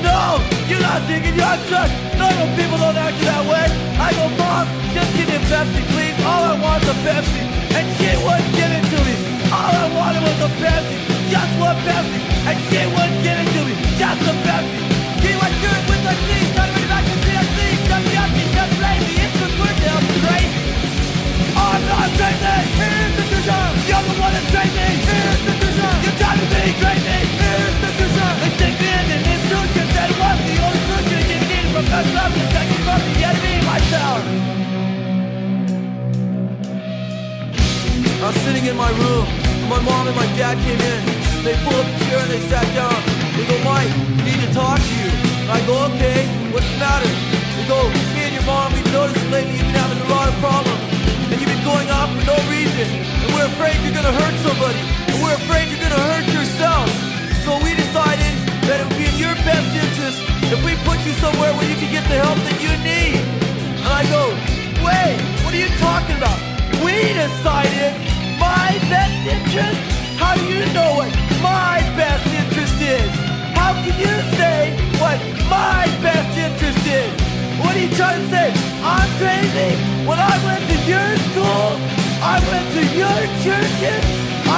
No, 0.04 0.44
you're 0.68 0.84
not 0.84 1.08
digging 1.08 1.36
your 1.40 1.56
truck. 1.72 1.90
Normal 2.20 2.48
people 2.60 2.78
don't 2.78 3.00
act 3.00 3.16
that 3.24 3.44
way. 3.48 3.66
I 3.96 4.12
go, 4.12 4.28
Mom, 4.36 4.68
just 4.92 5.10
give 5.16 5.28
me 5.32 5.40
a 5.40 5.44
Pepsi, 5.48 5.82
please. 5.96 6.16
All 6.28 6.44
I 6.44 6.60
want 6.60 6.84
is 6.84 6.92
a 6.92 6.98
Pepsi. 7.08 7.42
And 7.72 7.88
she 7.98 8.12
wouldn't 8.20 8.52
give 8.52 8.68
it 8.68 8.86
to 8.94 9.00
me. 9.08 9.16
All 9.48 9.72
I 9.72 9.88
wanted 9.96 10.22
was 10.28 10.40
a 10.44 10.52
Pepsi. 10.60 10.98
Just 11.32 11.54
one 11.56 11.80
Pepsi. 11.88 12.20
And 12.52 12.58
she 12.68 12.82
wouldn't 12.92 13.20
give 13.24 13.38
it 13.40 13.50
to 13.56 13.62
me. 13.64 13.74
Just 13.96 14.28
a 14.28 14.34
Pepsi. 14.44 14.80
He 15.24 15.32
was 15.40 15.54
doing 15.64 15.86
with 15.88 16.04
the 16.04 16.14
knees. 16.28 16.52
Not 16.52 16.68
really 16.68 16.90
back 16.92 17.04
to 17.08 17.16
see 17.24 17.36
a 17.40 17.44
knees. 17.56 17.82
Just 17.88 18.04
the 18.04 18.16
empty. 18.20 18.44
Just 18.52 18.76
lazy. 18.84 19.16
It's 19.24 19.36
the 19.40 19.48
word 19.56 19.78
now. 19.88 20.00
Crazy. 20.20 20.64
I'm 21.56 21.82
not 21.88 22.10
crazy. 22.20 22.56
Here's 22.76 23.14
the 23.18 23.24
vision. 23.32 23.68
You're 23.88 24.04
the 24.04 24.14
one 24.20 24.34
that's 24.36 24.50
crazy. 24.52 24.84
Here's 25.08 25.42
the 25.48 25.54
vision. 25.64 25.94
You're 26.04 26.18
trying 26.20 26.40
to 26.44 26.48
be 26.52 26.76
crazy. 26.76 27.03
Sitting 38.44 38.68
in 38.68 38.76
my 38.76 38.92
room. 39.00 39.24
My 39.72 39.80
mom 39.80 40.12
and 40.12 40.16
my 40.20 40.28
dad 40.36 40.60
came 40.68 40.76
in. 40.76 41.02
They 41.48 41.56
pulled 41.64 41.80
up 41.80 41.88
a 41.88 41.96
chair 42.04 42.20
and 42.20 42.32
they 42.32 42.44
sat 42.52 42.68
down. 42.76 42.96
They 43.40 43.48
go, 43.48 43.56
Mike, 43.64 43.88
we 44.20 44.36
need 44.36 44.44
to 44.44 44.52
talk 44.52 44.80
to 44.84 44.94
you. 45.00 45.12
I 45.48 45.64
go, 45.64 45.88
okay, 45.96 46.28
what's 46.52 46.68
the 46.68 46.80
matter? 46.80 47.08
They 47.56 47.64
go, 47.72 47.80
me 48.12 48.28
and 48.28 48.36
your 48.36 48.44
mom, 48.44 48.76
we've 48.76 48.92
noticed 48.92 49.24
lately 49.32 49.56
you've 49.56 49.72
been 49.72 49.80
having 49.80 50.00
a 50.04 50.10
lot 50.12 50.28
of 50.28 50.36
problems. 50.44 50.84
And 51.32 51.40
you've 51.40 51.48
been 51.48 51.64
going 51.64 51.88
off 51.88 52.12
for 52.12 52.24
no 52.28 52.38
reason. 52.52 52.88
And 53.24 53.30
we're 53.32 53.48
afraid 53.48 53.80
you're 53.80 53.96
gonna 53.96 54.12
hurt 54.12 54.36
somebody. 54.44 54.82
And 55.08 55.18
we're 55.24 55.40
afraid 55.40 55.72
you're 55.72 55.84
gonna 55.84 56.04
hurt 56.12 56.28
yourself. 56.36 56.92
So 57.48 57.56
we 57.64 57.72
decided 57.80 58.34
that 58.68 58.84
it 58.84 58.86
would 58.92 59.00
be 59.00 59.08
in 59.08 59.18
your 59.24 59.36
best 59.48 59.72
interest 59.72 60.20
if 60.52 60.60
we 60.68 60.76
put 60.84 61.00
you 61.08 61.16
somewhere 61.24 61.56
where 61.56 61.68
you 61.68 61.80
can 61.80 61.92
get 61.96 62.04
the 62.12 62.20
help 62.20 62.40
that 62.44 62.60
you 62.60 62.72
need. 62.84 63.24
And 63.88 63.92
I 63.92 64.04
go, 64.12 64.36
wait, 64.84 65.16
what 65.48 65.56
are 65.56 65.62
you 65.64 65.72
talking 65.80 66.20
about? 66.20 66.40
We 66.84 67.16
decided 67.16 68.13
my 68.64 68.80
best 68.96 69.20
interest? 69.36 69.82
How 70.22 70.34
do 70.40 70.46
you 70.48 70.64
know 70.78 70.90
what 71.00 71.12
my 71.44 71.78
best 72.00 72.26
interest 72.42 72.78
is? 72.80 73.12
How 73.60 73.72
can 73.84 73.96
you 74.06 74.16
say 74.40 74.60
what 75.04 75.20
my 75.52 75.84
best 76.06 76.32
interest 76.46 76.84
is? 76.88 77.12
What 77.60 77.76
are 77.76 77.84
you 77.86 77.92
trying 78.00 78.20
to 78.24 78.28
say? 78.34 78.50
I'm 78.96 79.10
crazy? 79.20 79.72
When 80.08 80.20
I 80.32 80.36
went 80.48 80.64
to 80.72 80.78
your 80.94 81.10
school, 81.28 81.68
I 82.34 82.36
went 82.52 82.68
to 82.78 82.84
your 83.02 83.20
churches, 83.46 84.04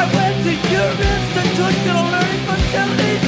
I 0.01 0.03
went 0.17 0.37
to 0.47 0.53
your 0.73 0.89
institutional 1.13 2.05
learning 2.13 2.43
facilities. 2.49 3.23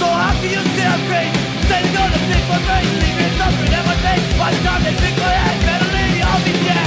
So 0.00 0.06
how 0.10 0.34
can 0.40 0.50
you 0.56 0.62
say 0.74 0.86
I'm 0.94 1.02
crazy? 1.10 1.38
Say 1.70 1.82
go 1.94 2.02
to 2.14 2.20
brain, 2.66 2.88
leave 3.02 3.16
me 3.20 3.26
suffering 3.38 3.74
at 3.78 3.84
my 3.90 3.96
face. 4.04 4.26
By 4.42 4.50
the 4.54 4.60
time 4.66 4.82
they 4.86 4.94
pick 5.02 5.14
my 5.22 5.34
head, 5.42 5.56
better 5.66 5.90
leave, 5.94 6.26
I'll 6.30 6.44
be 6.46 6.54
dead. 6.66 6.86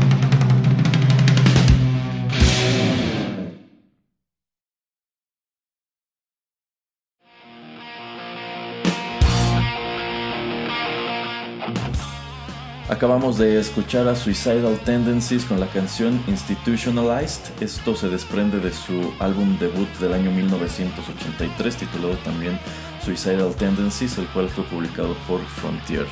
Acabamos 13.01 13.39
de 13.39 13.59
escuchar 13.59 14.07
a 14.07 14.15
Suicidal 14.15 14.79
Tendencies 14.85 15.45
con 15.45 15.59
la 15.59 15.65
canción 15.65 16.23
Institutionalized. 16.27 17.41
Esto 17.59 17.95
se 17.95 18.09
desprende 18.09 18.59
de 18.59 18.71
su 18.71 19.11
álbum 19.17 19.57
debut 19.57 19.89
del 19.97 20.13
año 20.13 20.29
1983, 20.29 21.77
titulado 21.77 22.13
también 22.17 22.59
Suicidal 23.03 23.55
Tendencies, 23.55 24.19
el 24.19 24.27
cual 24.27 24.49
fue 24.49 24.65
publicado 24.65 25.15
por 25.27 25.41
Frontier. 25.41 26.05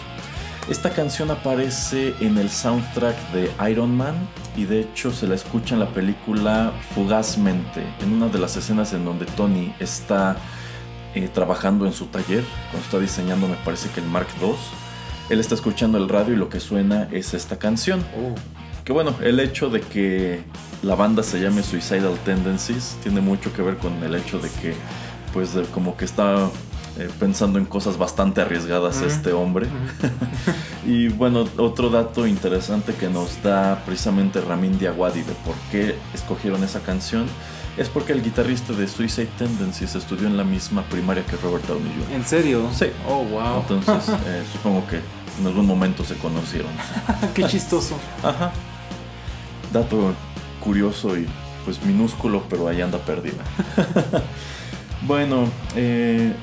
Esta 0.68 0.90
canción 0.90 1.30
aparece 1.30 2.16
en 2.22 2.40
el 2.40 2.50
soundtrack 2.50 3.34
de 3.34 3.52
Iron 3.70 3.96
Man 3.96 4.16
y 4.58 4.66
de 4.66 4.80
hecho 4.80 5.12
se 5.12 5.28
la 5.28 5.36
escucha 5.36 5.76
en 5.76 5.82
la 5.82 5.90
película 5.90 6.74
fugazmente, 6.96 7.84
en 8.02 8.14
una 8.14 8.30
de 8.30 8.40
las 8.40 8.58
escenas 8.58 8.94
en 8.94 9.06
donde 9.06 9.28
Tony 9.28 9.76
está 9.80 10.38
eh, 11.14 11.30
trabajando 11.32 11.86
en 11.86 11.94
su 11.94 12.08
taller, 12.08 12.44
cuando 12.72 12.84
está 12.84 12.98
diseñando 12.98 13.48
me 13.48 13.58
parece 13.58 13.90
que 13.92 14.00
el 14.00 14.08
Mark 14.08 14.30
II. 14.42 14.56
Él 15.30 15.40
está 15.40 15.56
escuchando 15.56 15.98
el 15.98 16.10
radio 16.10 16.34
y 16.34 16.38
lo 16.38 16.50
que 16.50 16.60
suena 16.60 17.08
es 17.12 17.34
esta 17.34 17.58
canción. 17.60 18.00
Oh. 18.18 18.36
Que 18.84 18.94
bueno, 18.94 19.14
el 19.22 19.40
hecho 19.40 19.70
de 19.70 19.82
que 19.82 20.42
la 20.82 20.96
banda 20.96 21.22
se 21.24 21.40
llame 21.40 21.62
Suicidal 21.62 22.18
Tendencies 22.26 22.98
tiene 23.04 23.22
mucho 23.22 23.54
que 23.54 23.62
ver 23.62 23.78
con 23.78 24.04
el 24.04 24.16
hecho 24.16 24.40
de 24.40 24.50
que, 24.50 24.74
pues, 25.34 25.54
de- 25.54 25.64
como 25.66 25.96
que 25.96 26.06
está 26.06 26.50
eh, 26.98 27.08
pensando 27.20 27.60
en 27.60 27.66
cosas 27.66 27.98
bastante 27.98 28.42
arriesgadas 28.42 29.02
este 29.04 29.32
hombre. 29.32 29.68
y 30.86 31.10
bueno, 31.10 31.48
otro 31.58 31.90
dato 31.90 32.26
interesante 32.26 32.94
que 32.94 33.10
nos 33.10 33.42
da 33.44 33.84
precisamente 33.86 34.42
Ramin 34.42 34.80
Diawadi 34.80 35.22
de 35.22 35.34
por 35.46 35.56
qué 35.72 35.96
escogieron 36.16 36.64
esa 36.64 36.80
canción 36.80 37.26
es 37.78 37.88
porque 37.88 38.12
el 38.12 38.22
guitarrista 38.24 38.74
de 38.74 38.88
Suicide 38.88 39.30
Tendencies 39.38 39.96
estudió 39.96 40.28
en 40.28 40.36
la 40.36 40.44
misma 40.44 40.82
primaria 40.84 41.24
que 41.26 41.38
Robert 41.38 41.66
Downey 41.68 41.92
Jr. 41.94 42.16
¿En 42.16 42.26
serio? 42.26 42.70
Sí. 42.74 42.88
Oh, 43.08 43.24
wow. 43.24 43.60
Entonces, 43.70 44.10
eh, 44.26 44.44
supongo 44.52 44.86
que 44.88 45.00
en 45.40 45.48
algún 45.48 45.66
momento 45.66 46.04
se 46.04 46.16
conocieron. 46.16 46.72
Qué 47.34 47.46
chistoso. 47.46 47.96
Ajá. 48.24 48.52
Dato 49.72 50.14
curioso 50.60 51.18
y 51.18 51.28
pues 51.66 51.84
minúsculo, 51.84 52.44
pero 52.50 52.68
ahí 52.68 52.82
anda 52.82 52.98
perdida. 53.00 53.44
bueno, 55.02 55.48
eh, 55.76 56.34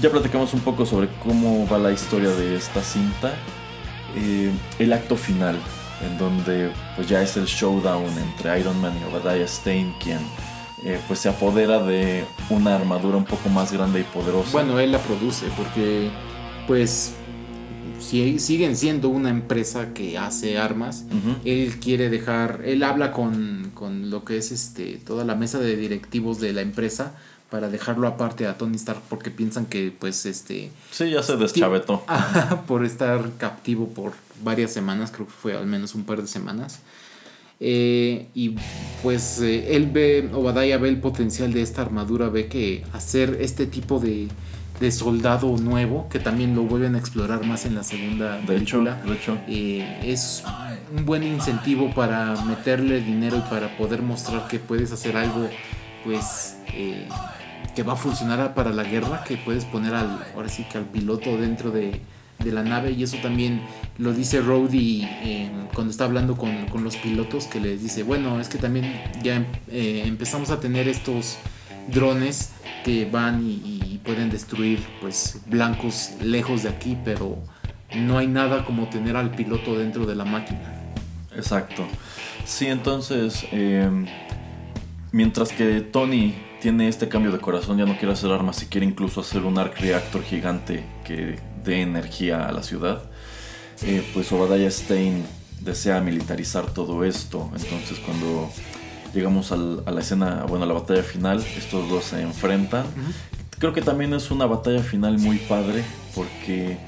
ya 0.00 0.10
platicamos 0.10 0.54
un 0.54 0.60
poco 0.60 0.86
sobre 0.86 1.08
cómo 1.22 1.66
va 1.68 1.78
la 1.78 1.92
historia 1.92 2.30
de 2.30 2.56
esta 2.56 2.82
cinta. 2.82 3.34
Eh, 4.16 4.50
el 4.78 4.92
acto 4.92 5.16
final, 5.16 5.58
en 6.02 6.18
donde 6.18 6.70
pues 6.96 7.08
ya 7.08 7.22
es 7.22 7.36
el 7.36 7.46
showdown 7.46 8.10
entre 8.18 8.60
Iron 8.60 8.80
Man 8.80 8.92
y 9.00 9.04
Obadiah 9.04 9.46
Stane, 9.46 9.94
quien 10.00 10.18
eh, 10.84 11.00
pues 11.06 11.20
se 11.20 11.28
apodera 11.28 11.78
de 11.78 12.24
una 12.50 12.74
armadura 12.74 13.16
un 13.16 13.24
poco 13.24 13.48
más 13.48 13.72
grande 13.72 14.00
y 14.00 14.02
poderosa. 14.02 14.50
Bueno, 14.50 14.80
él 14.80 14.90
la 14.90 14.98
produce 14.98 15.46
porque, 15.56 16.10
pues, 16.66 17.14
si 18.02 18.38
siguen 18.38 18.76
siendo 18.76 19.08
una 19.08 19.30
empresa 19.30 19.94
que 19.94 20.18
hace 20.18 20.58
armas. 20.58 21.04
Él 21.44 21.78
quiere 21.80 22.10
dejar, 22.10 22.62
él 22.64 22.82
habla 22.82 23.12
con, 23.12 23.70
con 23.74 24.10
lo 24.10 24.24
que 24.24 24.36
es 24.36 24.52
este 24.52 25.00
toda 25.04 25.24
la 25.24 25.34
mesa 25.34 25.58
de 25.58 25.76
directivos 25.76 26.40
de 26.40 26.52
la 26.52 26.60
empresa 26.60 27.14
para 27.52 27.68
dejarlo 27.68 28.08
aparte 28.08 28.46
a 28.46 28.56
Tony 28.56 28.76
Stark 28.76 29.02
porque 29.10 29.30
piensan 29.30 29.66
que 29.66 29.92
pues 29.96 30.24
este 30.24 30.70
Sí, 30.90 31.10
ya 31.10 31.22
se 31.22 31.36
deschavetó. 31.36 32.02
Por 32.66 32.84
estar 32.84 33.30
captivo 33.36 33.88
por 33.88 34.12
varias 34.42 34.72
semanas, 34.72 35.10
creo 35.10 35.26
que 35.26 35.32
fue 35.32 35.56
al 35.56 35.66
menos 35.66 35.94
un 35.94 36.04
par 36.04 36.22
de 36.22 36.28
semanas. 36.28 36.80
Eh, 37.60 38.26
y 38.34 38.56
pues 39.02 39.40
eh, 39.40 39.76
él 39.76 39.90
ve, 39.92 40.30
Obadiah 40.32 40.78
ve 40.78 40.88
el 40.88 40.98
potencial 40.98 41.52
de 41.52 41.62
esta 41.62 41.82
armadura, 41.82 42.28
ve 42.28 42.48
que 42.48 42.84
hacer 42.92 43.36
este 43.40 43.66
tipo 43.66 44.00
de, 44.00 44.28
de 44.82 44.92
soldado 44.92 45.56
nuevo, 45.58 46.08
que 46.10 46.18
también 46.18 46.54
lo 46.56 46.64
vuelven 46.64 46.96
a 46.96 46.98
explorar 46.98 47.44
más 47.46 47.64
en 47.66 47.74
la 47.76 47.84
segunda 47.84 48.42
De 48.46 48.56
hecho, 48.56 48.82
película, 48.82 49.00
de 49.04 49.14
hecho. 49.14 49.38
eh, 49.46 50.00
es 50.02 50.44
un 50.96 51.06
buen 51.06 51.22
incentivo 51.22 51.94
para 51.94 52.36
meterle 52.44 53.00
dinero 53.00 53.38
y 53.38 53.42
para 53.50 53.76
poder 53.78 54.02
mostrar 54.02 54.48
que 54.48 54.58
puedes 54.58 54.92
hacer 54.92 55.16
algo, 55.16 55.48
pues, 56.04 56.58
eh, 56.74 57.08
que 57.74 57.82
va 57.84 57.94
a 57.94 57.96
funcionar 57.96 58.54
para 58.54 58.70
la 58.70 58.84
guerra, 58.84 59.24
que 59.24 59.36
puedes 59.36 59.64
poner 59.64 59.94
al, 59.94 60.26
ahora 60.34 60.48
sí 60.48 60.64
que 60.70 60.78
al 60.78 60.84
piloto 60.86 61.36
dentro 61.38 61.70
de, 61.70 62.00
de 62.44 62.52
la 62.52 62.64
nave 62.64 62.90
y 62.92 63.02
eso 63.04 63.18
también 63.22 63.62
lo 63.98 64.12
dice 64.12 64.40
Rhodey 64.40 65.04
eh, 65.04 65.50
cuando 65.74 65.92
está 65.92 66.04
hablando 66.04 66.36
con, 66.36 66.66
con 66.66 66.84
los 66.84 66.96
pilotos, 66.96 67.46
que 67.46 67.60
les 67.60 67.82
dice, 67.82 68.02
bueno, 68.02 68.40
es 68.40 68.48
que 68.48 68.58
también 68.58 69.00
ya 69.22 69.46
eh, 69.68 70.02
empezamos 70.06 70.50
a 70.50 70.60
tener 70.60 70.88
estos 70.88 71.38
drones 71.88 72.50
que 72.84 73.04
van 73.10 73.46
y, 73.46 73.52
y 73.54 73.91
pueden 74.04 74.30
destruir 74.30 74.80
pues 75.00 75.40
blancos 75.46 76.10
lejos 76.22 76.62
de 76.62 76.68
aquí, 76.70 76.96
pero 77.04 77.38
no 77.94 78.18
hay 78.18 78.26
nada 78.26 78.64
como 78.64 78.88
tener 78.88 79.16
al 79.16 79.30
piloto 79.30 79.76
dentro 79.78 80.06
de 80.06 80.14
la 80.14 80.24
máquina. 80.24 80.72
Exacto. 81.34 81.86
Sí, 82.44 82.66
entonces, 82.66 83.46
eh, 83.52 83.88
mientras 85.12 85.52
que 85.52 85.80
Tony 85.80 86.34
tiene 86.60 86.88
este 86.88 87.08
cambio 87.08 87.32
de 87.32 87.38
corazón, 87.38 87.78
ya 87.78 87.86
no 87.86 87.96
quiere 87.96 88.12
hacer 88.12 88.30
armas 88.30 88.62
y 88.62 88.66
quiere 88.66 88.86
incluso 88.86 89.20
hacer 89.20 89.42
un 89.42 89.58
arc 89.58 89.78
reactor 89.80 90.22
gigante 90.22 90.84
que 91.04 91.38
dé 91.64 91.82
energía 91.82 92.46
a 92.48 92.52
la 92.52 92.62
ciudad, 92.62 93.02
eh, 93.82 94.02
pues 94.14 94.30
Obadiah 94.32 94.70
Stein 94.70 95.24
desea 95.60 96.00
militarizar 96.00 96.66
todo 96.72 97.04
esto. 97.04 97.50
Entonces, 97.56 97.98
cuando 97.98 98.50
llegamos 99.14 99.52
al- 99.52 99.82
a 99.86 99.90
la 99.90 100.00
escena, 100.00 100.44
bueno, 100.48 100.64
a 100.64 100.68
la 100.68 100.74
batalla 100.74 101.02
final, 101.02 101.44
estos 101.56 101.88
dos 101.88 102.04
se 102.04 102.22
enfrentan. 102.22 102.86
Creo 103.62 103.72
que 103.72 103.80
también 103.80 104.12
es 104.12 104.32
una 104.32 104.46
batalla 104.46 104.82
final 104.82 105.20
muy 105.20 105.36
padre 105.38 105.84
porque 106.16 106.78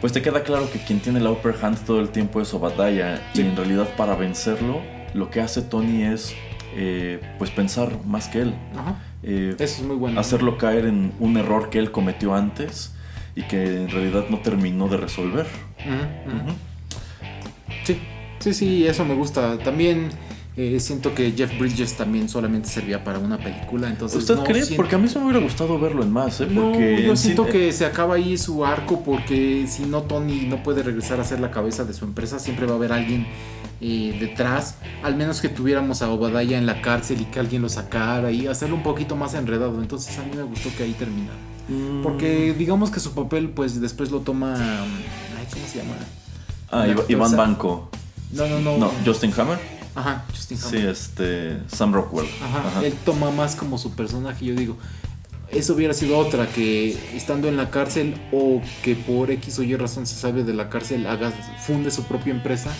pues 0.00 0.12
te 0.12 0.22
queda 0.22 0.44
claro 0.44 0.70
que 0.70 0.78
quien 0.78 1.00
tiene 1.00 1.18
la 1.18 1.32
upper 1.32 1.56
hand 1.60 1.84
todo 1.84 1.98
el 1.98 2.10
tiempo 2.10 2.40
es 2.40 2.54
Obadiah 2.54 3.16
Sí. 3.34 3.42
y 3.42 3.46
en 3.46 3.56
realidad 3.56 3.88
para 3.96 4.14
vencerlo 4.14 4.80
lo 5.12 5.28
que 5.28 5.40
hace 5.40 5.60
Tony 5.60 6.04
es 6.04 6.32
eh, 6.76 7.20
pues 7.36 7.50
pensar 7.50 7.90
más 8.06 8.28
que 8.28 8.42
él. 8.42 8.54
Ajá. 8.78 8.94
Eh, 9.24 9.56
Eso 9.58 9.80
es 9.80 9.82
muy 9.82 9.96
bueno. 9.96 10.20
hacerlo 10.20 10.56
caer 10.56 10.84
en 10.84 11.12
un 11.18 11.36
error 11.36 11.68
que 11.68 11.80
él 11.80 11.90
cometió 11.90 12.32
antes 12.32 12.94
y 13.34 13.42
que 13.42 13.64
en 13.82 13.88
realidad 13.90 14.26
no 14.30 14.38
terminó 14.38 14.86
de 14.86 14.98
resolver. 14.98 15.46
Sí, 17.82 17.98
sí, 18.38 18.54
sí, 18.54 18.86
eso 18.86 19.04
me 19.04 19.14
gusta. 19.14 19.58
También 19.58 20.10
Eh, 20.56 20.78
siento 20.80 21.14
que 21.14 21.30
Jeff 21.32 21.56
Bridges 21.58 21.96
también 21.96 22.28
solamente 22.28 22.68
servía 22.68 23.02
para 23.04 23.18
una 23.20 23.38
película, 23.38 23.88
entonces 23.88 24.18
¿Usted 24.18 24.34
no 24.36 24.44
cree? 24.44 24.62
siento- 24.64 24.76
Porque 24.82 24.96
a 24.96 24.98
mí 24.98 25.08
se 25.08 25.18
me 25.18 25.24
hubiera 25.26 25.40
gustado 25.40 25.78
verlo 25.78 26.02
en 26.02 26.10
más, 26.12 26.40
¿eh? 26.40 26.48
No, 26.50 26.72
yo 26.74 26.80
en 26.80 27.16
siento 27.16 27.44
cine- 27.44 27.52
que 27.52 27.72
se 27.72 27.86
acaba 27.86 28.16
ahí 28.16 28.36
su 28.36 28.64
arco 28.66 29.02
porque 29.04 29.66
si 29.68 29.84
no 29.84 30.02
Tony 30.02 30.46
no 30.48 30.62
puede 30.62 30.82
regresar 30.82 31.20
a 31.20 31.24
ser 31.24 31.40
la 31.40 31.50
cabeza 31.52 31.84
de 31.84 31.94
su 31.94 32.04
empresa, 32.04 32.38
siempre 32.40 32.66
va 32.66 32.72
a 32.72 32.76
haber 32.76 32.92
alguien 32.92 33.26
eh, 33.80 34.14
detrás, 34.20 34.74
al 35.02 35.14
menos 35.16 35.40
que 35.40 35.48
tuviéramos 35.48 36.02
a 36.02 36.10
Obadiah 36.10 36.58
en 36.58 36.66
la 36.66 36.82
cárcel 36.82 37.22
y 37.22 37.24
que 37.24 37.40
alguien 37.40 37.62
lo 37.62 37.68
sacara 37.70 38.30
y 38.30 38.46
hacerlo 38.46 38.74
un 38.76 38.82
poquito 38.82 39.16
más 39.16 39.32
enredado, 39.34 39.80
entonces 39.80 40.18
a 40.18 40.22
mí 40.24 40.32
me 40.36 40.42
gustó 40.42 40.68
que 40.76 40.82
ahí 40.82 40.92
terminara. 40.92 41.38
Mm. 41.68 42.02
Porque 42.02 42.52
digamos 42.58 42.90
que 42.90 43.00
su 43.00 43.12
papel 43.12 43.48
pues 43.50 43.80
después 43.80 44.10
lo 44.10 44.20
toma... 44.20 44.54
Ay, 44.58 45.46
¿Cómo 45.50 45.66
se 45.66 45.78
llama? 45.78 45.94
Ah, 46.70 46.86
Iván 47.08 47.34
Banco. 47.36 47.88
No, 48.32 48.46
no, 48.46 48.60
no. 48.60 48.76
No, 48.78 48.92
Justin 49.06 49.32
Hammer. 49.38 49.79
Ajá, 49.94 50.24
Justin 50.34 50.58
Sí, 50.58 50.76
Hammer. 50.78 50.88
este. 50.90 51.58
Sam 51.68 51.92
Rockwell. 51.92 52.28
Ajá, 52.42 52.68
Ajá. 52.68 52.84
él 52.86 52.94
toma 53.04 53.30
más 53.30 53.56
como 53.56 53.76
su 53.78 53.92
personaje. 53.92 54.44
Yo 54.44 54.54
digo, 54.54 54.76
eso 55.50 55.74
hubiera 55.74 55.94
sido 55.94 56.16
otra, 56.18 56.46
que 56.46 56.96
estando 57.16 57.48
en 57.48 57.56
la 57.56 57.70
cárcel 57.70 58.14
o 58.32 58.60
que 58.84 58.94
por 58.94 59.30
X 59.32 59.58
o 59.58 59.62
Y 59.64 59.74
razón 59.76 60.06
se 60.06 60.14
sabe 60.14 60.44
de 60.44 60.54
la 60.54 60.68
cárcel, 60.70 61.06
haga, 61.06 61.30
funde 61.66 61.90
su 61.90 62.04
propia 62.04 62.32
empresa. 62.32 62.70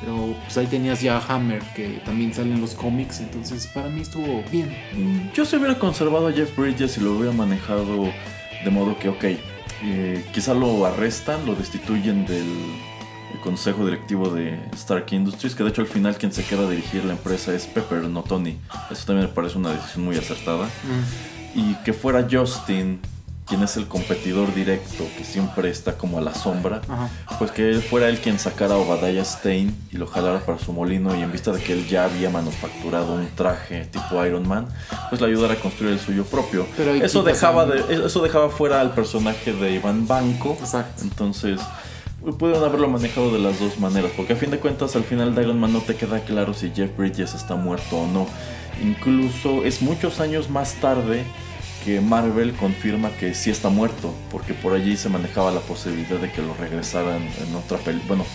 Pero 0.00 0.34
pues 0.44 0.56
ahí 0.58 0.66
tenías 0.66 1.00
ya 1.00 1.16
a 1.16 1.34
Hammer, 1.34 1.62
que 1.74 2.02
también 2.04 2.34
sale 2.34 2.52
en 2.52 2.60
los 2.60 2.74
cómics, 2.74 3.20
entonces 3.20 3.66
para 3.68 3.88
mí 3.88 4.02
estuvo 4.02 4.42
bien. 4.52 4.68
Mm, 4.92 5.32
Yo 5.32 5.46
se 5.46 5.56
hubiera 5.56 5.78
conservado 5.78 6.26
a 6.28 6.32
Jeff 6.32 6.54
Bridges 6.58 6.98
y 6.98 7.00
lo 7.00 7.12
hubiera 7.16 7.32
manejado 7.32 8.12
de 8.64 8.70
modo 8.70 8.98
que, 8.98 9.08
ok, 9.08 9.24
eh, 9.82 10.24
quizá 10.34 10.52
lo 10.52 10.84
arrestan, 10.84 11.46
lo 11.46 11.54
destituyen 11.54 12.26
del 12.26 12.44
el 13.34 13.40
consejo 13.40 13.84
directivo 13.84 14.30
de 14.30 14.58
Stark 14.74 15.06
Industries, 15.10 15.54
que 15.54 15.64
de 15.64 15.70
hecho 15.70 15.82
al 15.82 15.88
final 15.88 16.16
quien 16.16 16.32
se 16.32 16.44
queda 16.44 16.66
a 16.66 16.70
dirigir 16.70 17.04
la 17.04 17.12
empresa 17.12 17.52
es 17.52 17.66
Pepper, 17.66 18.04
no 18.04 18.22
Tony. 18.22 18.58
Eso 18.90 19.06
también 19.06 19.28
me 19.28 19.34
parece 19.34 19.58
una 19.58 19.72
decisión 19.72 20.04
muy 20.04 20.16
acertada. 20.16 20.68
Y 21.54 21.74
que 21.84 21.92
fuera 21.92 22.26
Justin, 22.30 23.00
quien 23.46 23.62
es 23.62 23.76
el 23.76 23.88
competidor 23.88 24.54
directo, 24.54 25.04
que 25.18 25.24
siempre 25.24 25.68
está 25.68 25.98
como 25.98 26.18
a 26.18 26.20
la 26.20 26.32
sombra, 26.32 26.80
Ajá. 26.88 27.08
pues 27.38 27.50
que 27.50 27.68
él 27.70 27.82
fuera 27.82 28.08
él 28.08 28.20
quien 28.20 28.38
sacara 28.38 28.74
a 28.74 28.78
Obadiah 28.78 29.24
Stein 29.24 29.76
y 29.90 29.96
lo 29.96 30.06
jalara 30.06 30.40
para 30.40 30.58
su 30.58 30.72
molino 30.72 31.14
y 31.16 31.22
en 31.22 31.30
vista 31.32 31.52
de 31.52 31.60
que 31.60 31.72
él 31.72 31.86
ya 31.88 32.04
había 32.04 32.30
manufacturado 32.30 33.14
un 33.14 33.28
traje 33.34 33.86
tipo 33.86 34.24
Iron 34.24 34.46
Man, 34.48 34.68
pues 35.08 35.20
le 35.20 35.26
ayudara 35.26 35.54
a 35.54 35.56
construir 35.56 35.92
el 35.92 36.00
suyo 36.00 36.24
propio. 36.24 36.66
Pero 36.76 36.92
eso 36.92 37.22
dejaba 37.22 37.66
de, 37.66 38.06
eso 38.06 38.22
dejaba 38.22 38.48
fuera 38.48 38.80
al 38.80 38.94
personaje 38.94 39.52
de 39.52 39.72
Iván 39.72 40.06
Banco. 40.06 40.56
Exacto. 40.60 41.02
Entonces, 41.02 41.60
pudieron 42.32 42.64
haberlo 42.64 42.88
manejado 42.88 43.30
de 43.30 43.38
las 43.38 43.60
dos 43.60 43.78
maneras, 43.78 44.10
porque 44.16 44.32
a 44.32 44.36
fin 44.36 44.50
de 44.50 44.58
cuentas 44.58 44.96
al 44.96 45.04
final 45.04 45.34
de 45.34 45.42
Iron 45.42 45.60
Man 45.60 45.72
no 45.72 45.80
te 45.80 45.94
queda 45.94 46.20
claro 46.20 46.54
si 46.54 46.70
Jeff 46.70 46.96
Bridges 46.96 47.34
está 47.34 47.54
muerto 47.54 47.98
o 47.98 48.06
no. 48.06 48.26
Incluso 48.82 49.64
es 49.64 49.82
muchos 49.82 50.20
años 50.20 50.50
más 50.50 50.74
tarde 50.74 51.24
que 51.84 52.00
Marvel 52.00 52.54
confirma 52.54 53.10
que 53.10 53.34
sí 53.34 53.50
está 53.50 53.68
muerto, 53.68 54.14
porque 54.30 54.54
por 54.54 54.72
allí 54.72 54.96
se 54.96 55.10
manejaba 55.10 55.50
la 55.50 55.60
posibilidad 55.60 56.18
de 56.18 56.32
que 56.32 56.40
lo 56.40 56.54
regresaran 56.54 57.22
en 57.22 57.54
otra 57.54 57.78
película. 57.78 58.08
Bueno, 58.08 58.26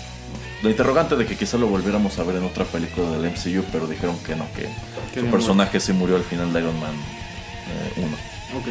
la 0.61 0.69
interrogante 0.69 1.15
de 1.15 1.25
que 1.25 1.35
quizá 1.35 1.57
lo 1.57 1.67
volviéramos 1.67 2.19
a 2.19 2.23
ver 2.23 2.35
en 2.35 2.43
otra 2.43 2.65
película 2.65 3.09
del 3.09 3.31
MCU, 3.31 3.63
pero 3.71 3.87
dijeron 3.87 4.17
que 4.25 4.35
no, 4.35 4.45
que 4.53 4.69
su 5.19 5.25
personaje 5.27 5.79
se 5.79 5.93
murió 5.93 6.15
al 6.15 6.23
final 6.23 6.53
de 6.53 6.59
Iron 6.59 6.79
Man 6.79 6.93
1. 7.97 8.05
Ok. 8.05 8.67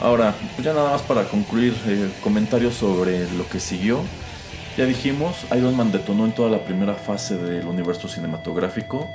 Ahora, 0.00 0.34
pues 0.54 0.64
ya 0.64 0.72
nada 0.72 0.92
más 0.92 1.02
para 1.02 1.24
concluir, 1.24 1.74
eh, 1.86 2.10
comentarios 2.22 2.74
sobre 2.74 3.30
lo 3.32 3.48
que 3.48 3.60
siguió. 3.60 4.00
Ya 4.76 4.84
dijimos, 4.84 5.46
Iron 5.56 5.74
Man 5.74 5.90
detonó 5.90 6.26
en 6.26 6.32
toda 6.32 6.50
la 6.50 6.64
primera 6.64 6.94
fase 6.94 7.38
del 7.38 7.66
universo 7.66 8.08
cinematográfico, 8.08 9.08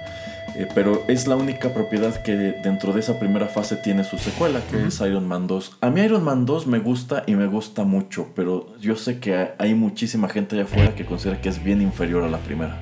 eh, 0.56 0.68
pero 0.74 1.04
es 1.08 1.28
la 1.28 1.36
única 1.36 1.72
propiedad 1.72 2.24
que 2.24 2.34
dentro 2.34 2.94
de 2.94 3.00
esa 3.00 3.20
primera 3.20 3.48
fase 3.48 3.76
tiene 3.76 4.04
su 4.04 4.18
secuela, 4.18 4.60
que 4.72 4.88
es 4.88 5.00
Iron 5.02 5.28
Man 5.28 5.46
2. 5.46 5.78
A 5.82 5.92
mí 5.92 6.02
Iron 6.02 6.24
Man 6.24 6.48
2 6.48 6.66
me 6.66 6.80
gusta 6.80 7.24
y 7.28 7.36
me 7.36 7.46
gusta 7.46 7.84
mucho, 7.84 8.30
pero 8.36 8.76
yo 8.80 8.96
sé 8.96 9.20
que 9.20 9.52
hay 9.60 9.76
muchísima 9.76 10.30
gente 10.30 10.56
allá 10.56 10.66
afuera 10.66 10.96
que 10.96 11.06
considera 11.06 11.40
que 11.40 11.50
es 11.50 11.64
bien 11.64 11.80
inferior 11.80 12.24
a 12.24 12.30
la 12.30 12.40
primera. 12.40 12.82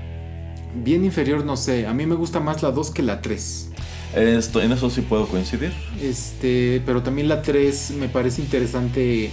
Bien 0.74 1.04
inferior, 1.04 1.44
no 1.44 1.58
sé. 1.58 1.86
A 1.86 1.94
mí 1.94 2.06
me 2.06 2.16
gusta 2.16 2.40
más 2.40 2.64
la 2.64 2.72
2 2.72 2.92
que 2.92 3.04
la 3.04 3.22
3. 3.22 3.69
Esto, 4.16 4.62
en 4.62 4.72
eso 4.72 4.90
sí 4.90 5.02
puedo 5.02 5.28
coincidir. 5.28 5.72
Este, 6.02 6.82
pero 6.86 7.04
también 7.04 7.28
la 7.28 7.42
3 7.42 7.92
me 7.92 8.10
parece 8.10 8.42
interesante. 8.42 9.32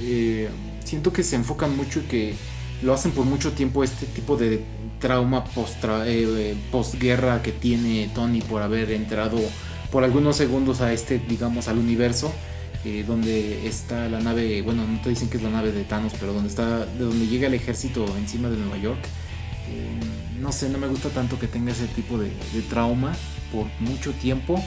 eh, 0.00 0.48
siento 0.84 1.12
que 1.12 1.22
se 1.22 1.36
enfocan 1.36 1.76
mucho 1.76 2.00
y 2.00 2.02
que 2.04 2.34
lo 2.82 2.92
hacen 2.94 3.12
por 3.12 3.24
mucho 3.24 3.52
tiempo 3.52 3.84
este 3.84 4.06
tipo 4.06 4.36
de 4.36 4.64
trauma 4.98 5.44
post 5.44 5.84
postguerra 6.70 7.42
que 7.42 7.52
tiene 7.52 8.10
Tony 8.14 8.40
por 8.42 8.62
haber 8.62 8.90
entrado 8.90 9.38
por 9.90 10.04
algunos 10.04 10.36
segundos 10.36 10.80
a 10.80 10.92
este, 10.92 11.18
digamos, 11.18 11.68
al 11.68 11.78
universo. 11.78 12.32
eh, 12.84 13.04
donde 13.06 13.66
está 13.68 14.08
la 14.08 14.20
nave, 14.20 14.62
bueno, 14.62 14.86
no 14.86 15.00
te 15.02 15.10
dicen 15.10 15.28
que 15.28 15.36
es 15.36 15.42
la 15.42 15.50
nave 15.50 15.70
de 15.72 15.84
Thanos, 15.84 16.14
pero 16.18 16.32
donde 16.32 16.48
está, 16.48 16.86
de 16.86 17.04
donde 17.04 17.26
llega 17.26 17.46
el 17.46 17.54
ejército 17.54 18.06
encima 18.16 18.48
de 18.48 18.56
Nueva 18.56 18.78
York. 18.78 19.00
Eh, 19.68 20.00
no 20.40 20.50
sé, 20.52 20.68
no 20.70 20.78
me 20.78 20.86
gusta 20.88 21.10
tanto 21.10 21.38
que 21.38 21.46
tenga 21.46 21.72
ese 21.72 21.86
tipo 21.88 22.18
de 22.18 22.30
trauma 22.70 23.14
por 23.52 23.66
mucho 23.80 24.12
tiempo. 24.12 24.62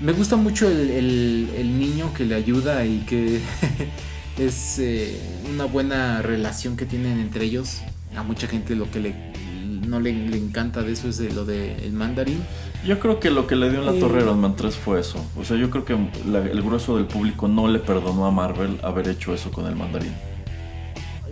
Me 0.00 0.12
gusta 0.12 0.36
mucho 0.36 0.68
el, 0.68 0.90
el- 0.90 1.50
el 1.56 1.78
niño 1.78 2.12
que 2.14 2.24
le 2.24 2.34
ayuda 2.34 2.84
y 2.84 2.98
que 3.06 3.40
es 4.38 4.78
eh, 4.78 5.20
una 5.52 5.64
buena 5.64 6.22
relación 6.22 6.76
que 6.76 6.86
tienen 6.86 7.18
entre 7.20 7.44
ellos. 7.44 7.82
A 8.16 8.22
mucha 8.22 8.46
gente 8.46 8.74
lo 8.74 8.90
que 8.90 9.00
le, 9.00 9.14
no 9.86 10.00
le, 10.00 10.12
le 10.12 10.36
encanta 10.36 10.82
de 10.82 10.92
eso 10.92 11.08
es 11.08 11.18
de 11.18 11.32
lo 11.32 11.44
del 11.44 11.92
mandarín. 11.92 12.40
Yo 12.86 12.98
creo 12.98 13.20
que 13.20 13.30
lo 13.30 13.46
que 13.46 13.54
le 13.54 13.70
dio 13.70 13.78
en 13.78 13.86
la 13.86 13.92
Eh. 13.94 14.00
torre 14.00 14.20
Iron 14.22 14.40
Man 14.40 14.56
3 14.56 14.74
fue 14.76 15.00
eso. 15.00 15.24
O 15.38 15.44
sea, 15.44 15.56
yo 15.56 15.70
creo 15.70 15.84
que 15.84 15.96
la- 16.28 16.40
el 16.40 16.62
grueso 16.62 16.96
del 16.96 17.06
público 17.06 17.46
no 17.46 17.68
le 17.68 17.78
perdonó 17.78 18.26
a 18.26 18.30
Marvel 18.32 18.78
haber 18.82 19.08
hecho 19.08 19.32
eso 19.34 19.50
con 19.52 19.66
el 19.66 19.76
mandarín. 19.76 20.12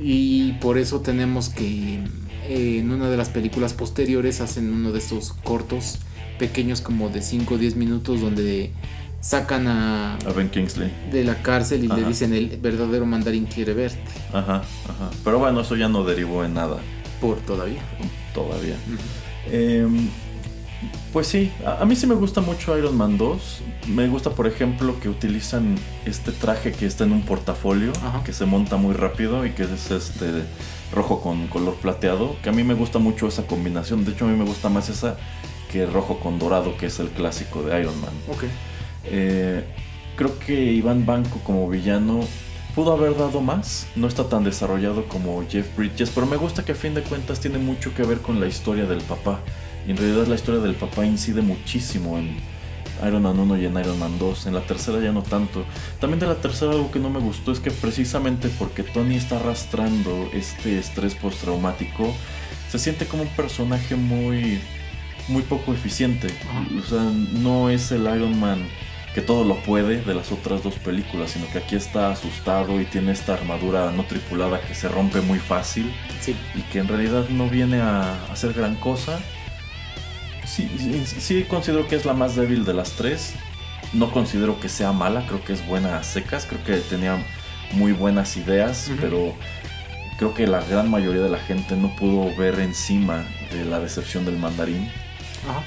Y 0.03 0.53
por 0.55 0.78
eso 0.78 1.01
tenemos 1.01 1.48
que 1.51 2.03
eh, 2.48 2.78
en 2.78 2.90
una 2.90 3.11
de 3.11 3.16
las 3.16 3.28
películas 3.28 3.74
posteriores 3.74 4.40
hacen 4.40 4.72
uno 4.72 4.92
de 4.92 4.98
estos 4.98 5.32
cortos 5.32 5.98
pequeños 6.41 6.80
como 6.80 7.09
de 7.11 7.22
5 7.22 7.55
o 7.55 7.59
10 7.59 7.76
minutos 7.76 8.20
donde 8.20 8.70
sacan 9.20 9.68
a, 9.68 10.14
A 10.16 10.32
Ben 10.34 10.49
Kingsley. 10.49 10.91
de 11.12 11.22
la 11.24 11.36
cárcel 11.43 11.84
y 11.84 11.88
le 11.88 12.03
dicen 12.05 12.32
el 12.32 12.57
verdadero 12.57 13.05
mandarín 13.05 13.45
quiere 13.45 13.74
verte 13.74 14.01
Ajá, 14.32 14.62
ajá. 14.88 15.11
Pero 15.22 15.38
bueno, 15.38 15.61
eso 15.61 15.76
ya 15.76 15.88
no 15.88 16.03
derivó 16.05 16.43
en 16.45 16.55
nada 16.55 16.78
por 17.20 17.36
todavía. 17.41 17.82
todavía. 18.34 18.76
Em, 19.53 20.09
pues 21.12 21.26
sí, 21.26 21.53
a, 21.66 21.82
a 21.82 21.84
mí 21.84 21.95
sí 21.97 22.07
me 22.07 22.14
gusta 22.14 22.41
mucho 22.41 22.76
Iron 22.78 22.97
Man 22.97 23.18
2. 23.18 23.61
Me 23.88 24.09
gusta, 24.09 24.30
por 24.30 24.47
ejemplo, 24.47 24.99
que 25.01 25.11
utilizan 25.11 25.76
este 26.07 26.32
traje 26.32 26.72
que 26.72 26.86
está 26.86 27.05
en 27.05 27.12
un 27.12 27.22
portafolio, 27.22 27.93
Ajá. 28.03 28.22
que 28.24 28.32
se 28.32 28.47
monta 28.47 28.76
muy 28.78 28.95
rápido 28.95 29.45
y 29.45 29.51
que 29.51 29.64
es 29.64 29.91
este 29.91 30.45
rojo 30.95 31.20
con 31.20 31.47
color 31.49 31.74
plateado. 31.74 32.36
Que 32.43 32.49
a 32.49 32.53
mí 32.53 32.64
me 32.64 32.72
gusta 32.74 32.99
mucho 32.99 33.28
esa 33.28 33.47
combinación. 33.47 34.07
De 34.07 34.12
hecho, 34.12 34.24
a 34.24 34.28
mí 34.28 34.38
me 34.38 34.45
gusta 34.47 34.70
más 34.70 34.88
esa 34.88 35.16
que 35.70 35.86
rojo 35.86 36.18
con 36.18 36.38
dorado, 36.38 36.76
que 36.76 36.86
es 36.86 36.98
el 36.98 37.08
clásico 37.08 37.62
de 37.62 37.80
Iron 37.80 37.98
Man. 38.00 38.12
Ok. 38.28 38.44
Eh, 39.04 39.64
creo 40.16 40.38
que 40.38 40.52
Iván 40.52 41.06
Banco 41.06 41.40
como 41.44 41.68
villano 41.68 42.20
pudo 42.74 42.92
haber 42.92 43.16
dado 43.16 43.40
más. 43.40 43.86
No 43.96 44.08
está 44.08 44.28
tan 44.28 44.44
desarrollado 44.44 45.06
como 45.06 45.44
Jeff 45.48 45.76
Bridges, 45.76 46.10
pero 46.10 46.26
me 46.26 46.36
gusta 46.36 46.64
que 46.64 46.72
a 46.72 46.74
fin 46.74 46.94
de 46.94 47.02
cuentas 47.02 47.40
tiene 47.40 47.58
mucho 47.58 47.94
que 47.94 48.02
ver 48.02 48.18
con 48.18 48.40
la 48.40 48.46
historia 48.46 48.84
del 48.84 49.00
papá. 49.02 49.40
Y 49.86 49.92
en 49.92 49.96
realidad 49.96 50.26
la 50.26 50.34
historia 50.34 50.60
del 50.60 50.74
papá 50.74 51.06
incide 51.06 51.40
muchísimo 51.40 52.18
en 52.18 52.36
Iron 53.06 53.22
Man 53.22 53.38
1 53.38 53.58
y 53.58 53.66
en 53.66 53.78
Iron 53.78 53.98
Man 53.98 54.18
2. 54.18 54.46
En 54.46 54.54
la 54.54 54.62
tercera 54.62 55.00
ya 55.00 55.12
no 55.12 55.22
tanto. 55.22 55.64
También 56.00 56.18
de 56.18 56.26
la 56.26 56.34
tercera 56.36 56.72
algo 56.72 56.90
que 56.90 56.98
no 56.98 57.10
me 57.10 57.20
gustó 57.20 57.52
es 57.52 57.60
que 57.60 57.70
precisamente 57.70 58.50
porque 58.58 58.82
Tony 58.82 59.16
está 59.16 59.36
arrastrando 59.36 60.28
este 60.32 60.78
estrés 60.78 61.14
postraumático, 61.14 62.12
se 62.70 62.78
siente 62.78 63.06
como 63.06 63.22
un 63.22 63.28
personaje 63.30 63.96
muy 63.96 64.60
muy 65.31 65.43
poco 65.43 65.72
eficiente. 65.72 66.28
O 66.78 66.87
sea, 66.87 67.03
no 67.33 67.70
es 67.70 67.91
el 67.93 68.03
Iron 68.03 68.39
Man 68.39 68.66
que 69.14 69.20
todo 69.20 69.45
lo 69.45 69.57
puede 69.62 70.03
de 70.03 70.14
las 70.14 70.31
otras 70.31 70.62
dos 70.62 70.74
películas, 70.74 71.33
sino 71.33 71.49
que 71.51 71.59
aquí 71.59 71.74
está 71.74 72.12
asustado 72.12 72.81
y 72.81 72.85
tiene 72.85 73.11
esta 73.11 73.35
armadura 73.35 73.91
no 73.91 74.05
tripulada 74.05 74.61
que 74.61 74.74
se 74.74 74.89
rompe 74.89 75.20
muy 75.20 75.41
fácil 75.41 75.93
Sí. 76.20 76.37
y 76.55 76.61
que 76.62 76.78
en 76.78 76.87
realidad 76.87 77.28
no 77.28 77.49
viene 77.49 77.81
a 77.81 78.14
hacer 78.31 78.53
gran 78.53 78.76
cosa. 78.76 79.18
Sí, 80.47 80.68
sí, 80.78 81.05
sí 81.20 81.45
considero 81.49 81.87
que 81.89 81.97
es 81.97 82.05
la 82.05 82.12
más 82.14 82.37
débil 82.37 82.64
de 82.64 82.74
las 82.74 82.93
tres. 82.93 83.35
No 83.93 84.11
considero 84.12 84.61
que 84.61 84.68
sea 84.68 84.93
mala, 84.93 85.26
creo 85.26 85.45
que 85.45 85.53
es 85.55 85.66
buena 85.66 85.97
a 85.97 86.03
secas, 86.05 86.47
creo 86.47 86.62
que 86.62 86.76
tenía 86.76 87.18
muy 87.72 87.91
buenas 87.93 88.37
ideas, 88.37 88.91
pero 89.01 89.35
creo 90.18 90.35
que 90.35 90.47
la 90.47 90.61
gran 90.62 90.89
mayoría 90.89 91.22
de 91.22 91.28
la 91.31 91.39
gente 91.39 91.74
no 91.76 91.95
pudo 91.97 92.35
ver 92.37 92.61
encima 92.61 93.24
de 93.53 93.64
la 93.64 93.81
decepción 93.81 94.24
del 94.24 94.39
mandarín. 94.39 94.89
Ajá. 95.49 95.62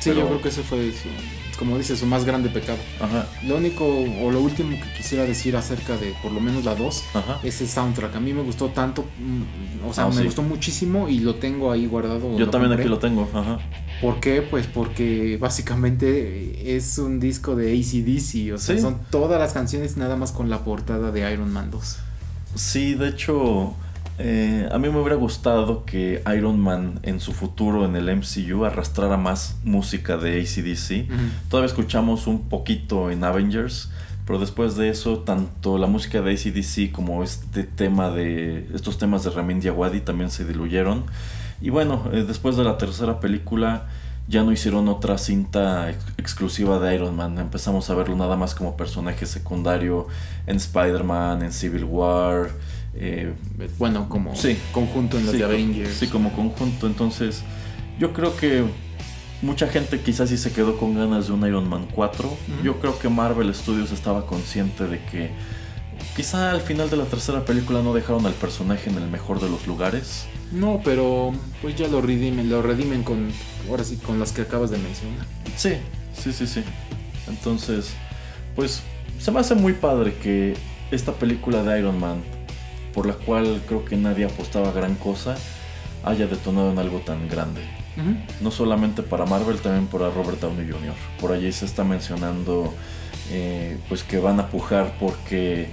Sí, 0.00 0.10
Pero- 0.10 0.20
yo 0.22 0.26
creo 0.28 0.42
que 0.42 0.48
ese 0.48 0.62
fue 0.62 0.90
su, 0.90 1.08
como 1.58 1.78
dices, 1.78 1.98
su 2.00 2.06
más 2.06 2.24
grande 2.24 2.48
pecado. 2.48 2.78
Ajá, 3.00 3.28
Lo 3.46 3.56
único 3.56 3.84
o 3.86 4.30
lo 4.32 4.40
último 4.40 4.70
que 4.80 4.92
quisiera 4.96 5.22
decir 5.24 5.54
acerca 5.56 5.96
de 5.96 6.12
por 6.22 6.32
lo 6.32 6.40
menos 6.40 6.64
la 6.64 6.74
2 6.74 7.04
ajá. 7.14 7.38
es 7.44 7.60
el 7.60 7.68
soundtrack. 7.68 8.16
A 8.16 8.20
mí 8.20 8.32
me 8.32 8.42
gustó 8.42 8.70
tanto, 8.70 9.02
mm, 9.18 9.88
o 9.88 9.92
sea, 9.94 10.04
Ah, 10.04 10.08
me 10.08 10.16
sí. 10.16 10.24
gustó 10.24 10.42
muchísimo 10.42 11.08
y 11.08 11.20
lo 11.20 11.36
tengo 11.36 11.70
ahí 11.70 11.86
guardado. 11.86 12.36
Yo 12.36 12.50
también 12.50 12.70
compré. 12.70 12.82
aquí 12.82 12.88
lo 12.88 12.98
tengo, 12.98 13.28
ajá. 13.32 13.60
¿Por 14.00 14.18
qué? 14.18 14.42
Pues 14.42 14.66
porque 14.66 15.36
básicamente 15.40 16.76
es 16.76 16.98
un 16.98 17.20
disco 17.20 17.54
de 17.54 17.72
ACDC, 17.72 18.52
o 18.52 18.58
sea, 18.58 18.74
Sí. 18.74 18.80
son 18.80 18.98
todas 19.10 19.38
las 19.38 19.52
canciones 19.52 19.96
nada 19.96 20.16
más 20.16 20.32
con 20.32 20.50
la 20.50 20.64
portada 20.64 21.12
de 21.12 21.32
Iron 21.32 21.52
Man 21.52 21.70
2. 21.70 21.98
Sí, 22.56 22.94
de 22.94 23.08
hecho, 23.10 23.74
eh, 24.18 24.68
a 24.70 24.78
mí 24.78 24.88
me 24.88 24.98
hubiera 24.98 25.16
gustado 25.16 25.84
que 25.84 26.22
Iron 26.36 26.60
Man 26.60 27.00
en 27.02 27.18
su 27.20 27.32
futuro 27.32 27.84
en 27.84 27.96
el 27.96 28.14
MCU 28.16 28.64
arrastrara 28.64 29.16
más 29.16 29.56
música 29.64 30.16
de 30.16 30.40
ACDC. 30.40 31.08
Todavía 31.48 31.66
escuchamos 31.66 32.26
un 32.26 32.48
poquito 32.48 33.10
en 33.10 33.24
Avengers, 33.24 33.90
pero 34.26 34.38
después 34.38 34.76
de 34.76 34.90
eso, 34.90 35.18
tanto 35.20 35.78
la 35.78 35.86
música 35.86 36.20
de 36.22 36.32
ACDC 36.32 36.92
como 36.92 37.22
este 37.24 37.64
tema 37.64 38.10
de 38.10 38.68
estos 38.74 38.98
temas 38.98 39.24
de 39.24 39.30
Ramin 39.30 39.60
Djawadi 39.60 40.00
también 40.00 40.30
se 40.30 40.44
diluyeron. 40.44 41.04
Y 41.60 41.70
bueno, 41.70 42.08
eh, 42.12 42.24
después 42.26 42.56
de 42.56 42.64
la 42.64 42.76
tercera 42.78 43.18
película 43.20 43.86
ya 44.28 44.44
no 44.44 44.52
hicieron 44.52 44.88
otra 44.88 45.18
cinta 45.18 45.90
ex- 45.90 46.04
exclusiva 46.16 46.78
de 46.78 46.94
Iron 46.94 47.16
Man. 47.16 47.38
Empezamos 47.38 47.90
a 47.90 47.94
verlo 47.94 48.14
nada 48.16 48.36
más 48.36 48.54
como 48.54 48.76
personaje 48.76 49.26
secundario 49.26 50.06
en 50.46 50.56
Spider-Man, 50.56 51.42
en 51.42 51.52
Civil 51.52 51.84
War. 51.84 52.50
Eh, 52.94 53.32
Bueno, 53.78 54.08
como 54.08 54.34
Sí. 54.36 54.56
conjunto 54.72 55.18
en 55.18 55.24
los 55.24 55.32
sí, 55.32 55.38
de 55.38 55.44
Avengers. 55.44 55.94
Sí, 55.94 56.06
como 56.08 56.32
conjunto. 56.32 56.86
Entonces, 56.86 57.42
yo 57.98 58.12
creo 58.12 58.36
que 58.36 58.64
mucha 59.40 59.66
gente 59.68 60.00
quizás 60.00 60.28
sí 60.28 60.36
se 60.38 60.52
quedó 60.52 60.76
con 60.78 60.94
ganas 60.94 61.26
de 61.26 61.32
un 61.32 61.46
Iron 61.46 61.68
Man 61.68 61.86
4. 61.92 62.28
Ujú. 62.28 62.38
Yo 62.64 62.78
creo 62.80 62.98
que 62.98 63.08
Marvel 63.08 63.54
Studios 63.54 63.90
estaba 63.92 64.26
consciente 64.26 64.86
de 64.86 64.98
que 65.06 65.30
quizá 66.16 66.50
al 66.50 66.60
final 66.60 66.90
de 66.90 66.96
la 66.96 67.04
tercera 67.04 67.44
película 67.44 67.82
no 67.82 67.94
dejaron 67.94 68.26
al 68.26 68.34
personaje 68.34 68.90
en 68.90 68.96
el 68.96 69.08
mejor 69.08 69.40
de 69.40 69.48
los 69.48 69.66
lugares. 69.66 70.26
No, 70.52 70.80
pero 70.84 71.32
pues 71.62 71.74
ya 71.76 71.88
lo 71.88 72.02
redimen, 72.02 72.50
lo 72.50 72.60
redimen 72.60 73.02
con, 73.02 73.30
ahora 73.70 73.84
sí, 73.84 73.96
con 73.96 74.18
las 74.20 74.32
que 74.32 74.42
acabas 74.42 74.70
de 74.70 74.76
mencionar. 74.78 75.26
Sí, 75.56 75.70
sí, 76.14 76.32
sí, 76.32 76.46
sí. 76.46 76.62
Entonces, 77.26 77.94
pues 78.54 78.82
se 79.18 79.30
me 79.30 79.40
hace 79.40 79.54
muy 79.54 79.72
padre 79.72 80.14
que 80.22 80.54
esta 80.90 81.12
película 81.12 81.62
de 81.62 81.78
Iron 81.78 81.98
Man, 81.98 82.22
por 82.94 83.06
la 83.06 83.14
cual 83.14 83.62
creo 83.66 83.84
que 83.84 83.96
nadie 83.96 84.24
apostaba 84.24 84.72
gran 84.72 84.94
cosa, 84.96 85.36
haya 86.04 86.26
detonado 86.26 86.70
en 86.72 86.78
algo 86.78 86.98
tan 87.00 87.28
grande. 87.28 87.62
No 88.40 88.50
solamente 88.50 89.02
para 89.02 89.26
Marvel, 89.26 89.58
también 89.60 89.86
para 89.86 90.08
Robert 90.10 90.40
Downey 90.40 90.66
Jr. 90.70 90.94
Por 91.20 91.30
allí 91.32 91.52
se 91.52 91.66
está 91.66 91.84
mencionando 91.84 92.72
eh, 93.30 93.76
pues 93.88 94.02
que 94.02 94.18
van 94.18 94.40
a 94.40 94.48
pujar 94.48 94.94
porque 94.98 95.68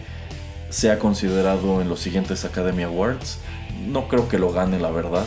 sea 0.70 1.00
considerado 1.00 1.82
en 1.82 1.88
los 1.88 2.02
siguientes 2.02 2.44
Academy 2.44 2.84
Awards. 2.84 3.38
No 3.88 4.10
creo 4.10 4.28
que 4.28 4.38
lo 4.38 4.52
gane, 4.52 4.80
la 4.80 4.92
verdad. 4.92 5.26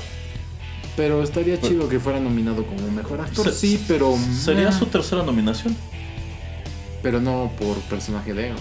Pero 0.94 1.22
estaría 1.22 1.58
chido 1.58 1.88
que 1.88 1.98
fuera 1.98 2.20
nominado 2.20 2.66
como 2.66 2.86
mejor 2.90 3.22
actor, 3.22 3.46
Se- 3.46 3.52
sí, 3.54 3.84
pero... 3.88 4.14
Sería 4.38 4.70
su 4.70 4.84
tercera 4.86 5.22
nominación. 5.22 5.74
Pero 7.02 7.20
no 7.20 7.50
por 7.58 7.78
personaje 7.88 8.34
de 8.34 8.52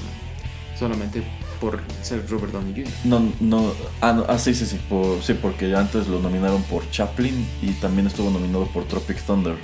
solamente 0.79 1.21
por 1.61 1.79
ser 2.01 2.27
Robert 2.29 2.51
Downey 2.51 2.73
Jr. 2.73 2.93
No, 3.05 3.31
no. 3.39 3.71
Ah, 4.01 4.11
no, 4.13 4.25
ah, 4.27 4.37
sí, 4.39 4.53
sí, 4.55 4.65
sí. 4.65 4.77
por- 4.89 5.21
sí, 5.21 5.33
porque 5.39 5.73
antes 5.75 6.07
lo 6.07 6.19
nominaron 6.19 6.63
por 6.63 6.89
Chaplin 6.91 7.47
y 7.61 7.71
también 7.73 8.07
estuvo 8.07 8.29
nominado 8.31 8.65
por 8.65 8.83
Tropic 8.85 9.21
Thunder. 9.23 9.55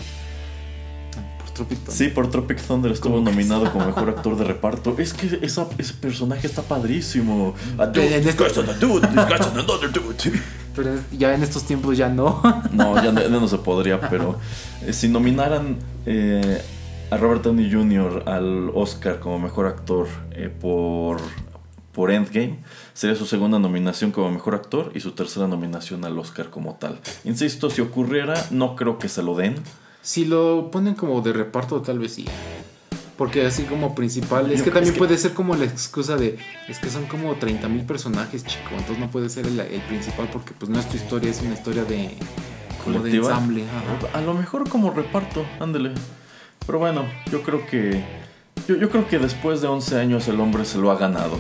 Por 1.40 1.50
Tropic 1.52 1.78
Thunder. 1.80 1.94
Sí, 1.96 2.08
por 2.10 2.30
Tropic 2.30 2.62
Thunder 2.62 2.92
estuvo 2.92 3.16
¿Cómo 3.16 3.26
que 3.26 3.32
nominado 3.32 3.72
como 3.74 3.86
mejor 3.88 4.10
actor 4.10 4.38
de 4.38 4.44
reparto. 4.44 4.96
Es 5.00 5.14
que 5.14 5.40
esa- 5.42 5.68
ese 5.80 5.94
personaje 5.96 6.46
está 6.48 6.62
padrísimo. 6.62 7.56
Dude. 8.80 9.08
Pero 10.76 10.92
ya 11.12 11.34
en 11.34 11.42
estos 11.42 11.64
tiempos 11.64 11.98
ya 11.98 12.08
no. 12.10 12.42
No, 12.72 13.04
ya 13.04 13.12
no, 13.12 13.22
ya 13.22 13.30
no 13.30 13.48
se 13.48 13.58
podría, 13.58 14.00
pero 14.00 14.38
eh, 14.86 14.94
si 14.94 15.08
nominaran 15.10 15.78
eh, 16.06 16.62
a 17.10 17.18
Robert 17.18 17.42
Downey 17.44 17.72
Jr. 17.72 18.24
al 18.28 18.70
Oscar 18.76 19.20
como 19.20 19.40
mejor 19.40 19.66
actor 19.66 20.08
eh, 20.34 20.50
por, 20.62 21.20
por 21.98 22.12
Endgame, 22.12 22.60
sería 22.94 23.16
su 23.16 23.26
segunda 23.26 23.58
nominación 23.58 24.12
como 24.12 24.30
mejor 24.32 24.54
actor 24.54 24.92
y 24.94 25.00
su 25.00 25.14
tercera 25.14 25.48
nominación 25.48 26.06
al 26.06 26.18
Oscar 26.20 26.52
como 26.52 26.76
tal. 26.76 27.00
Insisto, 27.26 27.72
si 27.72 27.82
ocurriera, 27.82 28.36
no 28.52 28.76
creo 28.76 29.00
que 29.00 29.10
se 29.10 29.24
lo 29.24 29.34
den. 29.36 29.56
si 30.04 30.24
lo 30.26 30.70
ponen 30.70 30.94
como 30.94 31.20
de 31.22 31.34
reparto, 31.34 31.82
tal 31.82 31.98
vez 31.98 32.14
sí. 32.14 32.26
Porque 33.18 33.48
así 33.48 33.64
como 33.64 33.96
principal, 33.96 34.52
es 34.52 34.60
Yo 34.60 34.66
que 34.66 34.70
también 34.70 34.90
es 34.90 34.92
que- 34.94 35.00
puede 35.00 35.18
ser 35.18 35.34
como 35.34 35.56
la 35.56 35.66
excusa 35.66 36.18
de, 36.18 36.38
es 36.70 36.78
que 36.78 36.90
son 36.92 37.08
como 37.08 37.34
30 37.34 37.68
mil 37.68 37.84
personajes, 37.84 38.46
chico, 38.46 38.70
entonces 38.74 39.00
no 39.00 39.10
puede 39.10 39.28
ser 39.30 39.48
el, 39.48 39.60
el 39.60 39.82
principal 39.82 40.30
porque 40.32 40.54
pues 40.54 40.70
no 40.70 40.80
es 40.80 40.88
tu 40.88 40.98
historia, 40.98 41.32
es 41.32 41.42
una 41.42 41.56
historia 41.56 41.84
de, 41.84 42.12
como 42.84 43.00
de 43.00 43.16
ensamble. 43.16 43.64
ajá. 43.64 44.20
A 44.20 44.22
lo 44.22 44.36
mejor 44.36 44.70
como 44.70 44.92
reparto, 44.92 45.44
ándele. 45.60 45.94
Pero 46.68 46.78
bueno, 46.78 47.06
yo 47.32 47.42
creo 47.42 47.66
que. 47.66 48.04
Yo, 48.68 48.76
yo 48.76 48.90
creo 48.92 49.08
que 49.08 49.18
después 49.18 49.62
de 49.62 49.68
11 49.68 49.98
años 50.00 50.28
el 50.28 50.40
hombre 50.40 50.64
se 50.64 50.78
lo 50.78 50.92
ha 50.92 50.98
ganado. 50.98 51.38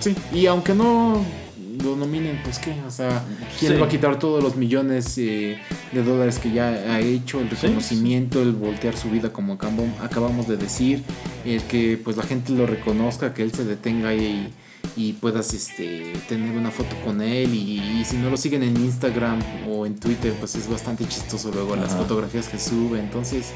Sí, 0.00 0.14
y 0.32 0.46
aunque 0.46 0.74
no 0.74 1.22
lo 1.82 1.96
nominen, 1.96 2.40
pues 2.42 2.58
qué, 2.58 2.74
o 2.86 2.90
sea, 2.90 3.22
¿quién 3.58 3.72
Sí. 3.72 3.74
le 3.74 3.78
va 3.80 3.86
a 3.86 3.88
quitar 3.88 4.18
todos 4.18 4.42
los 4.42 4.56
millones 4.56 5.16
eh, 5.18 5.58
de 5.92 6.02
dólares 6.02 6.38
que 6.38 6.50
ya 6.52 6.68
ha 6.68 7.00
hecho, 7.00 7.40
el 7.40 7.48
reconocimiento, 7.50 8.42
el 8.42 8.52
voltear 8.52 8.96
su 8.96 9.10
vida 9.10 9.32
como 9.32 9.56
acabam- 9.58 9.92
acabamos 10.02 10.48
de 10.48 10.56
decir, 10.56 11.02
el 11.44 11.62
que 11.62 12.00
pues 12.02 12.16
la 12.16 12.24
gente 12.24 12.52
lo 12.52 12.66
reconozca, 12.66 13.32
que 13.32 13.42
él 13.42 13.52
se 13.52 13.64
detenga 13.64 14.12
y, 14.14 14.52
y 14.96 15.12
puedas 15.14 15.54
este, 15.54 16.12
tener 16.28 16.56
una 16.56 16.70
foto 16.72 16.96
con 17.04 17.20
él 17.22 17.54
y, 17.54 17.78
y 18.00 18.04
si 18.04 18.16
no 18.16 18.28
lo 18.30 18.36
siguen 18.36 18.64
en 18.64 18.76
Instagram 18.76 19.38
o 19.68 19.86
en 19.86 19.98
Twitter, 20.00 20.32
pues 20.40 20.56
es 20.56 20.68
bastante 20.68 21.06
chistoso 21.06 21.50
luego 21.52 21.76
las 21.76 21.92
fotografías 21.94 22.48
que 22.48 22.58
sube, 22.58 22.98
entonces... 23.00 23.52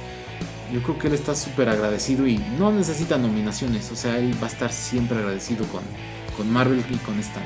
Yo 0.72 0.82
creo 0.82 0.98
que 0.98 1.08
él 1.08 1.12
está 1.12 1.34
súper 1.34 1.68
agradecido 1.68 2.26
y 2.26 2.40
no 2.58 2.72
necesita 2.72 3.18
nominaciones, 3.18 3.92
o 3.92 3.96
sea, 3.96 4.16
él 4.16 4.34
va 4.42 4.46
a 4.46 4.50
estar 4.50 4.72
siempre 4.72 5.18
agradecido 5.18 5.66
con, 5.66 5.82
con 6.42 6.52
Marvel 6.52 6.84
y 6.90 6.96
con 6.96 7.18
Stan. 7.20 7.42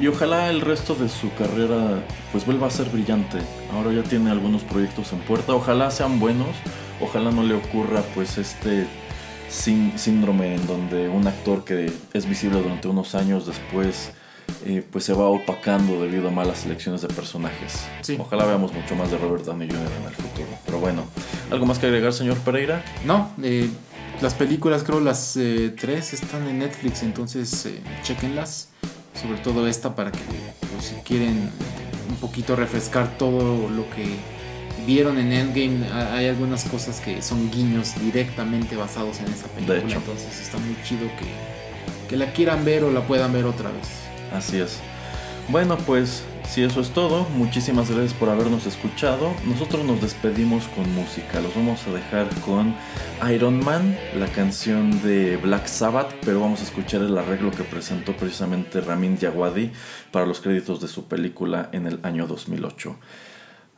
Y 0.00 0.06
ojalá 0.08 0.48
el 0.50 0.62
resto 0.62 0.94
de 0.94 1.08
su 1.08 1.32
carrera 1.34 2.02
pues 2.32 2.46
vuelva 2.46 2.66
a 2.66 2.70
ser 2.70 2.88
brillante. 2.88 3.38
Ahora 3.72 3.92
ya 3.92 4.02
tiene 4.02 4.30
algunos 4.30 4.62
proyectos 4.62 5.12
en 5.12 5.20
puerta. 5.20 5.54
Ojalá 5.54 5.90
sean 5.90 6.18
buenos. 6.18 6.48
Ojalá 7.00 7.30
no 7.30 7.42
le 7.42 7.54
ocurra 7.54 8.02
pues 8.14 8.38
este 8.38 8.86
sín- 9.50 9.96
síndrome 9.96 10.54
en 10.54 10.66
donde 10.66 11.08
un 11.08 11.26
actor 11.26 11.64
que 11.64 11.92
es 12.14 12.26
visible 12.28 12.60
durante 12.62 12.88
unos 12.88 13.14
años 13.14 13.46
después 13.46 14.12
eh, 14.64 14.84
pues 14.90 15.04
se 15.04 15.12
va 15.12 15.26
opacando 15.26 16.00
debido 16.02 16.28
a 16.28 16.30
malas 16.30 16.64
elecciones 16.64 17.02
de 17.02 17.08
personajes. 17.08 17.84
Sí. 18.00 18.16
Ojalá 18.18 18.44
veamos 18.46 18.72
mucho 18.72 18.96
más 18.96 19.10
de 19.10 19.18
Robert 19.18 19.44
Downey 19.44 19.68
Jr. 19.68 19.82
en 20.00 20.08
el 20.08 20.14
futuro. 20.14 20.48
Pero 20.64 20.78
bueno, 20.78 21.04
¿algo 21.50 21.66
más 21.66 21.78
que 21.78 21.86
agregar, 21.86 22.12
señor 22.12 22.38
Pereira? 22.38 22.82
No, 23.04 23.30
eh, 23.42 23.68
las 24.20 24.34
películas, 24.34 24.82
creo 24.84 25.00
las 25.00 25.36
eh, 25.36 25.74
tres 25.78 26.12
están 26.12 26.46
en 26.48 26.58
Netflix, 26.60 27.02
entonces 27.02 27.66
eh, 27.66 27.80
chequenlas. 28.02 28.68
Sobre 29.20 29.38
todo 29.40 29.66
esta 29.68 29.94
para 29.94 30.10
que, 30.10 30.18
pues, 30.72 30.86
si 30.86 30.94
quieren 31.04 31.50
un 32.08 32.16
poquito 32.16 32.56
refrescar 32.56 33.18
todo 33.18 33.68
lo 33.68 33.88
que 33.90 34.06
vieron 34.86 35.18
en 35.18 35.32
Endgame, 35.32 35.86
ha- 35.92 36.14
hay 36.14 36.28
algunas 36.28 36.64
cosas 36.64 36.98
que 37.00 37.20
son 37.20 37.50
guiños 37.50 37.92
directamente 38.00 38.74
basados 38.74 39.18
en 39.20 39.26
esa 39.32 39.46
película. 39.48 39.78
hecho. 39.78 39.98
Entonces 39.98 40.40
está 40.40 40.56
muy 40.58 40.76
chido 40.82 41.02
que, 41.18 42.08
que 42.08 42.16
la 42.16 42.32
quieran 42.32 42.64
ver 42.64 42.84
o 42.84 42.90
la 42.90 43.06
puedan 43.06 43.32
ver 43.34 43.44
otra 43.44 43.70
vez. 43.70 43.86
Así 44.32 44.58
es. 44.58 44.78
Bueno, 45.48 45.76
pues 45.76 46.22
si 46.52 46.62
eso 46.62 46.82
es 46.82 46.90
todo, 46.90 47.24
muchísimas 47.30 47.90
gracias 47.90 48.12
por 48.12 48.28
habernos 48.28 48.66
escuchado. 48.66 49.34
Nosotros 49.46 49.86
nos 49.86 50.02
despedimos 50.02 50.68
con 50.68 50.94
música. 50.94 51.40
Los 51.40 51.54
vamos 51.54 51.86
a 51.86 51.92
dejar 51.92 52.28
con 52.40 52.74
Iron 53.32 53.64
Man, 53.64 53.96
la 54.18 54.26
canción 54.26 55.00
de 55.00 55.38
Black 55.38 55.66
Sabbath, 55.66 56.12
pero 56.26 56.40
vamos 56.40 56.60
a 56.60 56.64
escuchar 56.64 57.00
el 57.00 57.16
arreglo 57.16 57.50
que 57.52 57.62
presentó 57.64 58.14
precisamente 58.14 58.82
Ramin 58.82 59.16
Djawadi 59.16 59.72
para 60.10 60.26
los 60.26 60.42
créditos 60.42 60.78
de 60.82 60.88
su 60.88 61.08
película 61.08 61.70
en 61.72 61.86
el 61.86 62.00
año 62.02 62.26
2008. 62.26 62.96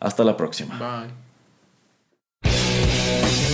Hasta 0.01 0.25
la 0.25 0.37
próxima. 0.37 1.07
Bye. 2.43 3.54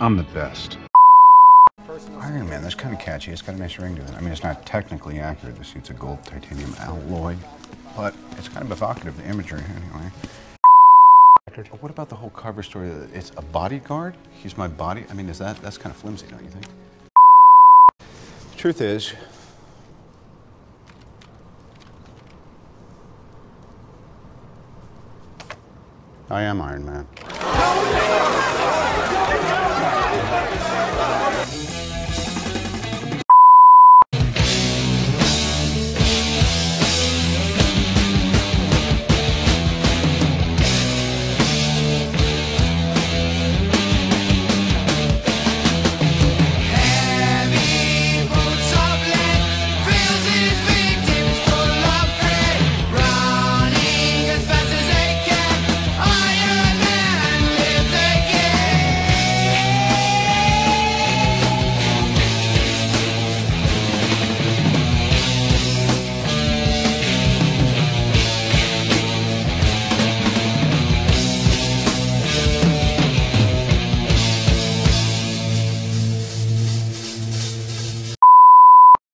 I'm 0.00 0.16
the 0.16 0.22
best. 0.22 0.78
Iron 2.20 2.48
Man, 2.48 2.62
that's 2.62 2.76
kind 2.76 2.94
of 2.94 3.00
catchy. 3.00 3.32
It's 3.32 3.42
got 3.42 3.56
a 3.56 3.58
nice 3.58 3.80
ring 3.80 3.96
to 3.96 4.02
it. 4.02 4.10
I 4.12 4.20
mean, 4.20 4.30
it's 4.30 4.44
not 4.44 4.64
technically 4.64 5.18
accurate. 5.18 5.56
The 5.56 5.64
suit's 5.64 5.90
a 5.90 5.94
gold 5.94 6.24
titanium 6.24 6.72
alloy, 6.78 7.34
but 7.96 8.14
it's 8.36 8.48
kind 8.48 8.64
of 8.64 8.70
evocative, 8.70 9.16
the 9.16 9.28
imagery, 9.28 9.60
anyway. 9.60 10.10
But 11.46 11.82
what 11.82 11.90
about 11.90 12.08
the 12.08 12.14
whole 12.14 12.30
cover 12.30 12.62
story? 12.62 12.90
It's 13.12 13.32
a 13.36 13.42
bodyguard? 13.42 14.16
He's 14.40 14.56
my 14.56 14.68
body? 14.68 15.04
I 15.10 15.14
mean, 15.14 15.28
is 15.28 15.38
that, 15.40 15.60
that's 15.62 15.76
kind 15.76 15.92
of 15.92 16.00
flimsy, 16.00 16.28
don't 16.28 16.44
you 16.44 16.50
think? 16.50 16.66
The 18.52 18.56
truth 18.56 18.80
is, 18.80 19.14
I 26.30 26.42
am 26.42 26.62
Iron 26.62 26.86
Man. 26.86 27.08